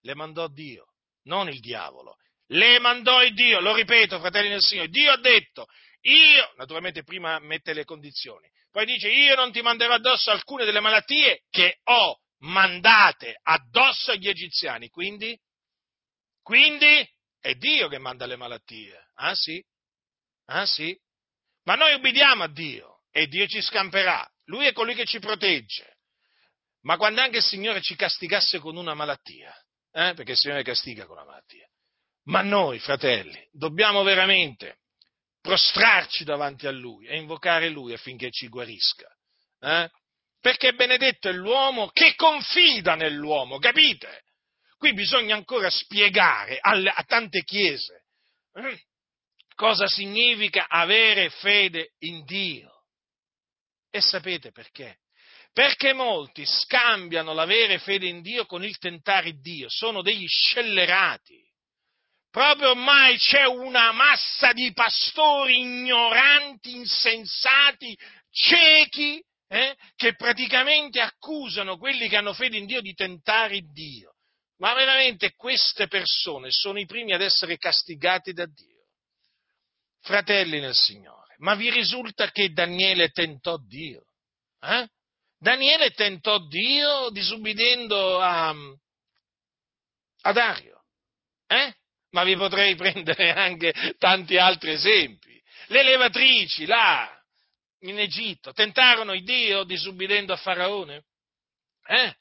Le 0.00 0.14
mandò 0.14 0.48
Dio, 0.48 0.94
non 1.24 1.48
il 1.48 1.60
diavolo. 1.60 2.16
Le 2.46 2.78
mandò 2.78 3.22
il 3.22 3.34
Dio, 3.34 3.60
lo 3.60 3.74
ripeto, 3.74 4.18
fratelli 4.20 4.48
del 4.48 4.62
Signore. 4.62 4.88
Dio 4.88 5.12
ha 5.12 5.18
detto, 5.18 5.66
io, 6.02 6.52
naturalmente 6.56 7.02
prima 7.02 7.38
mette 7.38 7.74
le 7.74 7.84
condizioni, 7.84 8.48
poi 8.70 8.86
dice, 8.86 9.10
io 9.10 9.34
non 9.34 9.52
ti 9.52 9.60
manderò 9.60 9.92
addosso 9.92 10.30
alcune 10.30 10.64
delle 10.64 10.80
malattie 10.80 11.42
che 11.50 11.80
ho 11.84 12.18
mandate 12.38 13.38
addosso 13.42 14.12
agli 14.12 14.28
egiziani. 14.28 14.88
Quindi, 14.88 15.38
quindi 16.40 17.06
è 17.38 17.54
Dio 17.54 17.88
che 17.88 17.98
manda 17.98 18.24
le 18.24 18.36
malattie. 18.36 19.01
Ah 19.14 19.34
sì? 19.34 19.62
Ah 20.46 20.66
sì? 20.66 20.98
Ma 21.64 21.74
noi 21.74 21.94
ubbidiamo 21.94 22.42
a 22.44 22.48
Dio 22.48 23.02
e 23.10 23.26
Dio 23.26 23.46
ci 23.46 23.60
scamperà. 23.60 24.28
Lui 24.46 24.66
è 24.66 24.72
colui 24.72 24.94
che 24.94 25.04
ci 25.04 25.18
protegge. 25.18 25.98
Ma 26.82 26.96
quando 26.96 27.20
anche 27.20 27.38
il 27.38 27.44
Signore 27.44 27.80
ci 27.80 27.94
castigasse 27.94 28.58
con 28.58 28.76
una 28.76 28.94
malattia, 28.94 29.54
eh? 29.92 30.14
perché 30.14 30.32
il 30.32 30.36
Signore 30.36 30.64
castiga 30.64 31.06
con 31.06 31.16
la 31.16 31.24
malattia, 31.24 31.68
ma 32.24 32.42
noi, 32.42 32.78
fratelli, 32.80 33.48
dobbiamo 33.52 34.02
veramente 34.02 34.78
prostrarci 35.40 36.24
davanti 36.24 36.66
a 36.66 36.70
Lui 36.70 37.06
e 37.06 37.16
invocare 37.16 37.68
Lui 37.68 37.92
affinché 37.92 38.30
ci 38.30 38.48
guarisca. 38.48 39.08
Eh? 39.60 39.90
Perché 40.40 40.72
benedetto 40.74 41.28
è 41.28 41.32
l'uomo 41.32 41.88
che 41.90 42.14
confida 42.16 42.96
nell'uomo, 42.96 43.58
capite? 43.58 44.24
Qui 44.76 44.92
bisogna 44.92 45.36
ancora 45.36 45.70
spiegare 45.70 46.58
a 46.60 47.04
tante 47.04 47.44
chiese 47.44 48.06
cosa 49.54 49.86
significa 49.86 50.66
avere 50.68 51.30
fede 51.30 51.94
in 52.00 52.24
Dio. 52.24 52.70
E 53.90 54.00
sapete 54.00 54.52
perché? 54.52 54.98
Perché 55.52 55.92
molti 55.92 56.46
scambiano 56.46 57.34
l'avere 57.34 57.78
fede 57.78 58.06
in 58.06 58.22
Dio 58.22 58.46
con 58.46 58.64
il 58.64 58.78
tentare 58.78 59.38
Dio, 59.40 59.68
sono 59.68 60.00
degli 60.00 60.26
scellerati. 60.26 61.40
proprio 62.30 62.70
ormai 62.70 63.18
c'è 63.18 63.44
una 63.44 63.92
massa 63.92 64.52
di 64.54 64.72
pastori 64.72 65.58
ignoranti, 65.60 66.74
insensati, 66.74 67.94
ciechi, 68.30 69.22
eh, 69.48 69.76
che 69.96 70.14
praticamente 70.14 70.98
accusano 70.98 71.76
quelli 71.76 72.08
che 72.08 72.16
hanno 72.16 72.32
fede 72.32 72.56
in 72.56 72.64
Dio 72.64 72.80
di 72.80 72.94
tentare 72.94 73.60
Dio. 73.60 74.14
Ma 74.56 74.72
veramente 74.72 75.34
queste 75.34 75.88
persone 75.88 76.50
sono 76.50 76.78
i 76.78 76.86
primi 76.86 77.12
ad 77.12 77.20
essere 77.20 77.58
castigati 77.58 78.32
da 78.32 78.46
Dio. 78.46 78.71
Fratelli 80.02 80.58
nel 80.58 80.74
Signore, 80.74 81.36
ma 81.38 81.54
vi 81.54 81.70
risulta 81.70 82.30
che 82.30 82.52
Daniele 82.52 83.10
tentò 83.10 83.56
Dio? 83.56 84.04
Eh? 84.60 84.88
Daniele 85.38 85.90
tentò 85.90 86.38
Dio 86.46 87.10
disubbidendo 87.10 88.20
a, 88.20 88.48
a 90.22 90.32
Dario. 90.32 90.84
Eh? 91.46 91.72
Ma 92.10 92.24
vi 92.24 92.36
potrei 92.36 92.74
prendere 92.76 93.32
anche 93.32 93.72
tanti 93.98 94.36
altri 94.38 94.72
esempi. 94.72 95.40
Le 95.66 95.82
levatrici 95.84 96.66
là 96.66 97.08
in 97.80 97.98
Egitto 97.98 98.52
tentarono 98.52 99.12
il 99.12 99.22
Dio 99.22 99.62
disubbidendo 99.62 100.32
a 100.32 100.36
Faraone? 100.36 101.04
Eh? 101.86 102.16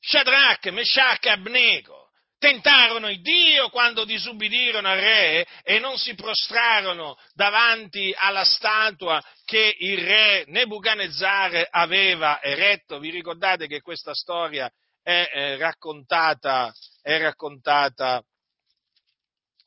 Shadrach, 0.00 0.66
Meshach 0.66 1.24
e 1.26 1.30
Abnego 1.30 1.99
tentarono 2.40 3.10
il 3.10 3.20
Dio 3.20 3.68
quando 3.68 4.06
disubbidirono 4.06 4.88
al 4.88 4.98
re 4.98 5.46
e 5.62 5.78
non 5.78 5.98
si 5.98 6.14
prostrarono 6.14 7.18
davanti 7.34 8.14
alla 8.16 8.44
statua 8.44 9.22
che 9.44 9.76
il 9.78 9.98
re 9.98 10.44
Nebuchadnezzar 10.46 11.68
aveva 11.70 12.42
eretto. 12.42 12.98
Vi 12.98 13.10
ricordate 13.10 13.66
che 13.66 13.82
questa 13.82 14.14
storia 14.14 14.72
è, 15.02 15.28
è 15.30 15.56
raccontata, 15.58 16.72
è 17.02 17.20
raccontata 17.20 18.22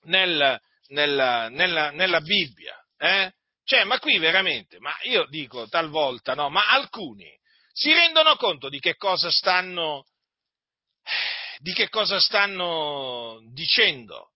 nel, 0.06 0.60
nella, 0.88 1.50
nella, 1.50 1.92
nella, 1.92 2.22
Bibbia? 2.22 2.76
Eh? 2.98 3.32
Cioè, 3.64 3.84
ma 3.84 4.00
qui 4.00 4.18
veramente, 4.18 4.80
ma 4.80 4.94
io 5.04 5.28
dico 5.30 5.70
talvolta, 5.70 6.34
no, 6.34 6.50
ma 6.50 6.70
alcuni 6.72 7.32
si 7.72 7.94
rendono 7.94 8.36
conto 8.36 8.68
di 8.68 8.80
che 8.80 8.96
cosa 8.96 9.30
stanno 9.30 10.06
di 11.64 11.72
che 11.72 11.88
cosa 11.88 12.20
stanno 12.20 13.40
dicendo. 13.54 14.32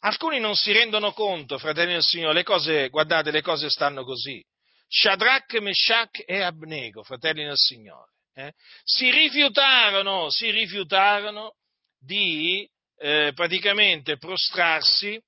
Alcuni 0.00 0.38
non 0.38 0.54
si 0.54 0.70
rendono 0.70 1.12
conto, 1.12 1.56
fratelli 1.56 1.94
del 1.94 2.02
Signore, 2.02 2.34
le 2.34 2.42
cose, 2.42 2.90
guardate, 2.90 3.30
le 3.30 3.40
cose 3.40 3.70
stanno 3.70 4.04
così. 4.04 4.44
Shadrach, 4.86 5.54
Meshach 5.60 6.22
e 6.26 6.42
Abnego, 6.42 7.02
fratelli 7.02 7.42
del 7.42 7.56
Signore, 7.56 8.12
eh, 8.34 8.52
si 8.84 9.10
rifiutarono, 9.10 10.28
si 10.28 10.50
rifiutarono 10.50 11.54
di 11.98 12.68
eh, 12.98 13.32
praticamente 13.34 14.18
prostrarsi 14.18 15.18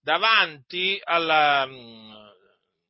davanti 0.00 1.00
alla, 1.02 1.66
mm, 1.66 2.12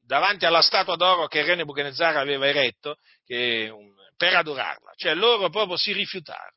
davanti 0.05 0.45
alla, 0.45 0.61
statua 0.61 0.97
d'oro 0.97 1.27
che 1.27 1.43
re 1.43 1.55
Nebuchadnezzar 1.55 2.19
aveva 2.19 2.47
eretto 2.47 2.97
che, 3.25 3.73
per 4.15 4.35
adorarla. 4.35 4.93
Cioè 4.95 5.15
loro 5.15 5.49
proprio 5.49 5.79
si 5.79 5.93
rifiutarono 5.93 6.54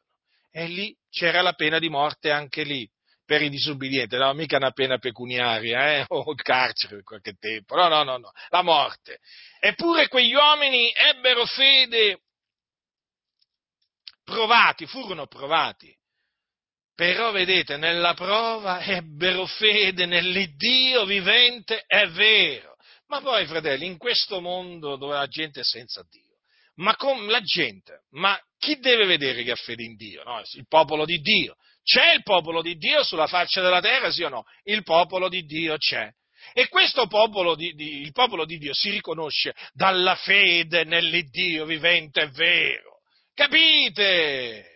e 0.58 0.66
lì 0.66 0.98
c'era 1.12 1.44
la 1.44 1.54
pena 1.54 1.78
di 1.78 1.88
morte 1.88 2.32
anche 2.32 2.64
lì 2.64 2.90
per 3.24 3.44
i 3.44 3.50
disubbidienti, 3.50 4.16
no, 4.16 4.34
mica 4.34 4.58
una 4.58 4.72
pena 4.72 4.98
pecuniaria, 4.98 5.98
eh? 5.98 6.06
o 6.10 6.32
il 6.32 6.42
carcere 6.42 6.96
per 6.96 7.04
qualche 7.04 7.34
tempo, 7.34 7.76
no, 7.76 7.88
no, 7.88 8.02
no, 8.02 8.18
no, 8.18 8.32
la 8.50 8.64
morte. 8.64 9.20
Eppure 9.60 10.08
quegli 10.08 10.34
uomini 10.34 10.92
ebbero 10.96 11.46
fede 11.46 12.22
provati, 14.24 14.88
furono 14.88 15.28
provati, 15.28 15.96
però 16.96 17.32
vedete, 17.32 17.78
nella 17.78 18.16
prova 18.16 18.82
ebbero 18.82 19.46
fede 19.46 20.08
nell'Iddio 20.08 21.06
vivente, 21.06 21.84
è 21.86 22.08
vero. 22.08 22.78
Ma 23.10 23.22
poi, 23.22 23.46
fratelli, 23.46 23.86
in 23.86 23.98
questo 23.98 24.42
mondo 24.42 24.96
dove 24.96 25.14
la 25.14 25.28
gente 25.28 25.60
è 25.60 25.64
senza 25.64 26.04
Dio, 26.10 26.27
ma 26.78 26.96
con 26.96 27.28
la 27.28 27.42
gente, 27.42 28.04
ma 28.12 28.40
chi 28.58 28.80
deve 28.80 29.06
vedere 29.06 29.44
che 29.44 29.52
ha 29.52 29.56
fede 29.56 29.84
in 29.84 29.96
Dio? 29.96 30.24
No? 30.24 30.42
Il 30.54 30.66
popolo 30.68 31.06
di 31.06 31.20
Dio. 31.20 31.56
C'è 31.84 32.14
il 32.14 32.24
popolo 32.24 32.62
di 32.62 32.76
Dio 32.76 33.04
sulla 33.04 33.28
faccia 33.28 33.62
della 33.62 33.80
terra, 33.80 34.12
sì 34.12 34.24
o 34.24 34.30
no? 34.30 34.44
Il 34.64 34.84
popolo 34.84 35.30
di 35.30 35.44
Dio 35.44 35.78
c'è. 35.78 36.12
E 36.54 36.68
questo 36.68 37.08
popolo 37.08 37.56
di, 37.56 37.74
di, 37.74 38.02
il 38.02 38.12
popolo 38.12 38.46
di 38.46 38.58
Dio 38.58 38.74
si 38.74 38.90
riconosce 38.90 39.56
dalla 39.74 40.16
fede 40.16 40.84
nell'Iddio 40.84 41.66
vivente 41.66 42.22
e 42.22 42.30
vero. 42.30 43.00
Capite? 43.34 44.76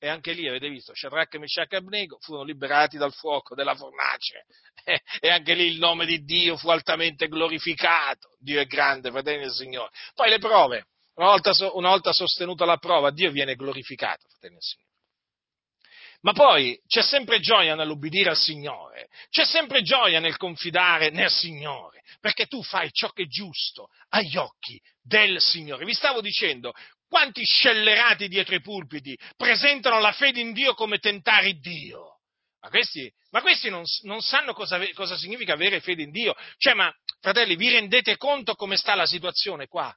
E 0.00 0.08
anche 0.08 0.32
lì 0.32 0.48
avete 0.48 0.68
visto, 0.68 0.94
Shadrach, 0.94 1.34
Meshach 1.36 1.72
e 1.72 1.76
Abnego 1.76 2.18
furono 2.20 2.44
liberati 2.44 2.96
dal 2.96 3.12
fuoco 3.12 3.54
della 3.54 3.74
fornace. 3.74 4.44
e 5.20 5.28
anche 5.28 5.54
lì 5.54 5.66
il 5.66 5.78
nome 5.78 6.06
di 6.06 6.22
Dio 6.22 6.56
fu 6.56 6.68
altamente 6.70 7.28
glorificato. 7.28 8.36
Dio 8.38 8.60
è 8.60 8.66
grande, 8.66 9.10
fratelli 9.10 9.40
del 9.40 9.52
Signore. 9.52 9.90
Poi 10.14 10.30
le 10.30 10.38
prove. 10.38 10.86
Una 11.18 11.30
volta, 11.30 11.50
una 11.72 11.88
volta 11.88 12.12
sostenuta 12.12 12.64
la 12.64 12.76
prova, 12.76 13.10
Dio 13.10 13.32
viene 13.32 13.56
glorificato, 13.56 14.28
fratelli 14.28 14.54
del 14.54 14.62
Signore. 14.62 14.86
Ma 16.20 16.32
poi 16.32 16.80
c'è 16.86 17.02
sempre 17.02 17.40
gioia 17.40 17.74
nell'ubbidire 17.74 18.30
al 18.30 18.36
Signore, 18.36 19.08
c'è 19.28 19.44
sempre 19.44 19.82
gioia 19.82 20.20
nel 20.20 20.36
confidare 20.36 21.10
nel 21.10 21.30
Signore, 21.30 22.02
perché 22.20 22.46
tu 22.46 22.62
fai 22.62 22.90
ciò 22.92 23.10
che 23.10 23.24
è 23.24 23.26
giusto 23.26 23.88
agli 24.10 24.36
occhi 24.36 24.80
del 25.02 25.40
Signore. 25.40 25.84
Vi 25.84 25.92
stavo 25.92 26.20
dicendo, 26.20 26.72
quanti 27.08 27.42
scellerati 27.44 28.28
dietro 28.28 28.54
i 28.54 28.60
pulpiti 28.60 29.18
presentano 29.36 29.98
la 29.98 30.12
fede 30.12 30.38
in 30.38 30.52
Dio 30.52 30.74
come 30.74 30.98
tentare 30.98 31.54
Dio? 31.54 32.20
Ma 32.60 32.68
questi, 32.68 33.12
ma 33.30 33.40
questi 33.40 33.70
non, 33.70 33.82
non, 34.02 34.20
sanno 34.20 34.52
cosa, 34.52 34.80
cosa, 34.92 35.16
significa 35.16 35.54
avere 35.54 35.80
fede 35.80 36.02
in 36.02 36.10
Dio. 36.12 36.34
Cioè, 36.58 36.74
ma 36.74 36.92
fratelli, 37.20 37.56
vi 37.56 37.70
rendete 37.70 38.16
conto 38.16 38.54
come 38.54 38.76
sta 38.76 38.94
la 38.94 39.06
situazione 39.06 39.66
qua? 39.66 39.92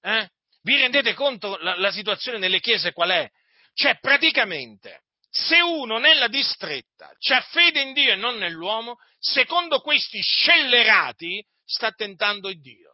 Eh? 0.00 0.28
Vi 0.62 0.76
rendete 0.76 1.14
conto 1.14 1.56
la, 1.58 1.76
la 1.78 1.90
situazione 1.90 2.38
nelle 2.38 2.60
chiese 2.60 2.92
qual 2.92 3.10
è? 3.10 3.28
Cioè, 3.74 3.98
praticamente, 3.98 5.02
se 5.28 5.60
uno 5.60 5.98
nella 5.98 6.28
distretta 6.28 7.08
ha 7.08 7.40
fede 7.50 7.80
in 7.80 7.92
Dio 7.92 8.12
e 8.12 8.16
non 8.16 8.36
nell'uomo, 8.36 8.98
secondo 9.18 9.80
questi 9.80 10.20
scellerati 10.20 11.44
sta 11.64 11.90
tentando 11.90 12.48
il 12.48 12.60
Dio. 12.60 12.90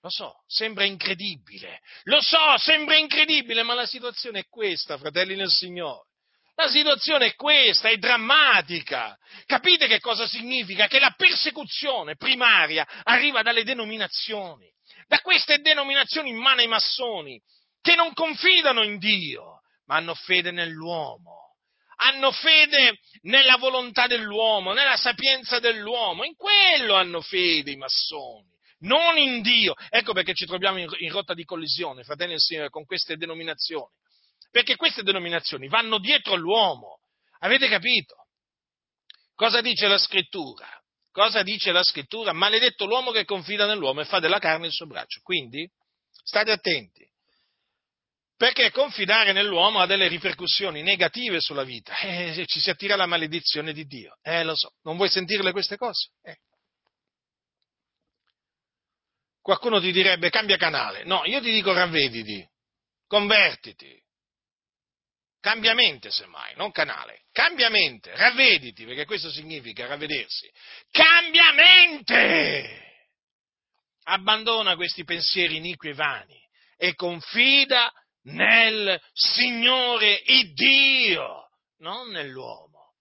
Lo 0.00 0.10
so, 0.10 0.42
sembra 0.46 0.84
incredibile, 0.84 1.80
lo 2.04 2.20
so, 2.20 2.58
sembra 2.58 2.96
incredibile, 2.96 3.62
ma 3.62 3.74
la 3.74 3.86
situazione 3.86 4.40
è 4.40 4.48
questa, 4.48 4.98
fratelli 4.98 5.34
nel 5.34 5.48
Signore. 5.48 6.08
La 6.56 6.68
situazione 6.68 7.26
è 7.26 7.34
questa, 7.34 7.88
è 7.88 7.96
drammatica. 7.96 9.18
Capite 9.44 9.86
che 9.86 10.00
cosa 10.00 10.26
significa? 10.26 10.86
Che 10.86 11.00
la 11.00 11.14
persecuzione 11.16 12.16
primaria 12.16 12.86
arriva 13.02 13.42
dalle 13.42 13.64
denominazioni 13.64 14.70
da 15.06 15.20
queste 15.20 15.58
denominazioni 15.58 16.30
in 16.30 16.36
mano 16.36 16.60
ai 16.60 16.66
massoni, 16.66 17.40
che 17.80 17.94
non 17.94 18.12
confidano 18.14 18.82
in 18.82 18.98
Dio, 18.98 19.60
ma 19.86 19.96
hanno 19.96 20.14
fede 20.14 20.50
nell'uomo. 20.50 21.42
Hanno 21.96 22.32
fede 22.32 22.98
nella 23.22 23.56
volontà 23.56 24.06
dell'uomo, 24.06 24.72
nella 24.72 24.96
sapienza 24.96 25.60
dell'uomo, 25.60 26.24
in 26.24 26.34
quello 26.34 26.94
hanno 26.94 27.20
fede 27.20 27.70
i 27.70 27.76
massoni, 27.76 28.50
non 28.80 29.16
in 29.16 29.42
Dio. 29.42 29.74
Ecco 29.90 30.12
perché 30.12 30.34
ci 30.34 30.44
troviamo 30.44 30.78
in, 30.78 30.88
in 30.98 31.12
rotta 31.12 31.34
di 31.34 31.44
collisione, 31.44 32.02
fratelli 32.02 32.34
e 32.34 32.38
signori, 32.38 32.68
con 32.68 32.84
queste 32.84 33.16
denominazioni. 33.16 33.92
Perché 34.50 34.76
queste 34.76 35.02
denominazioni 35.02 35.68
vanno 35.68 35.98
dietro 35.98 36.34
l'uomo. 36.34 37.00
Avete 37.40 37.68
capito? 37.68 38.26
Cosa 39.34 39.60
dice 39.60 39.86
la 39.86 39.98
scrittura? 39.98 40.66
Cosa 41.14 41.44
dice 41.44 41.70
la 41.70 41.84
scrittura? 41.84 42.32
Maledetto 42.32 42.86
l'uomo 42.86 43.12
che 43.12 43.24
confida 43.24 43.66
nell'uomo 43.66 44.00
e 44.00 44.04
fa 44.04 44.18
della 44.18 44.40
carne 44.40 44.66
il 44.66 44.72
suo 44.72 44.86
braccio. 44.86 45.20
Quindi 45.22 45.64
state 46.10 46.50
attenti. 46.50 47.08
Perché 48.36 48.72
confidare 48.72 49.30
nell'uomo 49.30 49.78
ha 49.78 49.86
delle 49.86 50.08
ripercussioni 50.08 50.82
negative 50.82 51.38
sulla 51.40 51.62
vita. 51.62 51.96
Eh, 52.00 52.44
ci 52.48 52.58
si 52.58 52.68
attira 52.68 52.96
la 52.96 53.06
maledizione 53.06 53.72
di 53.72 53.84
Dio. 53.84 54.18
Eh, 54.22 54.42
lo 54.42 54.56
so. 54.56 54.72
Non 54.82 54.96
vuoi 54.96 55.08
sentirle 55.08 55.52
queste 55.52 55.76
cose? 55.76 56.10
Eh. 56.20 56.36
Qualcuno 59.40 59.80
ti 59.80 59.92
direbbe 59.92 60.30
cambia 60.30 60.56
canale. 60.56 61.04
No, 61.04 61.24
io 61.26 61.40
ti 61.40 61.52
dico 61.52 61.72
ravvediti, 61.72 62.44
convertiti, 63.06 64.02
Cambia 65.44 65.74
mente, 65.74 66.10
semmai, 66.10 66.54
non 66.56 66.70
canale. 66.70 67.24
Cambia 67.30 67.68
mente, 67.68 68.16
ravvediti, 68.16 68.86
perché 68.86 69.04
questo 69.04 69.30
significa 69.30 69.86
ravvedersi. 69.86 70.50
Cambia 70.90 71.52
mente! 71.52 73.08
Abbandona 74.04 74.74
questi 74.74 75.04
pensieri 75.04 75.56
iniqui 75.56 75.90
e 75.90 75.92
vani 75.92 76.40
e 76.78 76.94
confida 76.94 77.92
nel 78.22 78.98
Signore 79.12 80.22
Dio, 80.54 81.50
non 81.80 82.08
nell'uomo. 82.08 82.94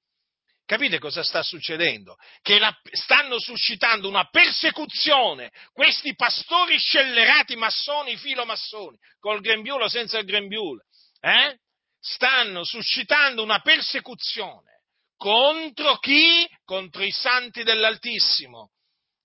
Capite 0.66 1.00
cosa 1.00 1.24
sta 1.24 1.42
succedendo? 1.44 2.18
Che 2.42 2.60
la, 2.60 2.78
stanno 2.92 3.40
suscitando 3.40 4.10
una 4.10 4.28
persecuzione 4.30 5.50
questi 5.72 6.14
pastori 6.14 6.78
scellerati 6.78 7.56
massoni, 7.56 8.18
filomassoni, 8.18 8.98
col 9.22 9.40
grembiule 9.40 9.86
o 9.86 9.88
senza 9.88 10.18
il 10.18 10.26
grembiule, 10.26 10.84
eh? 11.22 11.58
Stanno 12.04 12.66
suscitando 12.66 13.42
una 13.42 13.62
persecuzione 13.62 14.82
contro 15.16 15.98
chi? 16.00 16.46
Contro 16.66 17.02
i 17.02 17.12
santi 17.12 17.64
dell'Altissimo, 17.64 18.72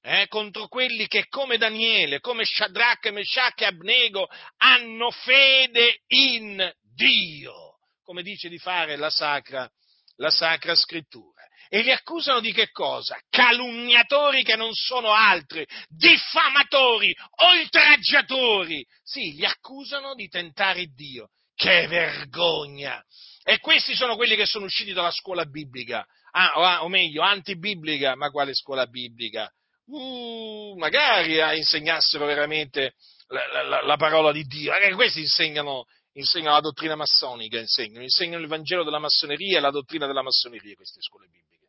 eh, 0.01 0.29
contro 0.29 0.69
quelli 0.69 1.09
che 1.09 1.27
come 1.27 1.59
Daniele, 1.59 2.21
come 2.21 2.45
Shadrach, 2.45 3.11
Meshach 3.11 3.61
e 3.63 3.65
Abnego 3.65 4.29
hanno 4.59 5.11
fede 5.11 6.03
in 6.07 6.73
Dio, 6.95 7.79
come 8.05 8.23
dice 8.23 8.49
di 8.49 8.59
fare 8.59 8.95
la 8.95 9.11
Sacra, 9.11 9.69
la 10.17 10.31
sacra 10.31 10.77
Scrittura. 10.77 11.43
E 11.69 11.83
li 11.83 11.91
accusano 11.91 12.41
di 12.41 12.53
che 12.53 12.71
cosa? 12.71 13.21
Calunniatori 13.29 14.43
che 14.45 14.57
non 14.57 14.73
sono 14.73 15.13
altri, 15.13 15.67
diffamatori, 15.89 17.15
oltraggiatori. 17.43 18.87
Sì, 19.03 19.33
li 19.35 19.45
accusano 19.45 20.15
di 20.15 20.29
tentare 20.29 20.87
Dio. 20.87 21.31
Che 21.59 21.89
vergogna! 21.89 23.05
E 23.43 23.59
questi 23.59 23.97
sono 23.97 24.15
quelli 24.15 24.37
che 24.37 24.47
sono 24.47 24.67
usciti 24.67 24.93
dalla 24.93 25.11
scuola 25.11 25.45
biblica, 25.45 26.07
ah, 26.31 26.53
o, 26.55 26.63
ah, 26.63 26.89
meglio, 26.89 27.23
antibiblica, 27.23 28.15
ma 28.15 28.31
quale 28.31 28.55
scuola 28.55 28.87
biblica? 28.87 29.53
Uh, 29.87 30.77
magari 30.77 31.41
ah, 31.41 31.57
insegnassero 31.57 32.27
veramente 32.27 32.95
la, 33.27 33.65
la, 33.65 33.83
la, 33.83 33.97
parola 33.97 34.31
di 34.31 34.45
Dio, 34.45 34.71
perché 34.71 34.95
questi 34.95 35.19
insegnano, 35.19 35.87
insegnano 36.13 36.55
la 36.55 36.61
dottrina 36.61 36.95
massonica, 36.95 37.59
insegnano, 37.59 38.05
insegnano 38.05 38.41
il 38.41 38.49
Vangelo 38.49 38.85
della 38.85 39.01
massoneria 39.01 39.59
e 39.59 39.61
la 39.61 39.73
dottrina 39.73 40.07
della 40.07 40.23
massoneria, 40.23 40.77
queste 40.77 41.01
scuole 41.01 41.27
bibliche. 41.27 41.67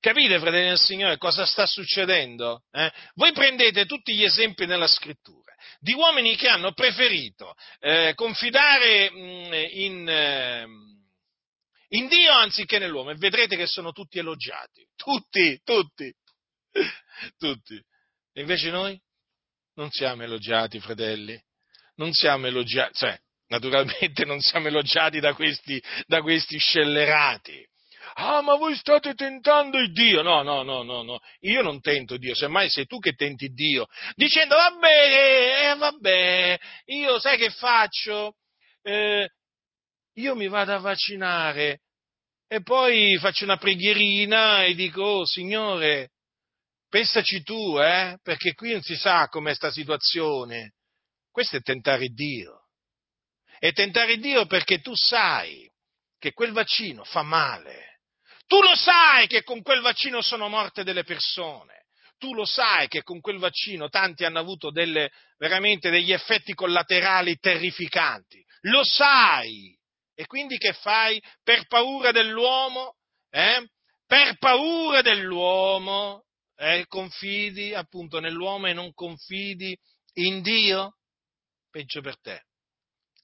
Capite, 0.00 0.40
fratelli 0.40 0.68
del 0.70 0.78
Signore, 0.78 1.18
cosa 1.18 1.46
sta 1.46 1.66
succedendo? 1.66 2.64
Eh? 2.72 2.90
Voi 3.14 3.30
prendete 3.30 3.86
tutti 3.86 4.12
gli 4.12 4.24
esempi 4.24 4.66
nella 4.66 4.88
scrittura 4.88 5.43
di 5.78 5.92
uomini 5.92 6.36
che 6.36 6.48
hanno 6.48 6.72
preferito 6.72 7.54
eh, 7.80 8.12
confidare 8.14 9.10
mh, 9.10 9.16
mm, 9.16 9.52
in, 9.70 10.08
eh, 10.08 10.66
in 11.88 12.08
Dio 12.08 12.32
anziché 12.32 12.78
nell'uomo 12.78 13.10
e 13.10 13.16
vedrete 13.16 13.56
che 13.56 13.66
sono 13.66 13.92
tutti 13.92 14.18
elogiati. 14.18 14.86
Tutti, 14.96 15.60
tutti, 15.64 16.12
tutti. 17.38 17.74
E 18.32 18.40
invece 18.40 18.70
noi 18.70 19.00
non 19.74 19.90
siamo 19.90 20.22
elogiati, 20.22 20.80
fratelli. 20.80 21.40
Non 21.96 22.12
siamo 22.12 22.46
elogiati, 22.46 22.94
cioè, 22.94 23.16
naturalmente 23.48 24.24
non 24.24 24.40
siamo 24.40 24.66
elogiati 24.66 25.20
da 25.20 25.34
questi, 25.34 25.80
da 26.06 26.22
questi 26.22 26.58
scellerati 26.58 27.64
ah 28.14 28.42
ma 28.42 28.56
voi 28.56 28.74
state 28.76 29.14
tentando 29.14 29.78
il 29.78 29.92
Dio. 29.92 30.22
No, 30.22 30.42
no, 30.42 30.62
no, 30.62 30.82
no, 30.82 31.02
no, 31.02 31.18
io 31.40 31.62
non 31.62 31.80
tento 31.80 32.16
Dio, 32.16 32.34
semmai 32.34 32.68
sei 32.70 32.86
tu 32.86 32.98
che 32.98 33.12
tenti 33.12 33.48
Dio, 33.48 33.86
dicendo 34.14 34.56
vabbè, 34.56 35.70
eh, 35.70 35.76
vabbè, 35.76 36.58
io 36.86 37.18
sai 37.18 37.36
che 37.38 37.50
faccio? 37.50 38.36
Eh, 38.82 39.28
io 40.14 40.34
mi 40.34 40.48
vado 40.48 40.74
a 40.74 40.78
vaccinare 40.78 41.80
e 42.46 42.62
poi 42.62 43.16
faccio 43.18 43.44
una 43.44 43.56
preghierina 43.56 44.64
e 44.64 44.74
dico, 44.74 45.02
oh 45.02 45.26
Signore, 45.26 46.10
pensaci 46.88 47.42
tu, 47.42 47.78
eh, 47.80 48.18
perché 48.22 48.52
qui 48.54 48.72
non 48.72 48.82
si 48.82 48.94
sa 48.96 49.26
com'è 49.28 49.54
sta 49.54 49.70
situazione. 49.70 50.74
Questo 51.30 51.56
è 51.56 51.60
tentare 51.60 52.06
Dio. 52.08 52.68
E 53.58 53.72
tentare 53.72 54.18
Dio 54.18 54.46
perché 54.46 54.80
tu 54.80 54.94
sai 54.94 55.68
che 56.18 56.32
quel 56.32 56.52
vaccino 56.52 57.02
fa 57.02 57.22
male 57.22 57.93
tu 58.46 58.60
lo 58.60 58.74
sai 58.74 59.26
che 59.26 59.42
con 59.42 59.62
quel 59.62 59.80
vaccino 59.80 60.20
sono 60.20 60.48
morte 60.48 60.84
delle 60.84 61.04
persone. 61.04 61.84
Tu 62.18 62.34
lo 62.34 62.44
sai 62.44 62.88
che 62.88 63.02
con 63.02 63.20
quel 63.20 63.38
vaccino 63.38 63.88
tanti 63.88 64.24
hanno 64.24 64.38
avuto 64.38 64.70
delle, 64.70 65.10
veramente 65.36 65.90
degli 65.90 66.12
effetti 66.12 66.54
collaterali 66.54 67.36
terrificanti. 67.36 68.42
Lo 68.62 68.84
sai. 68.84 69.76
E 70.14 70.26
quindi 70.26 70.56
che 70.58 70.72
fai? 70.72 71.20
Per 71.42 71.66
paura 71.66 72.12
dell'uomo? 72.12 72.96
Eh? 73.30 73.66
Per 74.06 74.38
paura 74.38 75.02
dell'uomo? 75.02 76.24
Eh? 76.56 76.84
Confidi 76.86 77.74
appunto 77.74 78.20
nell'uomo 78.20 78.68
e 78.68 78.72
non 78.72 78.92
confidi 78.92 79.76
in 80.14 80.40
Dio? 80.40 80.96
Peggio 81.70 82.00
per 82.00 82.18
te 82.20 82.44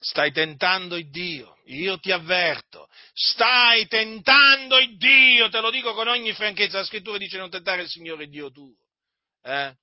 stai 0.03 0.32
tentando 0.32 0.96
il 0.96 1.11
Dio, 1.11 1.59
io 1.66 1.98
ti 1.98 2.11
avverto, 2.11 2.88
stai 3.12 3.86
tentando 3.86 4.78
il 4.78 4.96
Dio, 4.96 5.51
te 5.51 5.61
lo 5.61 5.70
dico 5.70 5.92
con 5.92 6.09
ogni 6.09 6.32
franchezza, 6.32 6.78
la 6.78 6.84
scrittura 6.84 7.18
dice 7.18 7.36
non 7.36 7.51
tentare 7.51 7.82
il 7.82 7.88
Signore 7.88 8.26
Dio 8.26 8.51
tuo. 8.51 8.74
Eh? 9.42 9.74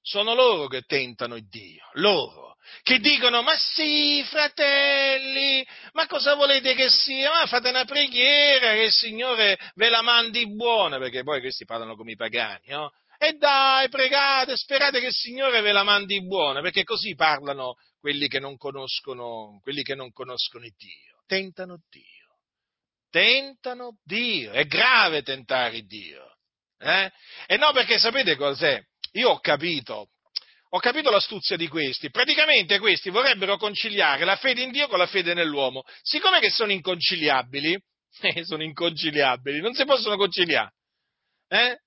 Sono 0.00 0.34
loro 0.34 0.66
che 0.66 0.82
tentano 0.82 1.36
il 1.36 1.46
Dio, 1.46 1.84
loro, 1.92 2.56
che 2.82 2.98
dicono, 3.00 3.42
ma 3.42 3.54
sì, 3.56 4.24
fratelli, 4.24 5.66
ma 5.92 6.06
cosa 6.06 6.34
volete 6.34 6.74
che 6.74 6.88
sia? 6.88 7.30
Ma 7.30 7.46
fate 7.46 7.68
una 7.68 7.84
preghiera 7.84 8.72
che 8.72 8.84
il 8.84 8.92
Signore 8.92 9.58
ve 9.74 9.90
la 9.90 10.00
mandi 10.00 10.50
buona, 10.54 10.96
perché 10.96 11.22
poi 11.22 11.40
questi 11.40 11.66
parlano 11.66 11.96
come 11.96 12.12
i 12.12 12.16
pagani, 12.16 12.68
no? 12.68 12.92
E 13.18 13.32
dai, 13.32 13.88
pregate, 13.90 14.56
sperate 14.56 15.00
che 15.00 15.06
il 15.06 15.12
Signore 15.12 15.60
ve 15.60 15.72
la 15.72 15.82
mandi 15.82 16.24
buona, 16.24 16.62
perché 16.62 16.84
così 16.84 17.14
parlano 17.14 17.74
quelli 17.98 18.28
che 18.28 18.38
non 18.38 18.56
conoscono, 18.56 19.60
quelli 19.62 19.82
che 19.82 19.94
non 19.94 20.12
conoscono 20.12 20.64
Dio. 20.76 21.22
Tentano 21.26 21.82
Dio. 21.88 22.04
Tentano 23.10 23.98
Dio. 24.02 24.52
È 24.52 24.64
grave 24.66 25.22
tentare 25.22 25.82
Dio. 25.82 26.36
Eh? 26.78 27.10
E 27.46 27.56
no, 27.56 27.72
perché 27.72 27.98
sapete 27.98 28.36
cos'è? 28.36 28.80
Io 29.12 29.30
ho 29.30 29.40
capito, 29.40 30.10
ho 30.70 30.78
capito 30.78 31.10
l'astuzia 31.10 31.56
di 31.56 31.66
questi. 31.66 32.10
Praticamente 32.10 32.78
questi 32.78 33.10
vorrebbero 33.10 33.56
conciliare 33.56 34.24
la 34.24 34.36
fede 34.36 34.62
in 34.62 34.70
Dio 34.70 34.86
con 34.88 34.98
la 34.98 35.06
fede 35.06 35.34
nell'uomo. 35.34 35.82
Siccome 36.02 36.40
che 36.40 36.50
sono 36.50 36.72
inconciliabili, 36.72 37.72
eh, 38.20 38.44
sono 38.44 38.62
inconciliabili, 38.62 39.60
non 39.60 39.74
si 39.74 39.84
possono 39.84 40.16
conciliare. 40.16 40.74
Eh? 41.48 41.78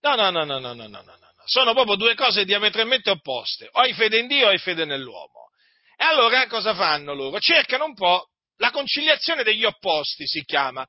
No, 0.00 0.14
no, 0.14 0.30
no, 0.30 0.44
no, 0.44 0.58
no, 0.58 0.74
no, 0.74 0.86
no, 0.86 1.02
no. 1.02 1.27
Sono 1.48 1.72
proprio 1.72 1.96
due 1.96 2.14
cose 2.14 2.44
diametralmente 2.44 3.08
opposte. 3.08 3.70
O 3.72 3.80
hai 3.80 3.94
fede 3.94 4.18
in 4.18 4.26
Dio 4.26 4.46
o 4.46 4.50
hai 4.50 4.58
fede 4.58 4.84
nell'uomo. 4.84 5.48
E 5.96 6.04
allora 6.04 6.46
cosa 6.46 6.74
fanno 6.74 7.14
loro? 7.14 7.40
Cercano 7.40 7.86
un 7.86 7.94
po' 7.94 8.28
la 8.58 8.70
conciliazione 8.70 9.42
degli 9.44 9.64
opposti, 9.64 10.26
si 10.26 10.44
chiama. 10.44 10.86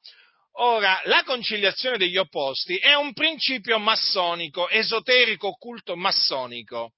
Ora, 0.58 1.00
la 1.06 1.24
conciliazione 1.24 1.98
degli 1.98 2.18
opposti 2.18 2.76
è 2.76 2.94
un 2.94 3.14
principio 3.14 3.80
massonico, 3.80 4.68
esoterico, 4.68 5.48
occulto 5.48 5.96
massonico. 5.96 6.92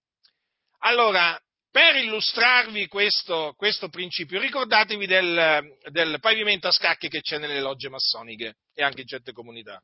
Allora, 0.79 1.39
per 1.69 1.97
illustrarvi 1.97 2.87
questo, 2.87 3.53
questo 3.55 3.89
principio, 3.89 4.39
ricordatevi 4.39 5.05
del, 5.05 5.77
del 5.91 6.19
pavimento 6.19 6.67
a 6.67 6.71
scacchi 6.71 7.09
che 7.09 7.21
c'è 7.21 7.37
nelle 7.37 7.61
logge 7.61 7.89
massoniche 7.89 8.55
e 8.73 8.81
anche 8.81 9.01
in 9.01 9.07
certe 9.07 9.33
comunità 9.33 9.79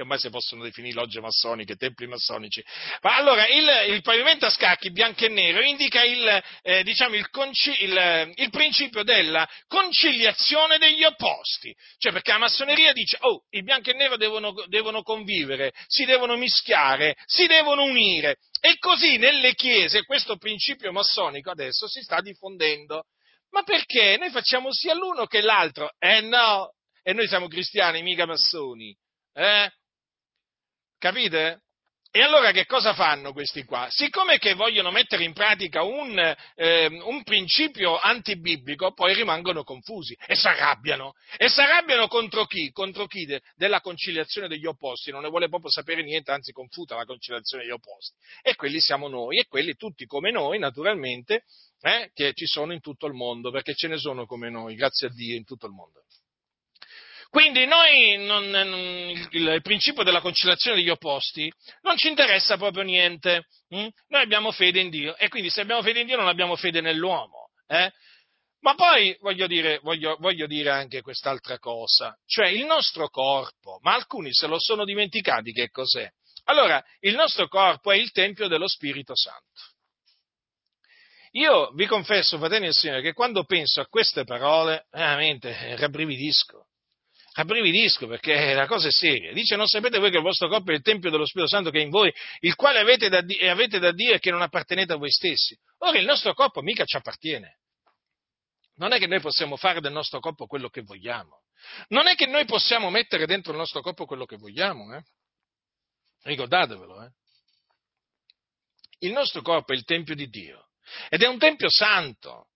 che 0.00 0.02
ormai 0.02 0.18
si 0.18 0.30
possono 0.30 0.62
definire 0.62 0.94
logge 0.94 1.20
massoniche, 1.20 1.76
templi 1.76 2.06
massonici. 2.06 2.64
Ma 3.02 3.16
allora, 3.16 3.46
il, 3.46 3.92
il 3.92 4.00
pavimento 4.00 4.46
a 4.46 4.50
scacchi 4.50 4.90
bianco 4.90 5.26
e 5.26 5.28
nero 5.28 5.60
indica 5.60 6.02
il, 6.02 6.42
eh, 6.62 6.82
diciamo, 6.82 7.16
il, 7.16 7.28
conci, 7.28 7.84
il, 7.84 8.48
principio 8.50 9.02
della 9.02 9.46
conciliazione 9.66 10.78
degli 10.78 11.04
opposti. 11.04 11.74
Cioè, 11.98 12.12
perché 12.12 12.32
la 12.32 12.38
massoneria 12.38 12.92
dice, 12.92 13.18
oh, 13.20 13.44
il 13.50 13.62
bianco 13.62 13.90
e 13.90 13.92
il 13.92 13.98
nero 13.98 14.16
devono, 14.16 14.54
devono 14.68 15.02
convivere, 15.02 15.72
si 15.86 16.06
devono 16.06 16.36
mischiare, 16.36 17.16
si 17.26 17.46
devono 17.46 17.82
unire. 17.82 18.36
E 18.60 18.78
così 18.78 19.18
nelle 19.18 19.54
chiese 19.54 20.04
questo 20.04 20.36
principio 20.36 20.92
massonico 20.92 21.50
adesso 21.50 21.86
si 21.88 22.00
sta 22.00 22.20
diffondendo. 22.20 23.04
Ma 23.50 23.62
perché? 23.64 24.16
Noi 24.16 24.30
facciamo 24.30 24.72
sia 24.72 24.94
l'uno 24.94 25.26
che 25.26 25.42
l'altro. 25.42 25.90
Eh 25.98 26.20
no, 26.20 26.72
e 27.02 27.12
noi 27.12 27.26
siamo 27.26 27.48
cristiani, 27.48 28.02
mica 28.02 28.24
massoni. 28.24 28.96
Eh? 29.34 29.70
Capite? 31.00 31.62
E 32.12 32.20
allora 32.20 32.50
che 32.50 32.66
cosa 32.66 32.92
fanno 32.92 33.32
questi 33.32 33.64
qua? 33.64 33.86
Siccome 33.88 34.36
che 34.36 34.52
vogliono 34.52 34.90
mettere 34.90 35.24
in 35.24 35.32
pratica 35.32 35.82
un, 35.82 36.18
eh, 36.56 36.86
un 36.86 37.22
principio 37.22 37.98
antibiblico, 37.98 38.92
poi 38.92 39.14
rimangono 39.14 39.64
confusi 39.64 40.14
e 40.26 40.34
si 40.34 40.46
arrabbiano. 40.46 41.14
E 41.38 41.48
si 41.48 41.60
arrabbiano 41.60 42.06
contro 42.08 42.44
chi? 42.44 42.70
Contro 42.70 43.06
chi 43.06 43.24
de, 43.24 43.40
della 43.54 43.80
conciliazione 43.80 44.46
degli 44.46 44.66
opposti, 44.66 45.10
non 45.10 45.22
ne 45.22 45.30
vuole 45.30 45.48
proprio 45.48 45.70
sapere 45.70 46.02
niente, 46.02 46.32
anzi 46.32 46.52
confuta 46.52 46.96
la 46.96 47.06
conciliazione 47.06 47.62
degli 47.62 47.72
opposti. 47.72 48.14
E 48.42 48.56
quelli 48.56 48.80
siamo 48.80 49.08
noi, 49.08 49.38
e 49.38 49.46
quelli 49.46 49.74
tutti 49.76 50.04
come 50.04 50.30
noi, 50.30 50.58
naturalmente, 50.58 51.44
eh, 51.80 52.10
che 52.12 52.34
ci 52.34 52.44
sono 52.44 52.74
in 52.74 52.80
tutto 52.80 53.06
il 53.06 53.14
mondo, 53.14 53.50
perché 53.50 53.72
ce 53.74 53.88
ne 53.88 53.96
sono 53.96 54.26
come 54.26 54.50
noi, 54.50 54.74
grazie 54.74 55.06
a 55.06 55.10
Dio, 55.10 55.34
in 55.34 55.44
tutto 55.44 55.64
il 55.64 55.72
mondo. 55.72 56.02
Quindi 57.30 57.64
noi 57.64 58.16
non, 58.18 58.44
il, 58.44 59.28
il, 59.30 59.62
principio 59.62 60.02
della 60.02 60.20
conciliazione 60.20 60.76
degli 60.76 60.90
opposti 60.90 61.50
non 61.82 61.96
ci 61.96 62.08
interessa 62.08 62.56
proprio 62.56 62.82
niente. 62.82 63.46
Hm? 63.68 63.86
Noi 64.08 64.22
abbiamo 64.22 64.50
fede 64.50 64.80
in 64.80 64.90
Dio 64.90 65.16
e 65.16 65.28
quindi 65.28 65.48
se 65.48 65.60
abbiamo 65.60 65.80
fede 65.80 66.00
in 66.00 66.06
Dio 66.06 66.16
non 66.16 66.26
abbiamo 66.26 66.56
fede 66.56 66.80
nell'uomo. 66.80 67.50
Eh? 67.68 67.88
Ma 68.62 68.74
poi 68.74 69.16
voglio 69.20 69.46
dire, 69.46 69.78
voglio, 69.82 70.16
voglio 70.18 70.48
dire, 70.48 70.70
anche 70.70 71.02
quest'altra 71.02 71.58
cosa, 71.58 72.18
cioè 72.26 72.48
il 72.48 72.64
nostro 72.64 73.08
corpo, 73.08 73.78
ma 73.82 73.94
alcuni 73.94 74.32
se 74.32 74.48
lo 74.48 74.58
sono 74.58 74.84
dimenticati 74.84 75.52
che 75.52 75.70
cos'è. 75.70 76.10
Allora, 76.44 76.82
il 77.00 77.14
nostro 77.14 77.46
corpo 77.46 77.92
è 77.92 77.96
il 77.96 78.10
Tempio 78.10 78.48
dello 78.48 78.68
Spirito 78.68 79.14
Santo. 79.14 79.60
io 81.32 81.70
vi 81.74 81.86
confesso, 81.86 82.38
fratelli 82.38 82.64
del 82.64 82.74
Signore, 82.74 83.02
che 83.02 83.12
quando 83.12 83.44
penso 83.44 83.80
a 83.80 83.86
queste 83.86 84.24
parole, 84.24 84.88
veramente 84.90 85.76
rabbrividisco. 85.76 86.69
Rabbrividisco 87.40 88.06
perché 88.06 88.52
la 88.52 88.66
cosa 88.66 88.88
è 88.88 88.90
seria. 88.90 89.32
Dice, 89.32 89.56
non 89.56 89.66
sapete 89.66 89.98
voi 89.98 90.10
che 90.10 90.18
il 90.18 90.22
vostro 90.22 90.48
corpo 90.48 90.72
è 90.72 90.74
il 90.74 90.82
Tempio 90.82 91.10
dello 91.10 91.24
Spirito 91.24 91.48
Santo 91.48 91.70
che 91.70 91.78
è 91.78 91.82
in 91.82 91.88
voi, 91.88 92.12
il 92.40 92.54
quale 92.54 92.78
avete 92.78 93.08
da, 93.08 93.24
e 93.26 93.48
avete 93.48 93.78
da 93.78 93.92
dire 93.92 94.18
che 94.18 94.30
non 94.30 94.42
appartenete 94.42 94.92
a 94.92 94.96
voi 94.96 95.10
stessi. 95.10 95.58
Ora 95.78 95.98
il 95.98 96.04
nostro 96.04 96.34
corpo 96.34 96.60
mica 96.60 96.84
ci 96.84 96.96
appartiene. 96.96 97.58
Non 98.76 98.92
è 98.92 98.98
che 98.98 99.06
noi 99.06 99.20
possiamo 99.20 99.56
fare 99.56 99.80
del 99.80 99.92
nostro 99.92 100.20
corpo 100.20 100.46
quello 100.46 100.68
che 100.68 100.82
vogliamo. 100.82 101.42
Non 101.88 102.08
è 102.08 102.14
che 102.14 102.26
noi 102.26 102.44
possiamo 102.44 102.90
mettere 102.90 103.26
dentro 103.26 103.52
il 103.52 103.58
nostro 103.58 103.80
corpo 103.80 104.04
quello 104.04 104.26
che 104.26 104.36
vogliamo. 104.36 104.94
Eh? 104.94 105.02
Ricordatevelo. 106.22 107.04
Eh? 107.04 107.10
Il 109.00 109.12
nostro 109.12 109.40
corpo 109.40 109.72
è 109.72 109.76
il 109.76 109.84
Tempio 109.84 110.14
di 110.14 110.28
Dio 110.28 110.68
ed 111.08 111.22
è 111.22 111.26
un 111.26 111.38
Tempio 111.38 111.70
santo 111.70 112.48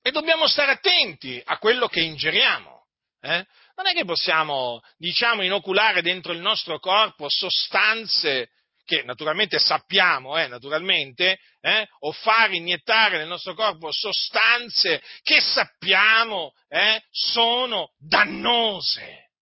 e 0.00 0.12
dobbiamo 0.12 0.46
stare 0.46 0.72
attenti 0.72 1.42
a 1.44 1.58
quello 1.58 1.88
che 1.88 2.00
ingeriamo. 2.00 2.77
Eh? 3.20 3.44
Non 3.74 3.86
è 3.86 3.92
che 3.94 4.04
possiamo, 4.04 4.80
diciamo, 4.96 5.42
inoculare 5.42 6.02
dentro 6.02 6.32
il 6.32 6.40
nostro 6.40 6.78
corpo 6.78 7.26
sostanze 7.28 8.50
che 8.84 9.02
naturalmente 9.02 9.58
sappiamo, 9.58 10.38
eh, 10.38 10.46
naturalmente, 10.46 11.38
eh, 11.60 11.86
o 12.00 12.12
far 12.12 12.54
iniettare 12.54 13.18
nel 13.18 13.26
nostro 13.26 13.52
corpo 13.52 13.92
sostanze 13.92 15.02
che 15.22 15.40
sappiamo 15.42 16.54
eh, 16.68 17.02
sono 17.10 17.92
dannose. 17.98 19.32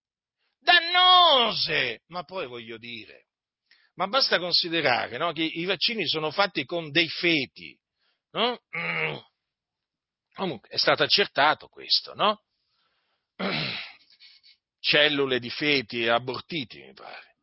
Dannose! 0.58 2.02
Ma 2.08 2.24
poi 2.24 2.48
voglio 2.48 2.76
dire, 2.76 3.26
ma 3.94 4.08
basta 4.08 4.40
considerare 4.40 5.16
no, 5.16 5.30
che 5.32 5.44
i 5.44 5.64
vaccini 5.64 6.08
sono 6.08 6.32
fatti 6.32 6.64
con 6.64 6.90
dei 6.90 7.08
feti. 7.08 7.78
No? 8.32 8.58
Mm. 8.76 9.16
Comunque 10.34 10.68
è 10.70 10.76
stato 10.76 11.04
accertato 11.04 11.68
questo, 11.68 12.14
no? 12.14 12.42
Cellule 14.80 15.38
di 15.38 15.50
feti 15.50 16.08
abortiti, 16.08 16.80
mi 16.80 16.92
pare. 16.92 17.34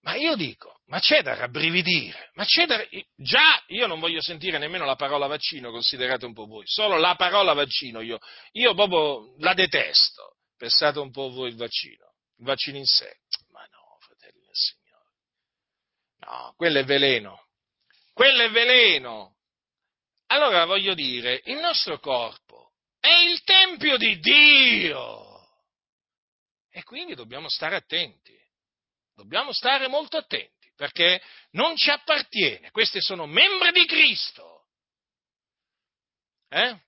Ma 0.00 0.16
io 0.16 0.36
dico, 0.36 0.80
ma 0.86 0.98
c'è 0.98 1.22
da 1.22 1.34
rabbrividire, 1.34 2.30
ma 2.34 2.44
c'è 2.44 2.66
da... 2.66 2.78
Già 3.16 3.62
io 3.68 3.86
non 3.86 4.00
voglio 4.00 4.20
sentire 4.20 4.58
nemmeno 4.58 4.84
la 4.84 4.96
parola 4.96 5.26
vaccino, 5.26 5.70
considerate 5.70 6.26
un 6.26 6.34
po' 6.34 6.44
voi, 6.44 6.64
solo 6.66 6.98
la 6.98 7.14
parola 7.14 7.54
vaccino 7.54 8.00
io, 8.00 8.18
io 8.52 8.74
proprio 8.74 9.34
la 9.38 9.54
detesto, 9.54 10.36
pensate 10.56 10.98
un 10.98 11.10
po' 11.10 11.30
voi 11.30 11.48
il 11.48 11.56
vaccino, 11.56 12.12
il 12.36 12.44
vaccino 12.44 12.76
in 12.76 12.84
sé. 12.84 13.16
No, 16.26 16.54
quello 16.56 16.78
è 16.78 16.84
veleno. 16.84 17.48
Quello 18.12 18.42
è 18.42 18.50
veleno. 18.50 19.36
Allora 20.26 20.64
voglio 20.64 20.94
dire, 20.94 21.42
il 21.44 21.58
nostro 21.58 21.98
corpo 21.98 22.63
è 23.04 23.18
il 23.30 23.42
Tempio 23.42 23.98
di 23.98 24.18
Dio. 24.18 25.46
E 26.70 26.82
quindi 26.84 27.14
dobbiamo 27.14 27.50
stare 27.50 27.76
attenti. 27.76 28.34
Dobbiamo 29.14 29.52
stare 29.52 29.88
molto 29.88 30.16
attenti, 30.16 30.72
perché 30.74 31.20
non 31.50 31.76
ci 31.76 31.90
appartiene. 31.90 32.70
Questi 32.70 33.02
sono 33.02 33.26
membri 33.26 33.72
di 33.72 33.84
Cristo. 33.84 34.68
Eh? 36.48 36.80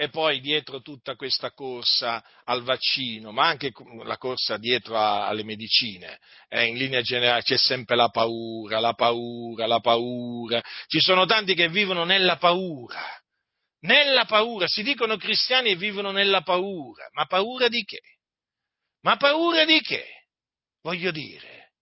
e 0.00 0.08
poi 0.08 0.40
dietro 0.40 0.80
tutta 0.80 1.14
questa 1.14 1.52
corsa 1.52 2.24
al 2.44 2.62
vaccino, 2.62 3.32
ma 3.32 3.48
anche 3.48 3.70
la 4.02 4.16
corsa 4.16 4.56
dietro 4.56 4.96
a, 4.96 5.26
alle 5.26 5.44
medicine. 5.44 6.18
Eh, 6.48 6.68
in 6.68 6.78
linea 6.78 7.02
generale 7.02 7.42
c'è 7.42 7.58
sempre 7.58 7.96
la 7.96 8.08
paura, 8.08 8.80
la 8.80 8.94
paura, 8.94 9.66
la 9.66 9.80
paura. 9.80 10.62
Ci 10.86 11.00
sono 11.00 11.26
tanti 11.26 11.54
che 11.54 11.68
vivono 11.68 12.04
nella 12.04 12.38
paura. 12.38 13.19
Nella 13.80 14.24
paura, 14.26 14.66
si 14.66 14.82
dicono 14.82 15.16
cristiani 15.16 15.70
e 15.70 15.76
vivono 15.76 16.10
nella 16.10 16.42
paura. 16.42 17.08
Ma 17.12 17.26
paura 17.26 17.68
di 17.68 17.82
che? 17.82 18.00
Ma 19.02 19.16
paura 19.16 19.64
di 19.64 19.80
che? 19.80 20.06
Voglio 20.82 21.10
dire. 21.10 21.72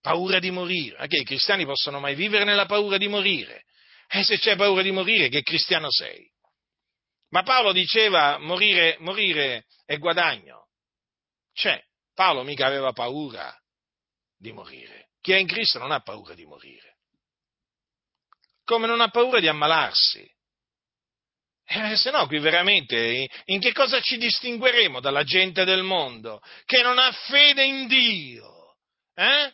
Paura 0.00 0.38
di 0.38 0.50
morire. 0.50 0.98
Ma 0.98 1.06
che 1.06 1.18
i 1.18 1.24
cristiani 1.24 1.64
possono 1.64 2.00
mai 2.00 2.14
vivere 2.14 2.44
nella 2.44 2.66
paura 2.66 2.98
di 2.98 3.08
morire? 3.08 3.64
E 4.08 4.24
se 4.24 4.38
c'è 4.38 4.56
paura 4.56 4.82
di 4.82 4.90
morire, 4.90 5.28
che 5.28 5.42
cristiano 5.42 5.90
sei? 5.90 6.30
Ma 7.32 7.42
Paolo 7.42 7.72
diceva 7.72 8.36
morire, 8.36 8.96
morire 9.00 9.64
è 9.86 9.96
guadagno. 9.96 10.68
Cioè, 11.54 11.82
Paolo 12.12 12.42
mica 12.42 12.66
aveva 12.66 12.92
paura 12.92 13.58
di 14.36 14.52
morire. 14.52 15.12
Chi 15.20 15.32
è 15.32 15.36
in 15.36 15.46
Cristo 15.46 15.78
non 15.78 15.92
ha 15.92 16.00
paura 16.00 16.34
di 16.34 16.44
morire. 16.44 16.98
Come 18.64 18.86
non 18.86 19.00
ha 19.00 19.08
paura 19.08 19.40
di 19.40 19.48
ammalarsi. 19.48 20.30
Eh, 21.64 21.96
se 21.96 22.10
no, 22.10 22.26
qui 22.26 22.38
veramente 22.38 23.28
in 23.46 23.60
che 23.60 23.72
cosa 23.72 24.00
ci 24.00 24.18
distingueremo 24.18 25.00
dalla 25.00 25.22
gente 25.22 25.64
del 25.64 25.82
mondo 25.82 26.42
che 26.66 26.82
non 26.82 26.98
ha 26.98 27.12
fede 27.12 27.64
in 27.64 27.86
Dio? 27.86 28.76
Eh? 29.14 29.52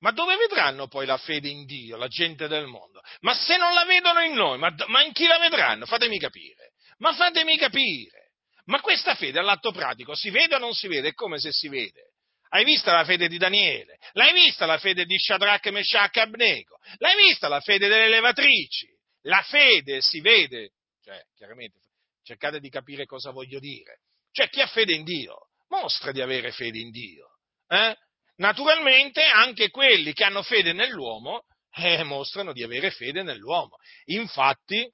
Ma 0.00 0.10
dove 0.10 0.36
vedranno 0.36 0.88
poi 0.88 1.06
la 1.06 1.16
fede 1.16 1.48
in 1.48 1.64
Dio, 1.64 1.96
la 1.96 2.08
gente 2.08 2.48
del 2.48 2.66
mondo? 2.66 3.00
Ma 3.20 3.34
se 3.34 3.56
non 3.56 3.72
la 3.72 3.84
vedono 3.84 4.20
in 4.20 4.34
noi, 4.34 4.58
ma, 4.58 4.74
ma 4.88 5.02
in 5.02 5.12
chi 5.12 5.26
la 5.26 5.38
vedranno? 5.38 5.86
Fatemi 5.86 6.18
capire. 6.18 6.72
Ma 6.98 7.14
fatemi 7.14 7.56
capire, 7.56 8.24
ma 8.66 8.80
questa 8.80 9.14
fede 9.14 9.38
all'atto 9.38 9.72
pratico 9.72 10.14
si 10.14 10.30
vede 10.30 10.54
o 10.54 10.58
non 10.58 10.72
si 10.72 10.88
vede? 10.88 11.08
È 11.08 11.12
come 11.12 11.38
se 11.38 11.50
si 11.52 11.68
vede. 11.68 12.12
Hai 12.48 12.64
visto 12.64 12.90
la 12.90 13.04
fede 13.04 13.28
di 13.28 13.36
Daniele? 13.36 13.98
L'hai 14.12 14.32
vista 14.32 14.64
la 14.64 14.78
fede 14.78 15.04
di 15.04 15.18
Shadrach, 15.18 15.66
Meshach 15.68 16.16
e 16.16 16.20
Abnego? 16.20 16.78
L'hai 16.98 17.16
vista 17.26 17.48
la 17.48 17.60
fede 17.60 17.88
delle 17.88 18.08
levatrici? 18.08 18.86
La 19.22 19.42
fede 19.42 20.00
si 20.00 20.20
vede. 20.20 20.70
Cioè, 21.04 21.22
chiaramente, 21.36 21.80
cercate 22.22 22.60
di 22.60 22.70
capire 22.70 23.04
cosa 23.04 23.30
voglio 23.30 23.58
dire. 23.58 24.00
Cioè, 24.30 24.48
chi 24.48 24.62
ha 24.62 24.66
fede 24.66 24.94
in 24.94 25.04
Dio 25.04 25.50
mostra 25.68 26.12
di 26.12 26.22
avere 26.22 26.50
fede 26.50 26.78
in 26.78 26.90
Dio. 26.90 27.36
Eh? 27.68 27.94
Naturalmente 28.36 29.22
anche 29.22 29.68
quelli 29.68 30.14
che 30.14 30.24
hanno 30.24 30.42
fede 30.42 30.72
nell'uomo 30.72 31.44
eh, 31.76 32.02
mostrano 32.04 32.52
di 32.52 32.62
avere 32.62 32.90
fede 32.90 33.22
nell'uomo. 33.22 33.76
Infatti, 34.06 34.90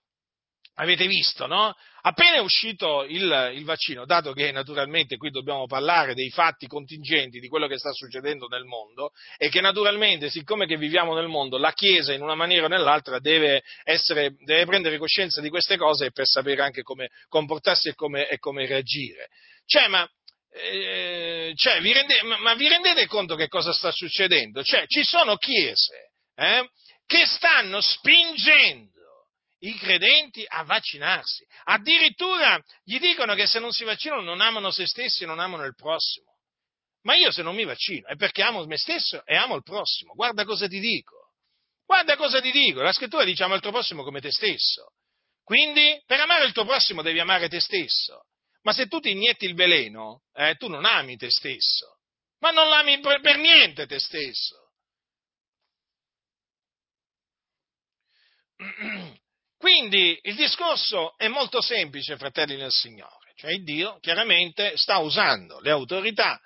Avete 0.75 1.07
visto, 1.07 1.47
no? 1.47 1.75
Appena 2.03 2.37
è 2.37 2.41
uscito 2.41 3.05
il, 3.05 3.53
il, 3.55 3.65
vaccino, 3.65 4.07
dato 4.07 4.33
che 4.33 4.51
naturalmente 4.53 5.19
qui 5.19 5.31
dobbiamo 5.31 5.67
parlare 5.67 6.15
dei 6.15 6.31
fatti 6.31 6.67
contingenti 6.67 7.39
di 7.39 7.49
quello 7.49 7.67
che 7.67 7.77
sta 7.77 7.93
succedendo 7.93 8.47
nel 8.47 8.65
mondo 8.65 9.11
e 9.37 9.51
che 9.51 9.61
naturalmente, 9.61 10.31
siccome 10.31 10.67
che 10.67 10.79
viviamo 10.79 11.15
nel 11.15 11.29
mondo, 11.29 11.59
la 11.59 11.73
Chiesa 11.73 12.15
in 12.15 12.23
una 12.23 12.35
maniera 12.35 12.65
o 12.65 12.69
nell'altra 12.69 13.19
deve, 13.19 13.63
essere, 13.85 14.35
deve 14.45 14.65
prendere 14.65 14.97
coscienza 14.97 15.43
di 15.43 15.51
queste 15.51 15.77
cose 15.77 16.11
per 16.13 16.27
sapere 16.27 16.63
anche 16.63 16.83
come 16.83 17.09
comportarsi 17.29 17.89
e 17.89 17.95
come, 17.95 18.29
e 18.29 18.39
come 18.39 18.65
reagire. 18.65 19.29
Cioè, 19.67 19.89
ma, 19.89 20.09
eh, 20.53 21.53
cioè, 21.55 21.81
vi 21.83 21.93
rende, 21.93 22.23
ma, 22.23 22.39
ma, 22.39 22.55
vi 22.55 22.69
rendete 22.69 23.07
conto 23.07 23.35
che 23.35 23.49
cosa 23.49 23.73
sta 23.73 23.91
succedendo? 23.91 24.63
Cioè, 24.63 24.87
ci 24.87 25.05
sono 25.05 25.37
chiese 25.37 26.13
eh, 26.35 26.67
che 27.05 27.27
stanno 27.27 27.81
spingendo 27.83 28.90
i 29.61 29.75
credenti 29.77 30.45
a 30.47 30.65
vaccinarsi. 30.65 31.45
Addirittura 31.65 32.63
gli 32.85 32.99
dicono 32.99 33.35
che 33.35 33.47
se 33.47 33.59
non 33.59 33.73
si 33.73 33.85
vaccinano 33.85 34.23
non 34.23 34.41
amano 34.41 34.71
se 34.71 34.87
stessi 34.87 35.25
e 35.25 35.27
non 35.27 35.39
amano 35.39 35.65
il 35.65 35.75
prossimo. 35.75 36.39
Ma 37.03 37.15
io 37.15 37.31
se 37.31 37.43
non 37.43 37.55
mi 37.55 37.65
vaccino 37.65 38.07
è 38.07 38.17
perché 38.17 38.43
amo 38.43 38.65
me 38.67 38.77
stesso 38.77 39.25
e 39.25 39.35
amo 39.37 39.57
il 39.57 39.63
prossimo. 39.63 40.13
Guarda 40.15 40.45
cosa 40.45 40.67
ti 40.69 40.81
dico. 40.81 41.33
Guarda 41.85 42.17
cosa 42.17 42.41
ti 42.41 42.51
dico. 42.51 42.83
La 42.83 42.93
scrittura 42.93 43.25
dice 43.25 43.43
ama 43.43 43.55
il 43.55 43.61
tuo 43.61 43.71
prossimo 43.73 44.03
come 44.03 44.21
te 44.21 44.31
stesso. 44.31 44.93
Quindi 45.43 46.01
per 46.07 46.21
amare 46.21 46.45
il 46.45 46.53
tuo 46.53 46.65
prossimo 46.65 47.03
devi 47.03 47.19
amare 47.19 47.49
te 47.49 47.61
stesso. 47.61 48.27
Ma 48.63 48.73
se 48.73 48.87
tu 48.87 49.01
ti 49.01 49.11
inietti 49.11 49.47
il 49.47 49.55
veleno, 49.55 50.23
eh, 50.35 50.55
tu 50.57 50.69
non 50.69 50.85
ami 50.85 51.17
te 51.17 51.31
stesso. 51.31 51.99
Ma 52.41 52.51
non 52.51 52.69
l'ami 52.69 53.01
per, 53.01 53.37
niente 53.39 53.87
te 53.87 53.99
stesso. 53.99 54.57
Quindi 59.61 60.19
il 60.23 60.37
discorso 60.37 61.19
è 61.19 61.29
molto 61.29 61.61
semplice, 61.61 62.17
fratelli 62.17 62.57
del 62.57 62.71
Signore, 62.71 63.35
cioè 63.35 63.59
Dio 63.59 63.99
chiaramente 64.01 64.75
sta 64.79 64.97
usando 64.97 65.61
le 65.61 65.71
autorità 65.71 66.41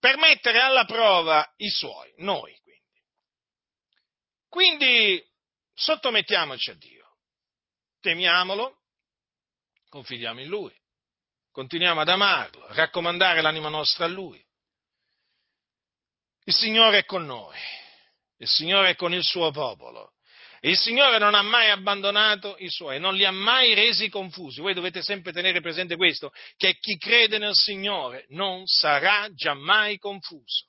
per 0.00 0.16
mettere 0.16 0.58
alla 0.58 0.84
prova 0.84 1.48
i 1.58 1.68
suoi, 1.68 2.12
noi 2.16 2.52
quindi. 2.60 2.92
Quindi 4.48 5.24
sottomettiamoci 5.72 6.70
a 6.70 6.74
Dio, 6.74 7.18
temiamolo, 8.00 8.78
confidiamo 9.88 10.40
in 10.40 10.48
Lui, 10.48 10.76
continuiamo 11.52 12.00
ad 12.00 12.08
amarlo, 12.08 12.66
a 12.66 12.74
raccomandare 12.74 13.42
l'anima 13.42 13.68
nostra 13.68 14.06
a 14.06 14.08
Lui. 14.08 14.44
Il 16.42 16.54
Signore 16.54 16.98
è 16.98 17.04
con 17.04 17.24
noi, 17.24 17.60
il 18.38 18.48
Signore 18.48 18.90
è 18.90 18.96
con 18.96 19.14
il 19.14 19.22
suo 19.22 19.52
popolo 19.52 20.14
il 20.62 20.76
Signore 20.76 21.18
non 21.18 21.34
ha 21.34 21.42
mai 21.42 21.70
abbandonato 21.70 22.56
i 22.58 22.68
suoi, 22.68 23.00
non 23.00 23.14
li 23.14 23.24
ha 23.24 23.30
mai 23.30 23.72
resi 23.74 24.10
confusi. 24.10 24.60
Voi 24.60 24.74
dovete 24.74 25.02
sempre 25.02 25.32
tenere 25.32 25.60
presente 25.60 25.96
questo, 25.96 26.32
che 26.56 26.76
chi 26.78 26.98
crede 26.98 27.38
nel 27.38 27.54
Signore 27.54 28.26
non 28.28 28.66
sarà 28.66 29.28
giammai 29.32 29.98
confuso. 29.98 30.66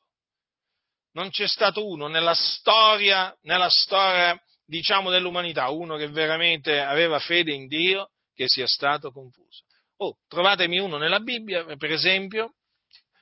Non 1.14 1.30
c'è 1.30 1.48
stato 1.48 1.86
uno 1.86 2.08
nella 2.08 2.34
storia, 2.34 3.36
nella 3.42 3.70
storia 3.70 4.42
diciamo, 4.66 5.10
dell'umanità, 5.10 5.70
uno 5.70 5.98
che 5.98 6.08
veramente 6.08 6.80
aveva 6.80 7.20
fede 7.20 7.52
in 7.52 7.68
Dio, 7.68 8.12
che 8.34 8.48
sia 8.48 8.68
stato 8.68 9.12
confuso. 9.12 9.64
Oh, 9.98 10.16
trovatemi 10.30 10.80
uno 10.80 10.98
nella 10.98 11.20
Bibbia, 11.20 11.66
per 11.76 11.92
esempio, 11.92 12.54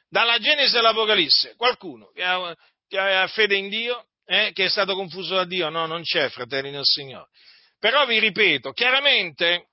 dalla 0.07 0.37
Genesi 0.37 0.77
all'Apocalisse, 0.77 1.55
qualcuno 1.55 2.11
che, 2.13 2.23
ha, 2.23 2.55
che 2.87 2.99
aveva 2.99 3.27
fede 3.27 3.55
in 3.55 3.69
Dio, 3.69 4.08
eh, 4.29 4.51
che 4.53 4.65
è 4.65 4.69
stato 4.69 4.93
confuso 4.93 5.33
da 5.33 5.45
Dio, 5.45 5.69
no, 5.69 5.87
non 5.87 6.03
c'è, 6.03 6.29
fratelli 6.29 6.69
del 6.69 6.85
Signore. 6.85 7.29
Però 7.79 8.05
vi 8.05 8.19
ripeto, 8.19 8.71
chiaramente 8.73 9.69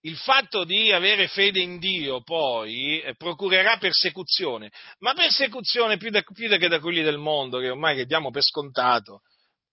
il 0.00 0.16
fatto 0.16 0.64
di 0.64 0.90
avere 0.90 1.28
fede 1.28 1.60
in 1.60 1.78
Dio 1.78 2.22
poi 2.22 3.00
eh, 3.00 3.14
procurerà 3.14 3.76
persecuzione, 3.76 4.72
ma 4.98 5.14
persecuzione 5.14 5.96
più, 5.96 6.10
da, 6.10 6.22
più 6.22 6.48
che 6.48 6.68
da 6.68 6.80
quelli 6.80 7.02
del 7.02 7.18
mondo, 7.18 7.60
che 7.60 7.70
ormai 7.70 7.94
che 7.94 8.04
diamo 8.04 8.30
per 8.30 8.42
scontato. 8.42 9.20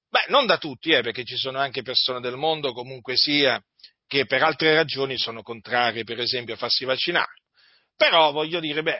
Beh, 0.07 0.25
non 0.27 0.45
da 0.45 0.59
tutti, 0.59 0.91
eh, 0.91 1.01
perché 1.01 1.23
ci 1.23 1.35
sono 1.35 1.57
anche 1.57 1.81
persone 1.81 2.19
del 2.19 2.35
mondo, 2.35 2.73
comunque 2.73 3.15
sia, 3.15 3.59
che 4.05 4.27
per 4.27 4.43
altre 4.43 4.75
ragioni 4.75 5.17
sono 5.17 5.41
contrarie, 5.41 6.03
per 6.03 6.19
esempio, 6.19 6.53
a 6.53 6.57
farsi 6.57 6.85
vaccinare. 6.85 7.33
Però 7.97 8.31
voglio 8.31 8.59
dire, 8.59 8.83
beh, 8.83 8.99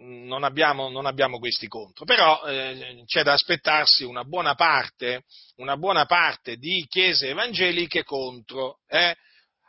non 0.00 0.44
abbiamo, 0.44 0.90
non 0.90 1.06
abbiamo 1.06 1.38
questi 1.38 1.66
contro, 1.66 2.04
però 2.04 2.42
eh, 2.44 3.02
c'è 3.06 3.22
da 3.22 3.32
aspettarsi 3.32 4.04
una 4.04 4.22
buona 4.22 4.54
parte, 4.54 5.22
una 5.56 5.78
buona 5.78 6.04
parte 6.04 6.56
di 6.56 6.84
chiese 6.86 7.30
evangeliche 7.30 8.04
contro. 8.04 8.80
Eh? 8.86 9.16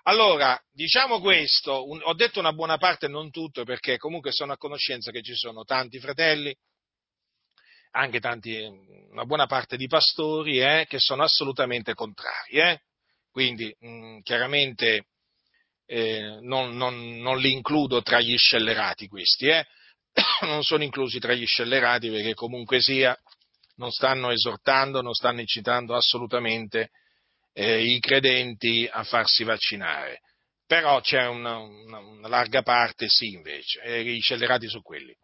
Allora, 0.04 0.62
diciamo 0.74 1.22
questo, 1.22 1.88
un, 1.88 2.02
ho 2.04 2.14
detto 2.16 2.40
una 2.40 2.52
buona 2.52 2.78
parte, 2.78 3.08
non 3.08 3.32
tutto, 3.32 3.64
perché 3.64 3.96
comunque 3.96 4.34
sono 4.34 4.52
a 4.52 4.58
conoscenza 4.58 5.10
che 5.10 5.22
ci 5.22 5.36
sono 5.36 5.64
tanti 5.64 5.98
fratelli, 6.00 6.54
anche 7.92 8.20
tanti, 8.20 8.62
una 9.10 9.24
buona 9.24 9.46
parte 9.46 9.78
di 9.78 9.88
pastori 9.88 10.60
eh, 10.60 10.86
che 10.86 11.00
sono 11.00 11.24
assolutamente 11.24 11.94
contrari. 11.94 12.58
Eh? 12.58 12.82
Quindi 13.32 13.74
mh, 13.80 13.88
mm, 13.88 14.20
chiaramente 14.20 15.06
eh, 15.86 16.40
non, 16.42 16.76
non, 16.76 17.18
non, 17.18 17.38
li 17.40 17.52
includo 17.52 18.02
tra 18.02 18.20
gli 18.20 18.38
scellerati 18.38 19.08
questi, 19.08 19.48
eh? 19.48 19.66
non 20.42 20.64
sono 20.64 20.84
inclusi 20.84 21.20
tra 21.20 21.34
gli 21.34 21.46
scellerati 21.46 22.10
perché 22.10 22.34
comunque 22.34 22.82
sia 22.82 23.18
non 23.78 23.92
stanno 23.92 24.32
esortando, 24.32 25.02
non 25.02 25.14
stanno 25.14 25.42
incitando 25.42 25.96
assolutamente 25.96 26.90
eh, 27.54 27.84
i 27.84 28.00
credenti 28.00 28.88
a 28.90 29.04
farsi 29.04 29.44
vaccinare. 29.44 30.22
Però 30.66 31.00
c'è 31.02 31.28
una, 31.28 31.58
una, 31.58 32.00
una 32.00 32.28
larga 32.28 32.64
parte, 32.64 33.08
sì, 33.08 33.34
invece, 33.34 33.82
eh, 33.82 34.02
i 34.02 34.20
scellerati 34.20 34.68
su 34.68 34.82
quelli. 34.82 35.16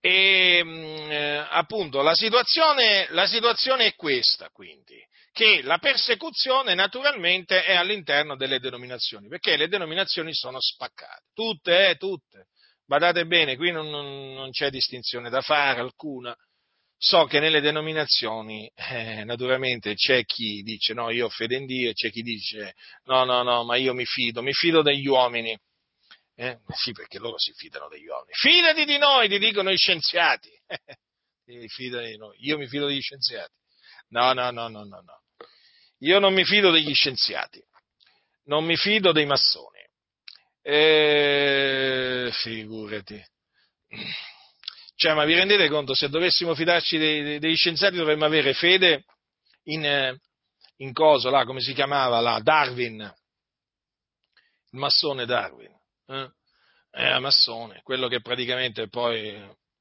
E 0.00 0.60
mm, 0.64 1.10
eh, 1.10 1.46
appunto 1.50 2.02
la 2.02 2.14
situazione, 2.14 3.06
la 3.10 3.26
situazione 3.26 3.86
è 3.86 3.94
questa, 3.94 4.48
quindi 4.50 4.96
che 5.38 5.62
la 5.62 5.78
persecuzione 5.78 6.74
naturalmente 6.74 7.62
è 7.62 7.76
all'interno 7.76 8.34
delle 8.34 8.58
denominazioni, 8.58 9.28
perché 9.28 9.56
le 9.56 9.68
denominazioni 9.68 10.34
sono 10.34 10.58
spaccate, 10.60 11.26
tutte, 11.32 11.90
eh, 11.90 11.96
tutte. 11.96 12.46
Badate 12.84 13.24
bene, 13.24 13.54
qui 13.54 13.70
non, 13.70 13.88
non, 13.88 14.34
non 14.34 14.50
c'è 14.50 14.68
distinzione 14.68 15.30
da 15.30 15.40
fare 15.40 15.78
alcuna. 15.78 16.34
So 17.00 17.26
che 17.26 17.38
nelle 17.38 17.60
denominazioni, 17.60 18.68
eh, 18.74 19.22
naturalmente, 19.22 19.94
c'è 19.94 20.24
chi 20.24 20.62
dice 20.62 20.92
no, 20.92 21.08
io 21.10 21.26
ho 21.26 21.28
fede 21.28 21.54
in 21.54 21.66
Dio, 21.66 21.90
e 21.90 21.92
c'è 21.92 22.10
chi 22.10 22.22
dice 22.22 22.74
no, 23.04 23.22
no, 23.22 23.44
no, 23.44 23.62
ma 23.62 23.76
io 23.76 23.94
mi 23.94 24.06
fido, 24.06 24.42
mi 24.42 24.52
fido 24.52 24.82
degli 24.82 25.06
uomini. 25.06 25.56
Eh? 26.34 26.58
Sì, 26.74 26.90
perché 26.90 27.20
loro 27.20 27.38
si 27.38 27.52
fidano 27.52 27.86
degli 27.86 28.08
uomini. 28.08 28.32
Fidati 28.32 28.84
di 28.84 28.98
noi, 28.98 29.28
ti 29.28 29.38
dicono 29.38 29.70
i 29.70 29.76
scienziati. 29.76 30.50
Io 31.46 32.58
mi 32.58 32.66
fido 32.66 32.86
degli 32.88 33.00
scienziati. 33.00 33.52
No, 34.08 34.32
no, 34.32 34.50
no, 34.50 34.66
no, 34.66 34.84
no, 34.84 35.00
no. 35.00 35.22
Io 36.00 36.18
non 36.18 36.32
mi 36.32 36.44
fido 36.44 36.70
degli 36.70 36.94
scienziati, 36.94 37.60
non 38.44 38.64
mi 38.64 38.76
fido 38.76 39.12
dei 39.12 39.26
massoni. 39.26 39.78
E... 40.62 42.30
Figurati. 42.32 43.22
Cioè, 44.94 45.14
ma 45.14 45.24
vi 45.24 45.34
rendete 45.34 45.68
conto, 45.68 45.94
se 45.94 46.08
dovessimo 46.08 46.54
fidarci 46.54 46.98
dei, 46.98 47.38
degli 47.38 47.56
scienziati 47.56 47.96
dovremmo 47.96 48.24
avere 48.24 48.52
fede 48.52 49.04
in, 49.64 50.18
in 50.76 50.92
coso, 50.92 51.30
là, 51.30 51.44
come 51.44 51.60
si 51.60 51.72
chiamava, 51.72 52.20
là, 52.20 52.40
Darwin, 52.42 53.00
il 54.70 54.78
massone 54.78 55.24
Darwin, 55.24 55.72
eh? 56.06 56.30
Era 56.90 57.20
massone, 57.20 57.80
quello 57.82 58.08
che 58.08 58.20
praticamente 58.20 58.88
poi, 58.88 59.40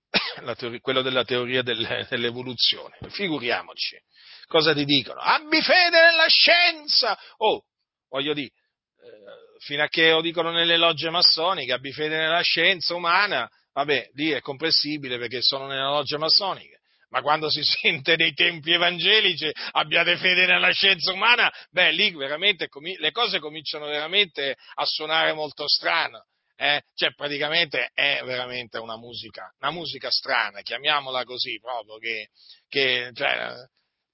teoria, 0.56 0.80
quello 0.82 1.02
della 1.02 1.24
teoria 1.24 1.64
dell'evoluzione, 1.64 2.98
figuriamoci 3.10 4.00
cosa 4.48 4.74
ti 4.74 4.86
dicono? 4.86 5.20
Abbi 5.20 5.62
fede 5.62 6.00
nella 6.00 6.28
scienza! 6.28 7.18
Oh, 7.38 7.64
voglio 8.10 8.34
dire, 8.34 8.48
eh, 8.48 9.60
fino 9.60 9.84
a 9.84 9.88
che 9.88 10.12
lo 10.12 10.22
dicono 10.22 10.52
nelle 10.52 10.78
logge 10.78 11.10
massoniche, 11.10 11.74
abbi 11.74 11.92
fede 11.92 12.18
nella 12.18 12.42
scienza 12.42 12.96
umana, 12.96 13.50
vabbè, 13.74 14.10
lì 14.14 14.32
è 14.32 14.42
comprensibile 14.42 15.18
perché 15.18 15.42
sono 15.42 15.68
nella 15.68 15.90
loggia 15.90 16.18
massonica. 16.18 16.78
Ma 17.10 17.22
quando 17.22 17.50
si 17.50 17.62
sente 17.64 18.16
dei 18.16 18.34
tempi 18.34 18.72
evangelici, 18.72 19.52
abbiate 19.72 20.18
fede 20.18 20.46
nella 20.46 20.72
scienza 20.72 21.12
umana, 21.12 21.52
beh, 21.72 21.92
lì 21.92 22.12
veramente 22.12 22.68
le 22.98 23.12
cose 23.12 23.40
cominciano 23.40 23.86
veramente 23.86 24.56
a 24.76 24.86
suonare 24.86 25.34
molto 25.34 25.68
strano. 25.68 26.26
Eh? 26.60 26.82
Cioè, 26.96 27.14
praticamente 27.14 27.92
è 27.94 28.22
veramente 28.26 28.80
una 28.80 28.98
musica, 28.98 29.54
una 29.60 29.70
musica 29.70 30.10
strana, 30.10 30.62
chiamiamola 30.62 31.24
così 31.24 31.60
proprio, 31.60 31.98
che, 31.98 32.30
che 32.68 33.12
cioè, 33.14 33.54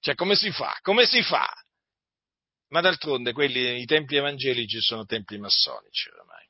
cioè, 0.04 0.14
come 0.16 0.36
si 0.36 0.50
fa? 0.50 0.76
Come 0.82 1.06
si 1.06 1.22
fa? 1.22 1.50
Ma 2.68 2.82
d'altronde 2.82 3.32
quelli, 3.32 3.80
i 3.80 3.86
templi 3.86 4.18
evangelici 4.18 4.78
sono 4.82 5.06
templi 5.06 5.38
massonici 5.38 6.10
oramai. 6.10 6.44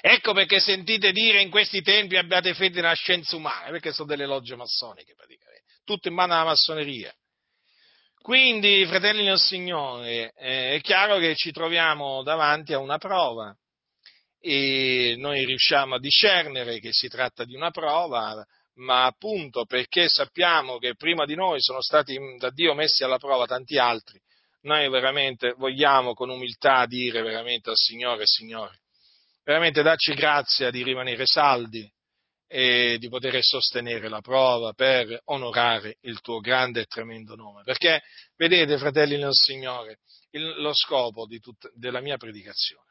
Ecco 0.00 0.32
perché 0.32 0.58
sentite 0.58 1.12
dire 1.12 1.42
in 1.42 1.50
questi 1.50 1.82
templi 1.82 2.16
abbiate 2.16 2.54
fede 2.54 2.80
nella 2.80 2.94
scienza 2.94 3.36
umana, 3.36 3.68
perché 3.68 3.92
sono 3.92 4.08
delle 4.08 4.24
logge 4.24 4.56
massoniche 4.56 5.12
praticamente, 5.14 5.74
tutto 5.84 6.08
in 6.08 6.14
mano 6.14 6.32
alla 6.32 6.44
massoneria. 6.44 7.14
Quindi, 8.22 8.86
fratelli 8.86 9.22
del 9.22 9.38
Signore, 9.38 10.32
eh, 10.36 10.76
è 10.76 10.80
chiaro 10.80 11.18
che 11.18 11.34
ci 11.34 11.52
troviamo 11.52 12.22
davanti 12.22 12.72
a 12.72 12.78
una 12.78 12.96
prova 12.96 13.54
e 14.40 15.16
noi 15.18 15.44
riusciamo 15.44 15.96
a 15.96 16.00
discernere 16.00 16.78
che 16.78 16.94
si 16.94 17.08
tratta 17.08 17.44
di 17.44 17.54
una 17.54 17.70
prova, 17.70 18.42
ma 18.76 19.06
appunto 19.06 19.64
perché 19.64 20.08
sappiamo 20.08 20.78
che 20.78 20.96
prima 20.96 21.24
di 21.24 21.34
noi 21.34 21.60
sono 21.60 21.80
stati 21.80 22.18
da 22.38 22.50
Dio 22.50 22.74
messi 22.74 23.04
alla 23.04 23.18
prova 23.18 23.46
tanti 23.46 23.78
altri, 23.78 24.20
noi 24.62 24.88
veramente 24.90 25.54
vogliamo 25.56 26.14
con 26.14 26.28
umiltà 26.28 26.86
dire 26.86 27.22
veramente 27.22 27.70
al 27.70 27.76
Signore, 27.76 28.24
Signore, 28.26 28.80
veramente 29.44 29.82
dacci 29.82 30.14
grazia 30.14 30.70
di 30.70 30.82
rimanere 30.82 31.24
saldi 31.24 31.88
e 32.48 32.96
di 32.98 33.08
poter 33.08 33.42
sostenere 33.42 34.08
la 34.08 34.20
prova 34.20 34.72
per 34.72 35.20
onorare 35.26 35.98
il 36.02 36.20
tuo 36.20 36.40
grande 36.40 36.82
e 36.82 36.86
tremendo 36.86 37.34
nome. 37.34 37.62
Perché, 37.62 38.02
vedete, 38.36 38.78
fratelli 38.78 39.16
nel 39.16 39.32
Signore, 39.32 39.98
il, 40.30 40.60
lo 40.60 40.72
scopo 40.74 41.26
tut, 41.40 41.72
della 41.74 42.00
mia 42.00 42.16
predicazione 42.16 42.84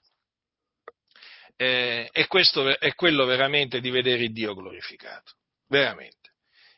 eh, 1.57 2.09
è, 2.11 2.27
questo, 2.27 2.77
è 2.77 2.93
quello 2.95 3.25
veramente 3.25 3.79
di 3.79 3.89
vedere 3.89 4.27
Dio 4.27 4.53
glorificato 4.53 5.33
veramente. 5.67 6.33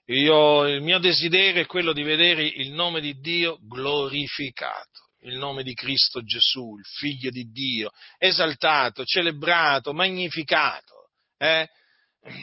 Io, 0.06 0.66
il 0.68 0.82
mio 0.82 1.00
desiderio 1.00 1.62
è 1.62 1.66
quello 1.66 1.92
di 1.92 2.04
vedere 2.04 2.44
il 2.44 2.72
nome 2.72 3.02
di 3.02 3.20
Dio 3.20 3.58
glorificato, 3.62 5.10
il 5.24 5.38
nome 5.38 5.64
di 5.64 5.74
Cristo 5.74 6.22
Gesù, 6.24 6.78
il 6.78 6.86
Figlio 6.86 7.30
di 7.30 7.52
Dio, 7.52 7.92
esaltato, 8.18 9.04
celebrato, 9.04 9.94
magnificato. 9.94 11.10
Eh? 11.38 11.68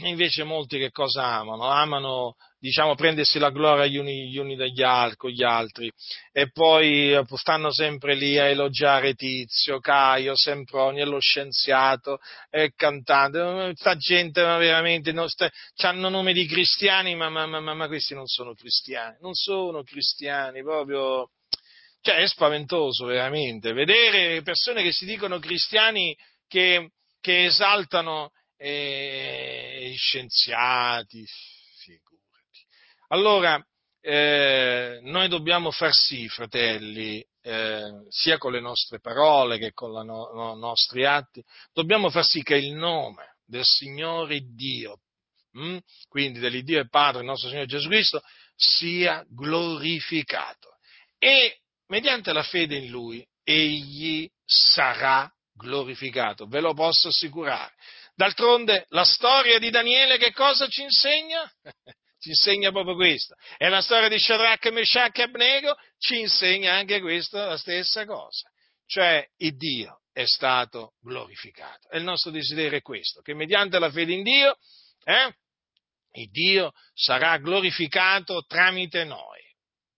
Invece 0.05 0.45
molti 0.45 0.79
che 0.79 0.91
cosa 0.91 1.25
amano? 1.25 1.65
Amano 1.65 2.35
diciamo, 2.65 2.95
prendersi 2.95 3.39
la 3.39 3.51
gloria 3.51 3.85
gli 3.85 3.99
uni, 3.99 4.31
gli 4.31 4.39
uni 4.39 4.57
dagli 4.57 4.83
altri, 4.83 5.17
con 5.17 5.31
gli 5.31 5.43
altri, 5.43 5.93
e 6.33 6.51
poi 6.51 7.13
eh, 7.13 7.23
stanno 7.35 7.71
sempre 7.71 8.15
lì 8.15 8.39
a 8.39 8.47
elogiare 8.47 9.13
Tizio, 9.13 9.81
Caio, 9.81 10.35
Semproni, 10.35 11.01
e 11.01 11.05
lo 11.05 11.21
scienziato, 11.21 12.21
e 12.49 12.73
cantante, 12.75 13.73
sta 13.75 13.97
gente 13.97 14.43
ma 14.43 14.57
veramente, 14.57 15.13
non 15.13 15.29
sta, 15.29 15.51
hanno 15.83 16.09
nome 16.09 16.33
di 16.33 16.47
cristiani, 16.47 17.15
ma, 17.15 17.29
ma, 17.29 17.45
ma, 17.45 17.61
ma, 17.61 17.87
questi 17.87 18.15
non 18.15 18.27
sono 18.27 18.55
cristiani, 18.55 19.19
non 19.21 19.35
sono 19.35 19.83
cristiani, 19.83 20.63
proprio, 20.63 21.33
cioè 22.01 22.17
è 22.17 22.27
spaventoso 22.27 23.05
veramente, 23.05 23.75
vedere 23.75 24.41
persone 24.41 24.83
che 24.83 24.93
si 24.93 25.05
dicono 25.05 25.39
cristiani 25.39 26.17
che, 26.49 26.93
che 27.21 27.45
esaltano 27.45 28.31
eh, 28.57 29.91
i 29.93 29.97
scienziati, 29.97 31.27
allora, 33.09 33.65
eh, 34.01 34.99
noi 35.03 35.29
dobbiamo 35.29 35.71
far 35.71 35.93
sì, 35.93 36.29
fratelli, 36.29 37.25
eh, 37.43 38.05
sia 38.09 38.39
con 38.39 38.53
le 38.53 38.61
nostre 38.61 39.01
parole 39.01 39.59
che 39.59 39.73
con 39.73 39.91
i 39.91 40.07
no, 40.07 40.31
no, 40.33 40.55
nostri 40.55 41.05
atti, 41.05 41.43
dobbiamo 41.73 42.11
far 42.11 42.25
sì 42.25 42.43
che 42.43 42.57
il 42.57 42.75
nome 42.75 43.37
del 43.47 43.65
Signore 43.65 44.41
Dio, 44.41 45.01
mh, 45.53 45.75
hm, 45.75 45.79
quindi 46.09 46.39
dell'Iddio 46.39 46.81
e 46.81 46.89
Padre, 46.89 47.21
il 47.21 47.27
nostro 47.27 47.49
Signore 47.49 47.67
Gesù 47.67 47.89
Cristo, 47.89 48.23
sia 48.57 49.25
glorificato 49.29 50.77
e 51.19 51.61
mediante 51.89 52.33
la 52.33 52.43
fede 52.43 52.77
in 52.77 52.91
Lui 52.91 53.27
egli 53.43 54.29
sarà 54.45 55.31
glorificato, 55.55 56.47
ve 56.47 56.61
lo 56.61 56.75
posso 56.75 57.09
assicurare. 57.09 57.73
D'altronde 58.15 58.87
la 58.91 59.05
storia 59.05 59.59
di 59.59 59.71
Daniele 59.71 60.19
che 60.19 60.33
cosa 60.33 60.67
ci 60.69 60.83
insegna? 60.83 61.51
Ci 62.25 62.31
insegna 62.31 62.71
proprio 62.71 62.95
questo. 62.95 63.35
E 63.59 63.69
la 63.69 63.83
storia 63.83 64.09
di 64.09 64.19
Shadrach, 64.19 64.67
Meshach 64.71 65.19
e 65.19 65.23
Abnego 65.23 65.77
ci 65.99 66.21
insegna 66.21 66.73
anche 66.73 67.01
questa, 67.01 67.49
la 67.49 67.59
stessa 67.59 68.07
cosa. 68.07 68.51
Cioè, 68.87 69.27
il 69.39 69.57
Dio 69.57 70.01
è 70.11 70.25
stato 70.25 70.95
glorificato. 71.03 71.91
E 71.91 71.99
il 71.99 72.05
nostro 72.05 72.31
desiderio 72.31 72.79
è 72.79 72.83
questo, 72.83 73.21
che 73.21 73.35
mediante 73.35 73.79
la 73.79 73.91
fede 73.91 74.15
in 74.15 74.23
Dio, 74.23 74.57
eh, 75.05 75.35
il 76.13 76.31
Dio 76.31 76.73
sarà 76.95 77.37
glorificato 77.37 78.45
tramite 78.47 79.05
noi. 79.05 79.41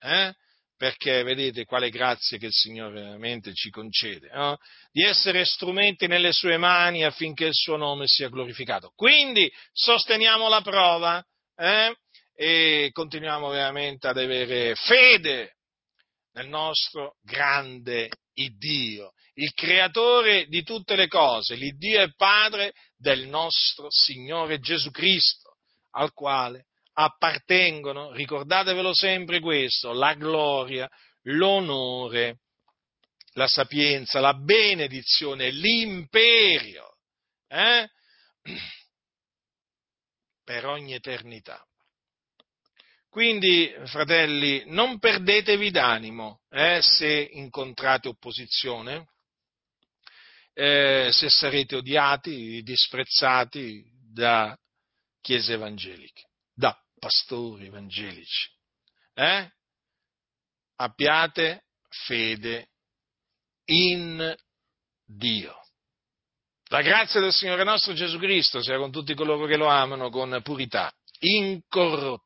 Eh? 0.01 0.35
Perché 0.77 1.23
vedete 1.23 1.65
quale 1.65 1.91
grazie 1.91 2.39
che 2.39 2.47
il 2.47 2.53
Signore 2.53 3.01
veramente 3.03 3.55
ci 3.55 3.71
concede, 3.71 4.31
no? 4.33 4.59
di 4.91 5.05
essere 5.05 5.45
strumenti 5.45 6.07
nelle 6.07 6.33
sue 6.33 6.57
mani 6.59 7.05
affinché 7.05 7.47
il 7.47 7.55
suo 7.55 7.77
nome 7.77 8.09
sia 8.09 8.29
glorificato. 8.29 8.93
Quindi 8.95 9.51
sosteniamo 9.73 10.49
la 10.49 10.61
prova, 10.61 11.25
eh? 11.57 11.95
E 12.37 12.91
continuiamo 12.93 13.49
veramente 13.49 14.07
ad 14.07 14.19
avere 14.19 14.75
fede 14.75 15.57
nel 16.33 16.49
nostro 16.49 17.17
grande 17.23 18.11
Dio, 18.35 19.15
il 19.35 19.55
creatore 19.55 20.47
di 20.47 20.63
tutte 20.63 20.95
le 20.95 21.09
cose, 21.09 21.55
l'Iddio 21.55 22.03
e 22.03 22.15
Padre 22.15 22.75
del 22.95 23.27
nostro 23.29 23.87
Signore 23.89 24.59
Gesù 24.59 24.91
Cristo, 24.91 25.57
al 25.93 26.13
quale 26.13 26.67
appartengono, 26.93 28.13
ricordatevelo 28.13 28.93
sempre 28.93 29.41
questo, 29.41 29.93
la 29.93 30.13
gloria, 30.13 30.87
l'onore, 31.23 32.41
la 33.33 33.47
sapienza, 33.47 34.21
la 34.21 34.35
benedizione, 34.35 35.51
l'imperio, 35.51 36.99
eh? 37.49 37.89
per 40.45 40.67
ogni 40.67 40.93
eternità. 40.93 41.67
Quindi, 43.17 43.75
fratelli, 43.87 44.65
non 44.67 44.99
perdetevi 44.99 45.71
d'animo 45.71 46.43
eh, 46.51 46.83
se 46.83 47.31
incontrate 47.33 48.09
opposizione, 48.09 49.09
eh, 50.53 51.09
se 51.11 51.31
sarete 51.31 51.77
odiati, 51.77 52.61
disprezzati 52.63 53.83
da 54.13 54.55
chiese 55.23 55.55
evangeliche, 55.55 56.25
da 56.53 56.79
pastori 56.99 57.65
evangelici. 57.65 58.51
Eh? 59.15 59.51
Abbiate 60.75 61.69
fede 61.89 62.69
in 63.71 64.37
Dio. 65.07 65.55
La 66.65 66.83
grazia 66.83 67.21
del 67.21 67.33
Signore 67.33 67.65
nostro 67.65 67.95
Gesù 67.95 68.19
Cristo 68.19 68.61
sia 68.61 68.77
con 68.77 68.93
tutti 68.93 69.15
coloro 69.15 69.47
che 69.47 69.57
lo 69.57 69.69
amano 69.69 70.11
con 70.11 70.39
purità 70.43 70.95
incorrotta 71.21 72.26